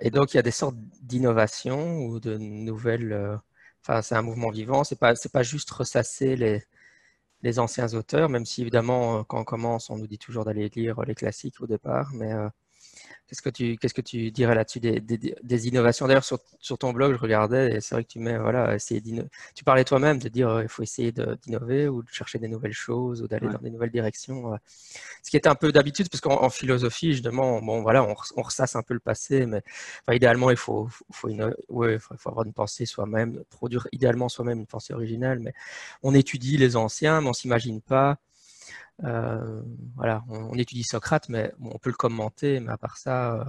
et 0.00 0.10
donc 0.10 0.32
il 0.32 0.38
y 0.38 0.40
a 0.40 0.42
des 0.42 0.50
sortes 0.50 0.76
d'innovations 1.02 1.98
ou 2.06 2.18
de 2.20 2.38
nouvelles. 2.38 3.38
Enfin, 3.82 4.00
c'est 4.00 4.14
un 4.14 4.22
mouvement 4.22 4.50
vivant. 4.50 4.84
C'est 4.84 4.98
pas 4.98 5.14
pas 5.32 5.42
juste 5.42 5.70
ressasser 5.70 6.34
les, 6.36 6.62
les 7.42 7.58
anciens 7.58 7.94
auteurs, 7.94 8.28
même 8.28 8.46
si 8.46 8.62
évidemment, 8.62 9.20
euh, 9.20 9.22
quand 9.24 9.40
on 9.40 9.44
commence, 9.44 9.90
on 9.90 9.96
nous 9.98 10.06
dit 10.06 10.18
toujours 10.18 10.44
d'aller 10.44 10.68
lire 10.74 11.00
les 11.02 11.14
classiques 11.14 11.60
au 11.60 11.66
départ, 11.66 12.10
mais 12.14 12.32
euh, 12.32 12.48
Qu'est-ce 13.26 13.42
que 13.42 13.50
tu, 13.50 13.76
qu'est-ce 13.76 13.94
que 13.94 14.00
tu 14.00 14.30
dirais 14.30 14.54
là-dessus 14.54 14.78
des, 14.78 15.00
des, 15.00 15.68
innovations? 15.68 16.06
D'ailleurs, 16.06 16.24
sur, 16.24 16.38
sur, 16.60 16.78
ton 16.78 16.92
blog, 16.92 17.14
je 17.14 17.18
regardais 17.18 17.74
et 17.74 17.80
c'est 17.80 17.96
vrai 17.96 18.04
que 18.04 18.08
tu 18.08 18.20
mets, 18.20 18.38
voilà, 18.38 18.74
essayer 18.76 19.02
tu 19.54 19.64
parlais 19.64 19.82
toi-même 19.84 20.18
de 20.18 20.28
dire 20.28 20.48
euh, 20.48 20.62
il 20.62 20.68
faut 20.68 20.84
essayer 20.84 21.12
d'innover 21.12 21.88
ou 21.88 22.02
de 22.02 22.08
chercher 22.08 22.38
des 22.38 22.46
nouvelles 22.46 22.72
choses 22.72 23.22
ou 23.22 23.28
d'aller 23.28 23.48
dans 23.48 23.58
des 23.58 23.70
nouvelles 23.70 23.90
directions. 23.90 24.54
Euh. 24.54 24.56
Ce 25.24 25.30
qui 25.30 25.36
est 25.36 25.48
un 25.48 25.56
peu 25.56 25.72
d'habitude, 25.72 26.08
parce 26.08 26.20
qu'en 26.20 26.48
philosophie, 26.50 27.12
justement, 27.14 27.60
bon, 27.60 27.82
voilà, 27.82 28.04
on, 28.04 28.14
on, 28.36 28.42
ressasse 28.42 28.76
un 28.76 28.82
peu 28.82 28.94
le 28.94 29.00
passé, 29.00 29.44
mais 29.46 29.62
enfin, 30.02 30.14
idéalement, 30.14 30.50
il 30.50 30.56
faut, 30.56 30.88
faut, 31.10 31.28
ouais, 31.68 31.98
faut, 31.98 32.28
avoir 32.28 32.46
une 32.46 32.52
pensée 32.52 32.86
soi-même, 32.86 33.42
produire 33.50 33.88
idéalement 33.90 34.28
soi-même 34.28 34.60
une 34.60 34.66
pensée 34.66 34.94
originale, 34.94 35.40
mais 35.40 35.52
on 36.04 36.14
étudie 36.14 36.56
les 36.58 36.76
anciens, 36.76 37.20
mais 37.20 37.28
on 37.28 37.32
s'imagine 37.32 37.80
pas 37.80 38.18
euh, 39.04 39.60
voilà, 39.94 40.24
on, 40.28 40.54
étudie 40.54 40.82
Socrate, 40.82 41.28
mais 41.28 41.52
on 41.60 41.78
peut 41.78 41.90
le 41.90 41.96
commenter, 41.96 42.60
mais 42.60 42.72
à 42.72 42.78
part 42.78 42.96
ça. 42.96 43.34
Euh, 43.34 43.44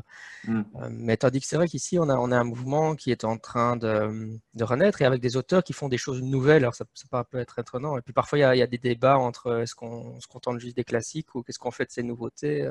mm. 0.51 0.65
euh, 0.75 0.89
mais 0.91 1.17
tandis 1.17 1.39
que 1.39 1.45
c'est 1.47 1.55
vrai 1.55 1.67
qu'ici, 1.67 1.97
on 1.99 2.09
a, 2.09 2.15
on 2.15 2.31
a 2.31 2.37
un 2.37 2.43
mouvement 2.43 2.95
qui 2.95 3.11
est 3.11 3.23
en 3.23 3.37
train 3.37 3.77
de, 3.77 4.39
renaître 4.59 5.01
et 5.01 5.05
avec 5.05 5.21
des 5.21 5.37
auteurs 5.37 5.63
qui 5.63 5.73
font 5.73 5.87
des 5.87 5.97
choses 5.97 6.21
nouvelles. 6.21 6.63
Alors, 6.63 6.75
ça, 6.75 6.85
ça 6.93 7.23
peut 7.23 7.39
être 7.39 7.59
étonnant. 7.59 7.97
Et 7.97 8.01
puis 8.01 8.13
parfois, 8.13 8.39
il 8.39 8.41
y 8.57 8.61
a, 8.61 8.67
des 8.67 8.77
débats 8.77 9.17
entre 9.17 9.61
est-ce 9.61 9.75
qu'on 9.75 10.19
se 10.19 10.27
contente 10.27 10.59
juste 10.59 10.75
des 10.75 10.83
classiques 10.83 11.33
ou 11.35 11.43
qu'est-ce 11.43 11.59
qu'on 11.59 11.71
fait 11.71 11.85
de 11.85 11.91
ces 11.91 12.03
nouveautés. 12.03 12.67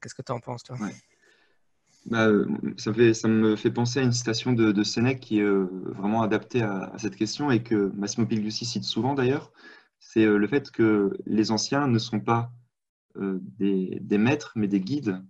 Qu'est-ce 0.00 0.14
que 0.14 0.22
tu 0.22 0.32
en 0.32 0.40
penses, 0.40 0.64
toi? 0.64 0.76
Bah, 2.06 2.28
ça, 2.76 2.92
fait, 2.92 3.14
ça, 3.14 3.28
me 3.28 3.56
fait 3.56 3.70
penser 3.70 4.00
à 4.00 4.02
une 4.02 4.12
citation 4.12 4.52
de, 4.52 4.82
Sénèque 4.82 5.20
qui 5.20 5.38
est 5.38 5.44
vraiment 5.44 6.22
adaptée 6.22 6.62
à, 6.62 6.90
à, 6.92 6.98
cette 6.98 7.16
question 7.16 7.50
et 7.52 7.62
que 7.62 7.92
Massimo 7.94 8.26
Pigliucci 8.26 8.64
cite 8.64 8.84
souvent 8.84 9.14
d'ailleurs 9.14 9.52
c'est 10.00 10.24
euh, 10.24 10.36
le 10.36 10.46
fait 10.46 10.70
que 10.70 11.16
les 11.26 11.50
anciens 11.50 11.86
ne 11.86 11.98
sont 11.98 12.20
pas 12.20 12.52
euh, 13.16 13.38
des, 13.58 14.18
maîtres, 14.18 14.52
mais 14.56 14.68
des 14.68 14.80
guides. 14.80 15.22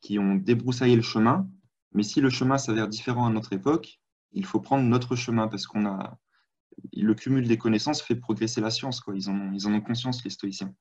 qui 0.00 0.18
ont 0.18 0.34
débroussaillé 0.34 0.96
le 0.96 1.02
chemin. 1.02 1.48
Mais 1.92 2.02
si 2.02 2.20
le 2.20 2.30
chemin 2.30 2.58
s'avère 2.58 2.88
différent 2.88 3.26
à 3.26 3.30
notre 3.30 3.52
époque, 3.52 4.00
il 4.32 4.44
faut 4.46 4.60
prendre 4.60 4.84
notre 4.84 5.14
chemin 5.14 5.46
parce 5.48 5.66
qu'on 5.66 5.86
a 5.86 6.18
le 6.92 7.14
cumul 7.14 7.46
des 7.46 7.58
connaissances 7.58 8.02
fait 8.02 8.16
progresser 8.16 8.60
la 8.60 8.70
science. 8.70 9.02
Ils, 9.14 9.28
en 9.30 9.74
ont, 9.74 9.80
conscience, 9.80 10.24
les 10.24 10.30
stoïciens. 10.30 10.74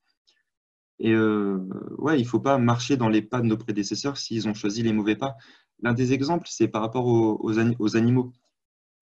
Et 1.00 1.12
euh, 1.12 1.60
ouais, 1.98 2.20
il 2.20 2.24
ne 2.24 2.28
faut 2.28 2.40
pas 2.40 2.58
marcher 2.58 2.98
dans 2.98 3.10
les 3.10 3.22
pas 3.22 3.42
de 3.42 3.46
nos 3.46 3.58
prédécesseurs 3.58 4.18
s'ils 4.18 4.48
ont 4.48 4.54
choisi 4.54 4.84
les 4.84 4.94
mauvais 4.94 5.16
pas. 5.16 5.36
L'un 5.82 5.94
des 5.94 6.14
exemples, 6.14 6.48
c'est 6.50 6.68
par 6.68 6.82
rapport 6.82 7.08
aux, 7.08 7.40
aux, 7.44 7.96
animaux. 7.98 8.32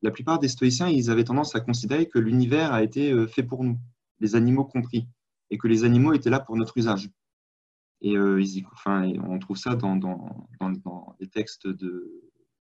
La 0.02 0.12
plupart 0.12 0.40
des 0.40 0.48
stoïciens, 0.48 0.88
ils 0.88 1.12
avaient 1.12 1.26
tendance 1.26 1.56
à 1.56 1.60
considérer 1.60 2.08
que 2.08 2.20
l'univers 2.20 2.74
a 2.74 2.84
été 2.84 3.28
fait 3.28 3.44
pour 3.44 3.64
nous, 3.64 3.78
les 4.20 4.36
animaux 4.36 4.66
compris, 4.66 5.08
et 5.50 5.58
que 5.58 5.68
les 5.68 5.84
animaux 5.84 6.14
étaient 6.14 6.30
là 6.30 6.40
pour 6.40 6.56
notre 6.56 6.78
usage. 6.78 7.10
Et 8.02 8.16
euh, 8.16 8.42
on 9.28 9.40
trouve 9.40 9.58
ça 9.58 9.76
dans, 9.76 10.00
les 11.20 11.28
textes 11.28 11.68
de, 11.68 12.32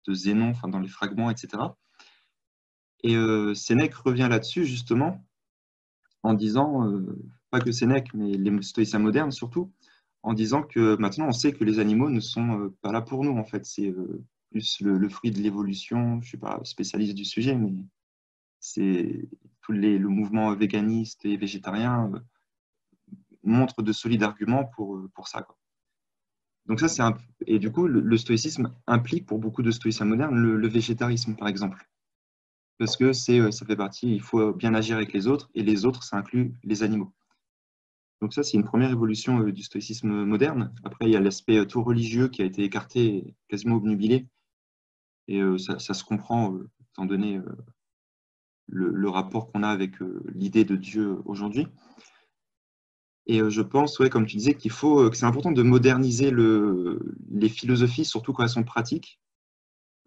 Zénon, 0.10 0.50
enfin, 0.50 0.68
dans 0.68 0.80
les 0.80 0.90
fragments, 0.90 1.30
etc. 1.30 1.64
Et 3.04 3.16
euh, 3.16 3.54
Sénèque 3.54 3.96
revient 3.96 4.28
là-dessus, 4.30 4.66
justement, 4.66 5.26
en 6.24 6.34
disant, 6.34 6.88
euh, 6.88 7.22
pas 7.52 7.60
que 7.60 7.72
Sénèque, 7.72 8.14
mais 8.14 8.34
les 8.34 8.62
stoïciens 8.62 9.00
modernes 9.00 9.32
surtout, 9.32 9.72
en 10.24 10.34
disant 10.34 10.64
que 10.64 10.96
maintenant 10.98 11.28
on 11.28 11.34
sait 11.34 11.52
que 11.52 11.64
les 11.64 11.80
animaux 11.80 12.10
ne 12.10 12.22
sont 12.22 12.74
pas 12.82 12.92
là 12.92 13.02
pour 13.02 13.24
nous, 13.24 13.38
en 13.38 13.44
fait. 13.44 13.66
C'est 13.66 13.94
plus 14.52 14.82
le, 14.82 15.10
fruit 15.10 15.32
de 15.32 15.40
l'évolution. 15.40 16.16
Je 16.16 16.18
ne 16.18 16.22
suis 16.22 16.38
pas 16.38 16.60
spécialiste 16.64 17.16
du 17.16 17.26
sujet, 17.26 17.56
mais 17.56 17.74
c'est 18.60 19.28
tout 19.64 19.72
les, 19.72 19.98
le 19.98 20.10
mouvement 20.10 20.54
véganiste 20.56 21.26
et 21.26 21.36
végétarien 21.38 22.12
montre 23.44 23.82
de 23.82 23.92
solides 23.92 24.24
arguments 24.24 24.66
pour, 24.66 25.02
pour 25.16 25.28
ça. 25.28 25.48
Donc 26.68 26.80
ça, 26.80 26.88
c'est 26.88 27.02
un... 27.02 27.18
Et 27.48 27.60
du 27.60 27.72
coup, 27.72 27.88
le, 27.88 28.18
stoïcisme 28.18 28.74
implique 28.88 29.26
pour 29.26 29.40
beaucoup 29.40 29.64
de 29.64 29.72
stoïciens 29.72 30.06
modernes 30.06 30.36
le 30.36 30.68
végétarisme, 30.68 31.36
par 31.36 31.48
exemple 31.48 31.88
parce 32.84 32.98
que 32.98 33.06
euh, 33.06 33.52
ça 33.52 33.66
fait 33.66 33.76
partie, 33.76 34.14
il 34.14 34.22
faut 34.22 34.54
bien 34.54 34.74
agir 34.74 34.98
avec 34.98 35.14
les 35.14 35.28
autres, 35.28 35.50
et 35.56 35.64
les 35.64 35.86
autres, 35.86 36.04
ça 36.04 36.18
inclut 36.18 36.54
les 36.64 36.84
animaux. 36.84 37.14
Donc 38.22 38.34
ça, 38.34 38.44
c'est 38.44 38.58
une 38.58 38.64
première 38.64 38.92
évolution 38.92 39.40
euh, 39.42 39.52
du 39.52 39.64
stoïcisme 39.64 40.26
moderne. 40.26 40.74
Après, 40.84 41.06
il 41.06 41.12
y 41.12 41.16
a 41.16 41.20
l'aspect 41.20 41.58
euh, 41.60 41.66
tout 41.66 41.84
religieux 41.84 42.28
qui 42.28 42.42
a 42.42 42.46
été 42.46 42.64
écarté, 42.64 43.36
quasiment 43.48 43.76
obnubilé, 43.76 44.28
et 45.30 45.40
ça, 45.58 45.80
se 45.80 46.04
comprend 46.04 46.54
étant 46.92 47.06
donné 47.06 47.40
le, 48.68 49.10
rapport 49.10 49.52
qu'on 49.52 49.64
a 49.64 49.70
avec 49.70 49.96
l'idée 50.34 50.66
de 50.66 50.76
Dieu 50.76 51.18
aujourd'hui. 51.26 51.68
Et 53.26 53.40
je 53.50 53.62
pense, 53.62 54.00
ouais, 54.00 54.10
comme 54.10 54.26
tu 54.26 54.38
disais, 54.38 54.56
qu'il 54.56 54.72
faut, 54.72 55.10
que 55.10 55.16
c'est 55.16 55.26
important 55.26 55.52
de 55.52 55.64
moderniser 55.64 56.32
le, 56.32 57.00
les 57.32 57.50
philosophies, 57.50 58.06
surtout 58.06 58.34
quand 58.34 58.44
elles 58.44 58.50
sont 58.50 58.64
pratiques, 58.64 59.20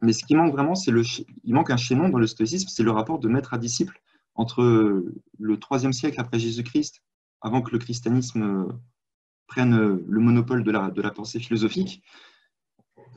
mais 0.03 0.13
ce 0.13 0.25
qui 0.25 0.35
manque 0.35 0.53
vraiment, 0.53 0.75
c'est 0.75 0.91
le, 0.91 1.03
il 1.45 1.55
manque 1.55 1.71
un 1.71 2.09
dans 2.11 2.19
le 2.19 2.27
stoïcisme, 2.27 2.69
c'est 2.69 2.83
le 2.83 2.91
rapport 2.91 3.19
de 3.19 3.29
maître 3.29 3.55
à 3.55 3.59
disciple 3.59 4.01
entre 4.35 4.63
le 5.39 5.59
IIIe 5.73 5.95
siècle 5.95 6.21
après 6.21 6.39
Jésus-Christ, 6.39 7.03
avant 7.41 7.63
que 7.63 7.71
le 7.71 7.79
christianisme 7.79 8.43
euh, 8.43 8.73
prenne 9.47 9.75
euh, 9.75 10.05
le 10.07 10.21
monopole 10.21 10.63
de 10.63 10.71
la, 10.71 10.91
de 10.91 11.01
la 11.01 11.11
pensée 11.11 11.41
philosophique. 11.41 12.03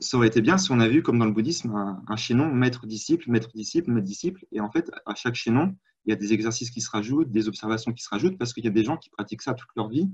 Ça 0.00 0.16
aurait 0.16 0.28
été 0.28 0.40
bien 0.40 0.58
si 0.58 0.72
on 0.72 0.80
avait 0.80 0.94
vu, 0.94 1.02
comme 1.02 1.18
dans 1.18 1.26
le 1.26 1.32
bouddhisme, 1.32 1.74
un, 1.74 2.16
chaînon 2.16 2.52
maître-disciple, 2.52 3.30
maître-disciple, 3.30 3.90
maître-disciple. 3.90 4.46
Et 4.52 4.60
en 4.60 4.70
fait, 4.70 4.90
à 5.06 5.14
chaque 5.14 5.34
chaînon, 5.34 5.76
il 6.04 6.10
y 6.10 6.12
a 6.12 6.16
des 6.16 6.32
exercices 6.32 6.70
qui 6.70 6.80
se 6.80 6.90
rajoutent, 6.90 7.30
des 7.30 7.48
observations 7.48 7.92
qui 7.92 8.02
se 8.02 8.08
rajoutent, 8.08 8.38
parce 8.38 8.54
qu'il 8.54 8.64
y 8.64 8.68
a 8.68 8.70
des 8.70 8.84
gens 8.84 8.96
qui 8.96 9.10
pratiquent 9.10 9.42
ça 9.42 9.54
toute 9.54 9.68
leur 9.76 9.88
vie 9.88 10.08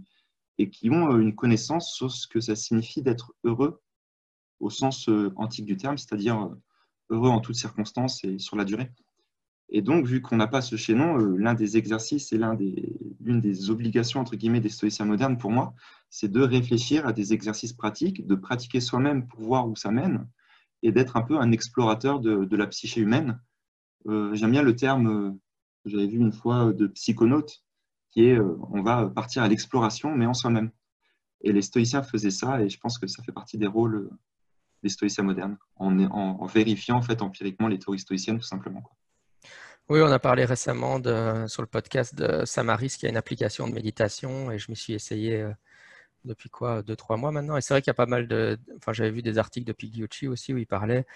et 0.58 0.70
qui 0.70 0.90
ont 0.90 1.12
euh, 1.12 1.18
une 1.18 1.34
connaissance 1.34 1.94
sur 1.94 2.10
ce 2.10 2.26
que 2.26 2.40
ça 2.40 2.56
signifie 2.56 3.02
d'être 3.02 3.34
heureux 3.44 3.80
au 4.58 4.70
sens 4.70 5.08
euh, 5.08 5.32
antique 5.36 5.66
du 5.66 5.76
terme, 5.76 5.98
c'est-à-dire 5.98 6.40
euh, 6.40 6.60
heureux 7.10 7.30
en 7.30 7.40
toutes 7.40 7.56
circonstances 7.56 8.24
et 8.24 8.38
sur 8.38 8.56
la 8.56 8.64
durée. 8.64 8.90
Et 9.68 9.82
donc, 9.82 10.06
vu 10.06 10.22
qu'on 10.22 10.36
n'a 10.36 10.46
pas 10.46 10.60
ce 10.60 10.76
chaînon, 10.76 11.18
euh, 11.18 11.36
l'un 11.36 11.54
des 11.54 11.76
exercices 11.76 12.32
et 12.32 12.38
l'une 12.38 13.40
des, 13.40 13.70
obligations, 13.70 14.20
entre 14.20 14.36
guillemets, 14.36 14.60
des 14.60 14.68
stoïciens 14.68 15.06
modernes 15.06 15.38
pour 15.38 15.50
moi, 15.50 15.74
c'est 16.08 16.30
de 16.30 16.40
réfléchir 16.40 17.06
à 17.06 17.12
des 17.12 17.32
exercices 17.32 17.72
pratiques, 17.72 18.26
de 18.26 18.34
pratiquer 18.36 18.80
soi-même 18.80 19.26
pour 19.26 19.40
voir 19.40 19.68
où 19.68 19.74
ça 19.74 19.90
mène, 19.90 20.28
et 20.82 20.92
d'être 20.92 21.16
un 21.16 21.22
peu 21.22 21.38
un 21.38 21.50
explorateur 21.50 22.20
de, 22.20 22.56
la 22.56 22.66
psyché 22.68 23.00
humaine. 23.00 23.40
J'aime 24.06 24.52
bien 24.52 24.62
le 24.62 24.76
terme, 24.76 25.36
que 25.84 25.90
j'avais 25.90 26.06
vu 26.06 26.18
une 26.18 26.32
fois, 26.32 26.72
de 26.72 26.86
psychonaute, 26.86 27.64
qui 28.12 28.26
est 28.26 28.38
on 28.38 28.82
va 28.82 29.08
partir 29.08 29.42
à 29.42 29.48
l'exploration, 29.48 30.14
mais 30.14 30.26
en 30.26 30.34
soi-même. 30.34 30.70
Et 31.42 31.52
les 31.52 31.62
stoïciens 31.62 32.02
faisaient 32.02 32.30
ça, 32.30 32.62
et 32.62 32.68
je 32.68 32.78
pense 32.78 32.98
que 32.98 33.08
ça 33.08 33.22
fait 33.24 33.32
partie 33.32 33.58
des 33.58 33.66
rôles 33.66 34.10
des 34.84 34.88
stoïciens 34.90 35.24
modernes, 35.24 35.58
en, 35.74 35.98
en, 35.98 36.46
vérifiant 36.46 36.98
en 36.98 37.02
fait 37.02 37.20
empiriquement 37.20 37.66
les 37.66 37.80
théories 37.80 37.98
stoïciennes 37.98 38.38
tout 38.38 38.46
simplement. 38.46 38.84
Oui, 39.88 40.00
on 40.02 40.10
a 40.10 40.18
parlé 40.18 40.44
récemment 40.44 40.98
de, 40.98 41.46
sur 41.46 41.62
le 41.62 41.68
podcast 41.68 42.14
de 42.14 42.44
Samaris 42.44 42.96
qui 42.98 43.06
a 43.06 43.08
une 43.08 43.16
application 43.16 43.68
de 43.68 43.72
méditation 43.72 44.50
et 44.50 44.58
je 44.58 44.68
m'y 44.70 44.76
suis 44.76 44.94
essayé 44.94 45.40
euh, 45.42 45.52
depuis 46.24 46.50
quoi, 46.50 46.82
deux, 46.82 46.96
trois 46.96 47.16
mois 47.16 47.32
maintenant. 47.32 47.56
Et 47.56 47.62
c'est 47.62 47.74
vrai 47.74 47.82
qu'il 47.82 47.90
y 47.90 47.92
a 47.92 47.94
pas 47.94 48.06
mal 48.06 48.28
de. 48.28 48.58
Enfin, 48.78 48.92
j'avais 48.92 49.10
vu 49.12 49.22
des 49.22 49.38
articles 49.38 49.66
de 49.66 49.72
Pigliucci 49.72 50.28
aussi 50.28 50.54
où 50.54 50.58
il 50.58 50.66
parlait. 50.66 51.06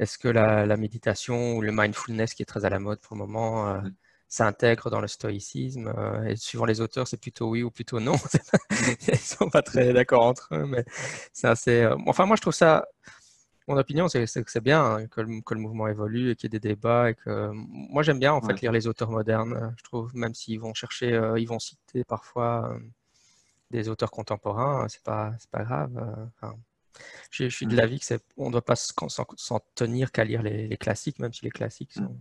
Est-ce 0.00 0.18
que 0.18 0.28
la, 0.28 0.76
méditation 0.78 1.56
ou 1.56 1.62
le 1.62 1.72
mindfulness 1.72 2.34
qui 2.34 2.42
est 2.42 2.46
très 2.46 2.64
à 2.66 2.70
la 2.70 2.80
mode 2.80 3.00
pour 3.00 3.16
le 3.16 3.20
moment 3.20 3.68
euh, 3.68 3.82
s'intègre 4.28 4.90
dans 4.90 5.00
le 5.00 5.08
stoïcisme 5.08 5.92
euh, 5.98 6.24
Et 6.26 6.36
suivant 6.36 6.66
les 6.66 6.80
auteurs, 6.80 7.08
c'est 7.08 7.20
plutôt 7.20 7.50
oui 7.50 7.62
ou 7.64 7.70
plutôt 7.70 8.00
non? 8.00 8.16
Ils 9.08 9.18
sont 9.18 9.50
pas 9.50 9.62
très 9.62 9.92
d'accord 9.94 10.24
entre 10.26 10.48
eux, 10.54 10.66
mais 10.66 10.84
c'est 11.32 11.48
assez. 11.48 11.88
enfin, 12.06 12.26
moi, 12.26 12.36
je 12.36 12.42
trouve 12.42 12.54
ça 12.54 12.86
mon 13.70 13.76
opinion, 13.76 14.08
c'est 14.08 14.26
que 14.26 14.50
c'est 14.50 14.60
bien 14.60 14.84
hein, 14.84 15.06
que, 15.06 15.20
le, 15.20 15.60
mouvement 15.60 15.86
évolue 15.86 16.30
et 16.30 16.36
qu'il 16.36 16.52
y 16.52 16.56
ait 16.56 16.58
des 16.58 16.68
débats. 16.70 17.10
Et 17.10 17.14
que... 17.14 17.50
Moi, 17.54 18.02
j'aime 18.02 18.18
bien 18.18 18.32
en 18.32 18.42
fait 18.42 18.60
lire 18.60 18.72
les 18.72 18.88
auteurs 18.88 19.10
modernes. 19.10 19.54
Euh, 19.54 19.70
je 19.76 19.84
trouve, 19.84 20.14
même 20.14 20.34
s'ils 20.34 20.58
vont 20.58 20.74
chercher, 20.74 21.12
euh, 21.12 21.38
ils 21.38 21.46
vont 21.46 21.60
citer 21.60 22.02
parfois 22.02 22.68
euh, 22.68 22.80
des 23.70 23.88
auteurs 23.88 24.10
contemporains, 24.10 24.88
c'est 24.88 25.04
pas, 25.04 25.32
pas 25.52 25.62
grave. 25.62 26.30
je, 27.30 27.48
suis 27.48 27.66
de 27.66 27.76
l'avis 27.76 28.00
qu'on 28.36 28.46
ne 28.46 28.52
doit 28.52 28.64
pas 28.64 28.74
s'en 28.74 29.60
tenir 29.76 30.10
qu'à 30.10 30.24
lire 30.24 30.42
les, 30.42 30.76
classiques, 30.76 31.20
même 31.20 31.32
si 31.32 31.44
les 31.44 31.52
classiques 31.52 31.92
sont, 31.92 32.18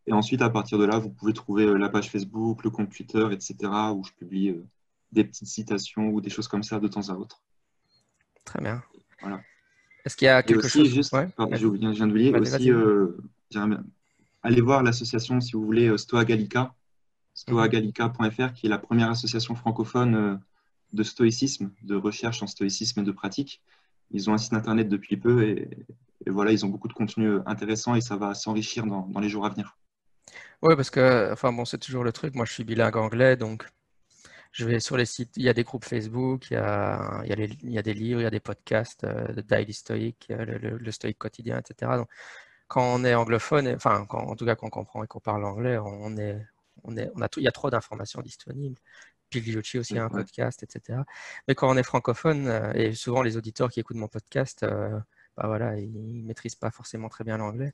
Et 0.08 0.14
ensuite, 0.14 0.42
à 0.42 0.50
partir 0.50 0.78
de 0.78 0.84
là, 0.86 1.00
vous 1.00 1.10
pouvez 1.10 1.32
trouver 1.34 1.66
la 1.78 1.90
page 1.90 2.10
Facebook, 2.10 2.64
le 2.64 2.70
compte 2.70 2.90
Twitter, 2.90 3.28
etc., 3.32 3.56
où 3.94 4.04
je 4.04 4.12
publie 4.14 4.56
des 5.12 5.24
petites 5.24 5.48
citations 5.48 6.10
ou 6.10 6.20
des 6.22 6.30
choses 6.30 6.48
comme 6.48 6.64
ça 6.64 6.80
de 6.80 6.88
temps 6.88 7.10
à 7.10 7.14
autre. 7.14 7.42
Très 8.46 8.62
bien. 8.62 8.82
Voilà. 9.22 9.42
Est-ce 10.06 10.16
qu'il 10.16 10.28
y 10.28 10.30
a 10.30 10.42
quelque 10.44 10.70
chose 10.70 10.90
juste, 10.90 11.14
je 11.14 11.68
viens 11.68 11.92
de 11.92 12.12
oublier, 12.12 12.34
aussi, 12.34 12.72
allez 14.44 14.62
voir 14.62 14.84
l'association, 14.84 15.42
si 15.42 15.54
vous 15.54 15.66
voulez, 15.66 15.98
Stoa 15.98 16.24
Gallica, 16.24 16.74
stoagallica.fr, 17.38 18.54
qui 18.54 18.66
est 18.66 18.70
la 18.70 18.80
première 18.80 19.12
association 19.12 19.56
francophone 19.56 20.16
euh, 20.16 20.36
de 20.94 21.04
stoïcisme, 21.04 21.72
de 21.84 21.96
recherche 21.96 22.42
en 22.42 22.48
stoïcisme 22.48 23.02
et 23.02 23.04
de 23.04 23.12
pratique. 23.12 23.62
ils 24.12 24.30
ont 24.30 24.34
un 24.34 24.40
site 24.40 24.54
internet 24.54 24.90
depuis 24.90 25.18
peu 25.18 25.48
et, 25.48 25.70
voilà, 26.26 26.52
ils 26.52 26.66
ont 26.66 26.70
beaucoup 26.70 26.88
de 26.88 26.94
contenu 26.94 27.40
intéressant 27.46 27.96
et 27.96 28.02
ça 28.02 28.18
va 28.18 28.34
s'enrichir 28.34 28.86
dans, 28.86 29.08
les 29.22 29.30
jours 29.30 29.46
à 29.46 29.50
venir. 29.50 29.78
Oui, 30.62 30.76
parce 30.76 30.90
que 30.90 31.32
enfin 31.32 31.54
bon, 31.54 31.64
c'est 31.64 31.78
toujours 31.78 32.04
le 32.04 32.12
truc. 32.12 32.34
Moi, 32.34 32.46
je 32.46 32.52
suis 32.52 32.64
bilingue 32.64 32.98
anglais, 32.98 33.38
donc 33.38 33.66
je 34.52 34.66
vais 34.66 34.80
sur 34.80 34.98
les 34.98 35.06
sites. 35.06 35.38
Il 35.38 35.44
y 35.44 35.50
a 35.50 35.54
des 35.54 35.64
groupes 35.64 35.86
Facebook, 35.86 36.50
il 36.50 36.56
y 36.56 36.58
a, 36.58 37.22
il 37.24 37.30
y 37.30 37.78
a, 37.78 37.82
des 37.82 37.94
livres, 37.94 38.20
il 38.20 38.24
y 38.24 38.28
a 38.28 38.32
des 38.32 38.40
podcasts 38.40 39.06
de 39.06 39.42
Daily 39.42 39.74
Stoic, 39.74 40.26
le, 40.30 40.78
le, 40.78 40.92
Stoic 40.92 41.18
quotidien, 41.18 41.60
etc. 41.60 41.92
Donc, 41.98 42.10
quand 42.68 42.84
on 42.84 43.06
est 43.06 43.14
anglophone, 43.14 43.68
enfin, 43.76 44.06
en 44.10 44.36
tout 44.36 44.46
cas, 44.46 44.56
quand 44.56 44.68
on 44.68 44.72
comprend 44.72 45.04
et 45.04 45.08
qu'on 45.08 45.22
parle 45.22 45.46
anglais, 45.46 45.78
on 45.78 46.18
est, 46.18 46.42
on 46.88 46.98
est, 46.98 47.12
on 47.16 47.22
a 47.22 47.30
tout, 47.30 47.40
il 47.40 47.44
y 47.44 47.48
a 47.48 47.52
trop 47.52 47.70
d'informations 47.70 48.22
disponibles. 48.22 48.80
Pigliucci 49.30 49.78
aussi 49.78 49.98
a 49.98 50.06
un 50.06 50.10
podcast, 50.10 50.64
etc. 50.64 51.00
Mais 51.48 51.56
quand 51.56 51.70
on 51.70 51.78
est 51.78 51.84
francophone, 51.84 52.48
euh, 52.48 52.72
et 52.74 52.94
souvent 52.94 53.22
les 53.22 53.38
auditeurs 53.38 53.70
qui 53.70 53.80
écoutent 53.80 53.98
mon 53.98 54.08
podcast, 54.08 54.64
euh, 54.64 54.98
bah 55.36 55.48
voilà, 55.48 55.78
ils 55.78 56.22
ne 56.22 56.26
maîtrisent 56.26 56.56
pas 56.56 56.72
forcément 56.72 57.10
très 57.10 57.24
bien 57.24 57.38
l'anglais. 57.38 57.74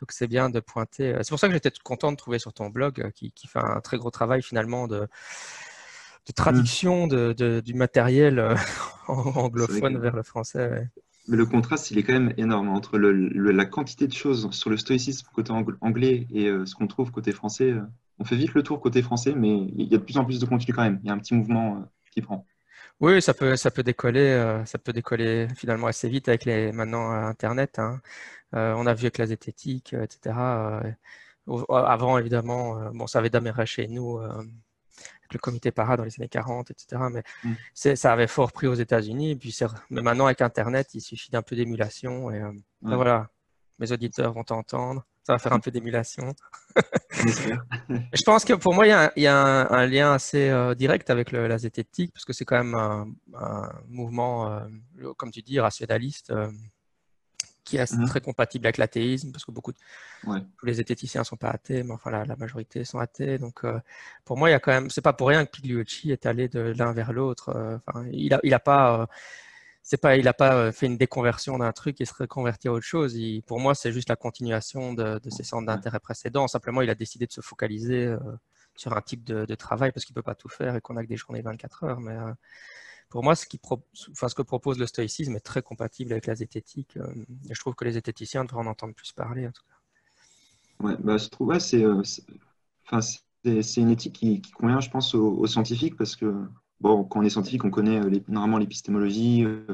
Donc 0.00 0.12
c'est 0.12 0.26
bien 0.26 0.50
de 0.50 0.60
pointer. 0.60 1.14
Euh, 1.14 1.18
c'est 1.22 1.30
pour 1.30 1.40
ça 1.40 1.48
que 1.48 1.54
j'étais 1.54 1.72
content 1.82 2.12
de 2.12 2.16
trouver 2.16 2.38
sur 2.38 2.52
ton 2.52 2.68
blog 2.68 3.10
qui, 3.12 3.32
fait 3.48 3.58
un 3.58 3.80
très 3.80 3.96
gros 3.96 4.10
travail 4.10 4.42
finalement 4.42 4.86
de, 4.86 5.08
de 6.26 6.32
traduction 6.32 7.06
mm. 7.06 7.34
de, 7.34 7.60
du 7.64 7.74
matériel 7.74 8.54
anglophone 9.08 9.98
vers 9.98 10.14
le 10.14 10.22
français. 10.22 10.88
Mais 11.28 11.36
le 11.36 11.46
contraste, 11.46 11.90
il 11.90 11.98
est 11.98 12.02
quand 12.02 12.14
même 12.14 12.34
énorme 12.36 12.68
entre 12.68 12.98
la 12.98 13.64
quantité 13.64 14.06
de 14.06 14.12
choses 14.12 14.50
sur 14.50 14.70
le 14.70 14.76
stoïcisme 14.76 15.28
côté 15.32 15.52
anglais 15.80 16.26
et 16.32 16.46
ce 16.64 16.74
qu'on 16.74 16.88
trouve 16.88 17.12
côté 17.12 17.32
français 17.32 17.74
on 18.22 18.24
fait 18.24 18.36
vite 18.36 18.54
le 18.54 18.62
tour 18.62 18.80
côté 18.80 19.02
français, 19.02 19.34
mais 19.34 19.66
il 19.76 19.90
y 19.90 19.94
a 19.94 19.98
de 19.98 20.02
plus 20.02 20.16
en 20.16 20.24
plus 20.24 20.38
de 20.38 20.46
contenu 20.46 20.72
quand 20.72 20.82
même. 20.82 21.00
Il 21.02 21.08
y 21.08 21.10
a 21.10 21.12
un 21.12 21.18
petit 21.18 21.34
mouvement 21.34 21.76
euh, 21.76 21.80
qui 22.12 22.22
prend. 22.22 22.46
Oui, 23.00 23.20
ça 23.20 23.34
peut, 23.34 23.56
ça 23.56 23.72
peut 23.72 23.82
décoller, 23.82 24.20
euh, 24.20 24.64
ça 24.64 24.78
peut 24.78 24.92
décoller 24.92 25.48
finalement 25.56 25.88
assez 25.88 26.08
vite 26.08 26.28
avec 26.28 26.44
les 26.44 26.70
maintenant 26.70 27.12
euh, 27.12 27.26
Internet. 27.26 27.80
Hein. 27.80 28.00
on 28.52 28.86
a 28.86 28.94
vu 28.94 29.06
avec 29.06 29.18
la 29.18 29.26
zététique, 29.26 29.94
etc. 29.94 30.36
avant, 31.68 32.18
évidemment, 32.18 32.92
bon, 32.92 33.08
ça 33.08 33.18
avait 33.18 33.30
démarré 33.30 33.66
chez 33.66 33.88
nous 33.88 34.20
avec 35.22 35.34
le 35.34 35.38
comité 35.38 35.70
para 35.70 35.96
dans 35.96 36.04
les 36.04 36.14
années 36.18 36.28
40, 36.28 36.70
etc. 36.70 37.02
Mais 37.10 37.22
mm. 37.44 37.96
ça 37.96 38.12
avait 38.12 38.26
fort 38.26 38.52
pris 38.52 38.66
aux 38.66 38.74
États-Unis. 38.74 39.36
Puis 39.36 39.56
mais 39.90 40.02
maintenant, 40.02 40.26
avec 40.26 40.40
Internet, 40.40 40.94
il 40.94 41.00
suffit 41.00 41.30
d'un 41.30 41.42
peu 41.42 41.56
d'émulation 41.56 42.30
et 42.30 42.40
ben 42.82 42.96
voilà, 42.96 43.28
mes 43.78 43.92
auditeurs 43.92 44.32
vont 44.32 44.44
t'entendre. 44.44 45.04
Ça 45.24 45.34
va 45.34 45.38
faire 45.38 45.52
un 45.52 45.60
peu 45.60 45.70
d'émulation. 45.70 46.34
je 47.14 48.22
pense 48.24 48.44
que 48.44 48.54
pour 48.54 48.74
moi, 48.74 48.86
il 48.86 49.22
y 49.22 49.26
a 49.26 49.72
un, 49.72 49.86
lien 49.86 50.12
assez 50.12 50.48
euh, 50.48 50.74
direct 50.74 51.10
avec 51.10 51.30
la 51.30 51.58
zététique, 51.58 52.12
parce 52.12 52.24
que 52.24 52.32
c'est 52.32 52.44
quand 52.44 52.56
même 52.56 52.74
un, 52.74 53.72
mouvement, 53.88 54.50
euh, 54.50 55.12
comme 55.16 55.30
tu 55.30 55.42
dis, 55.42 55.60
rationaliste, 55.60 56.30
euh, 56.30 56.50
qui 57.72 57.78
est 57.78 57.92
mhm. 57.92 58.06
très 58.06 58.20
compatible 58.20 58.66
avec 58.66 58.78
l'athéisme, 58.78 59.32
parce 59.32 59.44
que 59.44 59.50
beaucoup 59.50 59.72
de, 59.72 59.78
tous 60.58 60.66
les 60.66 60.74
zététiciens 60.74 61.22
ne 61.22 61.26
sont 61.26 61.36
pas 61.36 61.50
athées, 61.50 61.82
mais 61.82 61.92
enfin 61.92 62.10
la, 62.10 62.36
majorité 62.36 62.84
sont 62.84 62.98
athées. 62.98 63.38
Donc 63.38 63.62
pour 64.24 64.36
moi, 64.36 64.48
il 64.48 64.52
y 64.52 64.54
a 64.54 64.60
quand 64.60 64.72
même, 64.72 64.90
c'est 64.90 65.00
pas 65.00 65.12
pour 65.12 65.28
rien 65.28 65.44
que 65.44 65.50
Pigliucci 65.50 66.12
est 66.12 66.26
allé 66.26 66.48
de 66.48 66.60
l'un 66.76 66.92
vers 66.92 67.12
l'autre. 67.12 67.80
il 68.12 68.30
n'a 68.30 68.40
il 68.42 68.54
a 68.54 68.60
pas 68.60 69.08
c'est 69.82 69.96
pas, 69.96 70.16
il 70.16 70.24
n'a 70.24 70.32
pas 70.32 70.54
euh, 70.54 70.72
fait 70.72 70.86
une 70.86 70.96
déconversion 70.96 71.58
d'un 71.58 71.72
truc 71.72 72.00
et 72.00 72.04
se 72.04 72.14
reconverti 72.14 72.68
à 72.68 72.72
autre 72.72 72.86
chose. 72.86 73.18
pour 73.46 73.58
moi, 73.60 73.74
c'est 73.74 73.92
juste 73.92 74.08
la 74.08 74.16
continuation 74.16 74.94
de, 74.94 75.20
ses 75.28 75.42
centres 75.42 75.66
d'intérêt 75.66 76.00
précédents. 76.00 76.46
Simplement, 76.46 76.82
il 76.82 76.90
a 76.90 76.94
décidé 76.94 77.26
de 77.26 77.32
se 77.32 77.40
focaliser 77.40 78.06
euh, 78.06 78.18
sur 78.76 78.96
un 78.96 79.02
type 79.02 79.24
de, 79.24 79.54
travail 79.54 79.92
parce 79.92 80.04
qu'il 80.04 80.14
peut 80.14 80.22
pas 80.22 80.34
tout 80.36 80.48
faire 80.48 80.76
et 80.76 80.80
qu'on 80.80 80.94
n'a 80.94 81.02
que 81.02 81.08
des 81.08 81.16
journées 81.16 81.42
24 81.42 81.84
heures. 81.84 82.00
Mais 82.00 82.12
euh, 82.12 82.32
pour 83.12 83.22
moi, 83.22 83.34
ce, 83.34 83.46
qui 83.46 83.60
ce 83.92 84.34
que 84.34 84.42
propose 84.42 84.78
le 84.78 84.86
stoïcisme 84.86 85.36
est 85.36 85.40
très 85.40 85.60
compatible 85.60 86.12
avec 86.12 86.26
la 86.26 86.34
zététique. 86.34 86.96
et 86.96 87.54
je 87.54 87.60
trouve 87.60 87.74
que 87.74 87.84
les 87.84 87.92
zététiciens 87.92 88.44
devraient 88.44 88.62
en 88.64 88.66
entendre 88.66 88.94
plus 88.94 89.12
parler, 89.12 89.46
en 89.46 89.52
tout 89.52 89.62
cas. 89.68 90.86
Ouais, 90.86 90.96
bah, 90.98 91.18
je 91.18 91.28
trouve, 91.28 91.56
c'est, 91.58 91.84
c'est, 93.62 93.80
une 93.82 93.90
éthique 93.90 94.14
qui, 94.14 94.40
convient, 94.52 94.80
je 94.80 94.88
pense, 94.88 95.14
aux 95.14 95.46
scientifiques 95.46 95.96
parce 95.96 96.16
que 96.16 96.34
bon, 96.80 97.04
quand 97.04 97.20
on 97.20 97.22
est 97.22 97.30
scientifique, 97.30 97.64
on 97.64 97.70
connaît 97.70 98.00
euh, 98.00 98.20
normalement 98.28 98.56
l'épistémologie, 98.56 99.44
euh, 99.44 99.66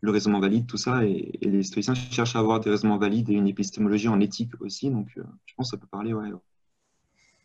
le 0.00 0.10
raisonnement 0.10 0.40
valide, 0.40 0.66
tout 0.66 0.76
ça, 0.76 1.04
et, 1.04 1.38
les 1.40 1.62
stoïciens 1.62 1.94
cherchent 1.94 2.34
à 2.34 2.40
avoir 2.40 2.58
des 2.58 2.70
raisonnements 2.70 2.98
valides 2.98 3.30
et 3.30 3.34
une 3.34 3.46
épistémologie 3.46 4.08
en 4.08 4.18
éthique 4.18 4.60
aussi. 4.60 4.90
Donc, 4.90 5.08
euh, 5.16 5.22
je 5.46 5.54
pense 5.54 5.70
que 5.70 5.76
ça 5.76 5.80
peut 5.80 5.86
parler 5.86 6.12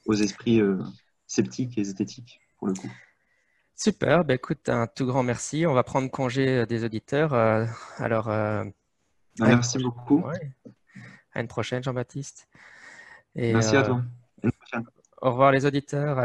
aux 0.06 0.14
esprits 0.14 0.62
sceptiques 1.28 1.78
et 1.78 1.84
zététiques, 1.84 2.42
pour 2.58 2.68
le 2.68 2.74
coup. 2.74 2.90
Super, 3.78 4.26
ben 4.26 4.34
écoute, 4.34 4.70
un 4.70 4.88
tout 4.88 5.06
grand 5.06 5.24
merci. 5.24 5.66
On 5.68 5.74
va 5.74 5.84
prendre 5.84 6.10
congé 6.10 6.66
des 6.66 6.84
auditeurs. 6.84 7.34
alors, 7.98 8.28
ah, 8.28 8.64
merci 9.40 9.78
beaucoup. 9.78 10.26
À 11.34 11.42
une 11.42 11.48
prochaine, 11.48 11.84
Jean-Baptiste. 11.84 12.50
Merci 13.36 13.76
à 13.76 13.84
toi. 13.84 14.02
Au 15.22 15.30
revoir 15.30 15.52
les 15.52 15.66
auditeurs. 15.66 16.18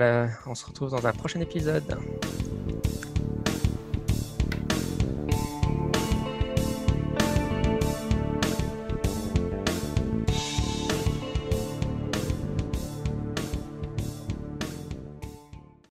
On 0.47 0.55
se 0.55 0.65
retrouve 0.65 0.91
dans 0.91 1.07
un 1.07 1.13
prochain 1.13 1.41
épisode. 1.41 1.99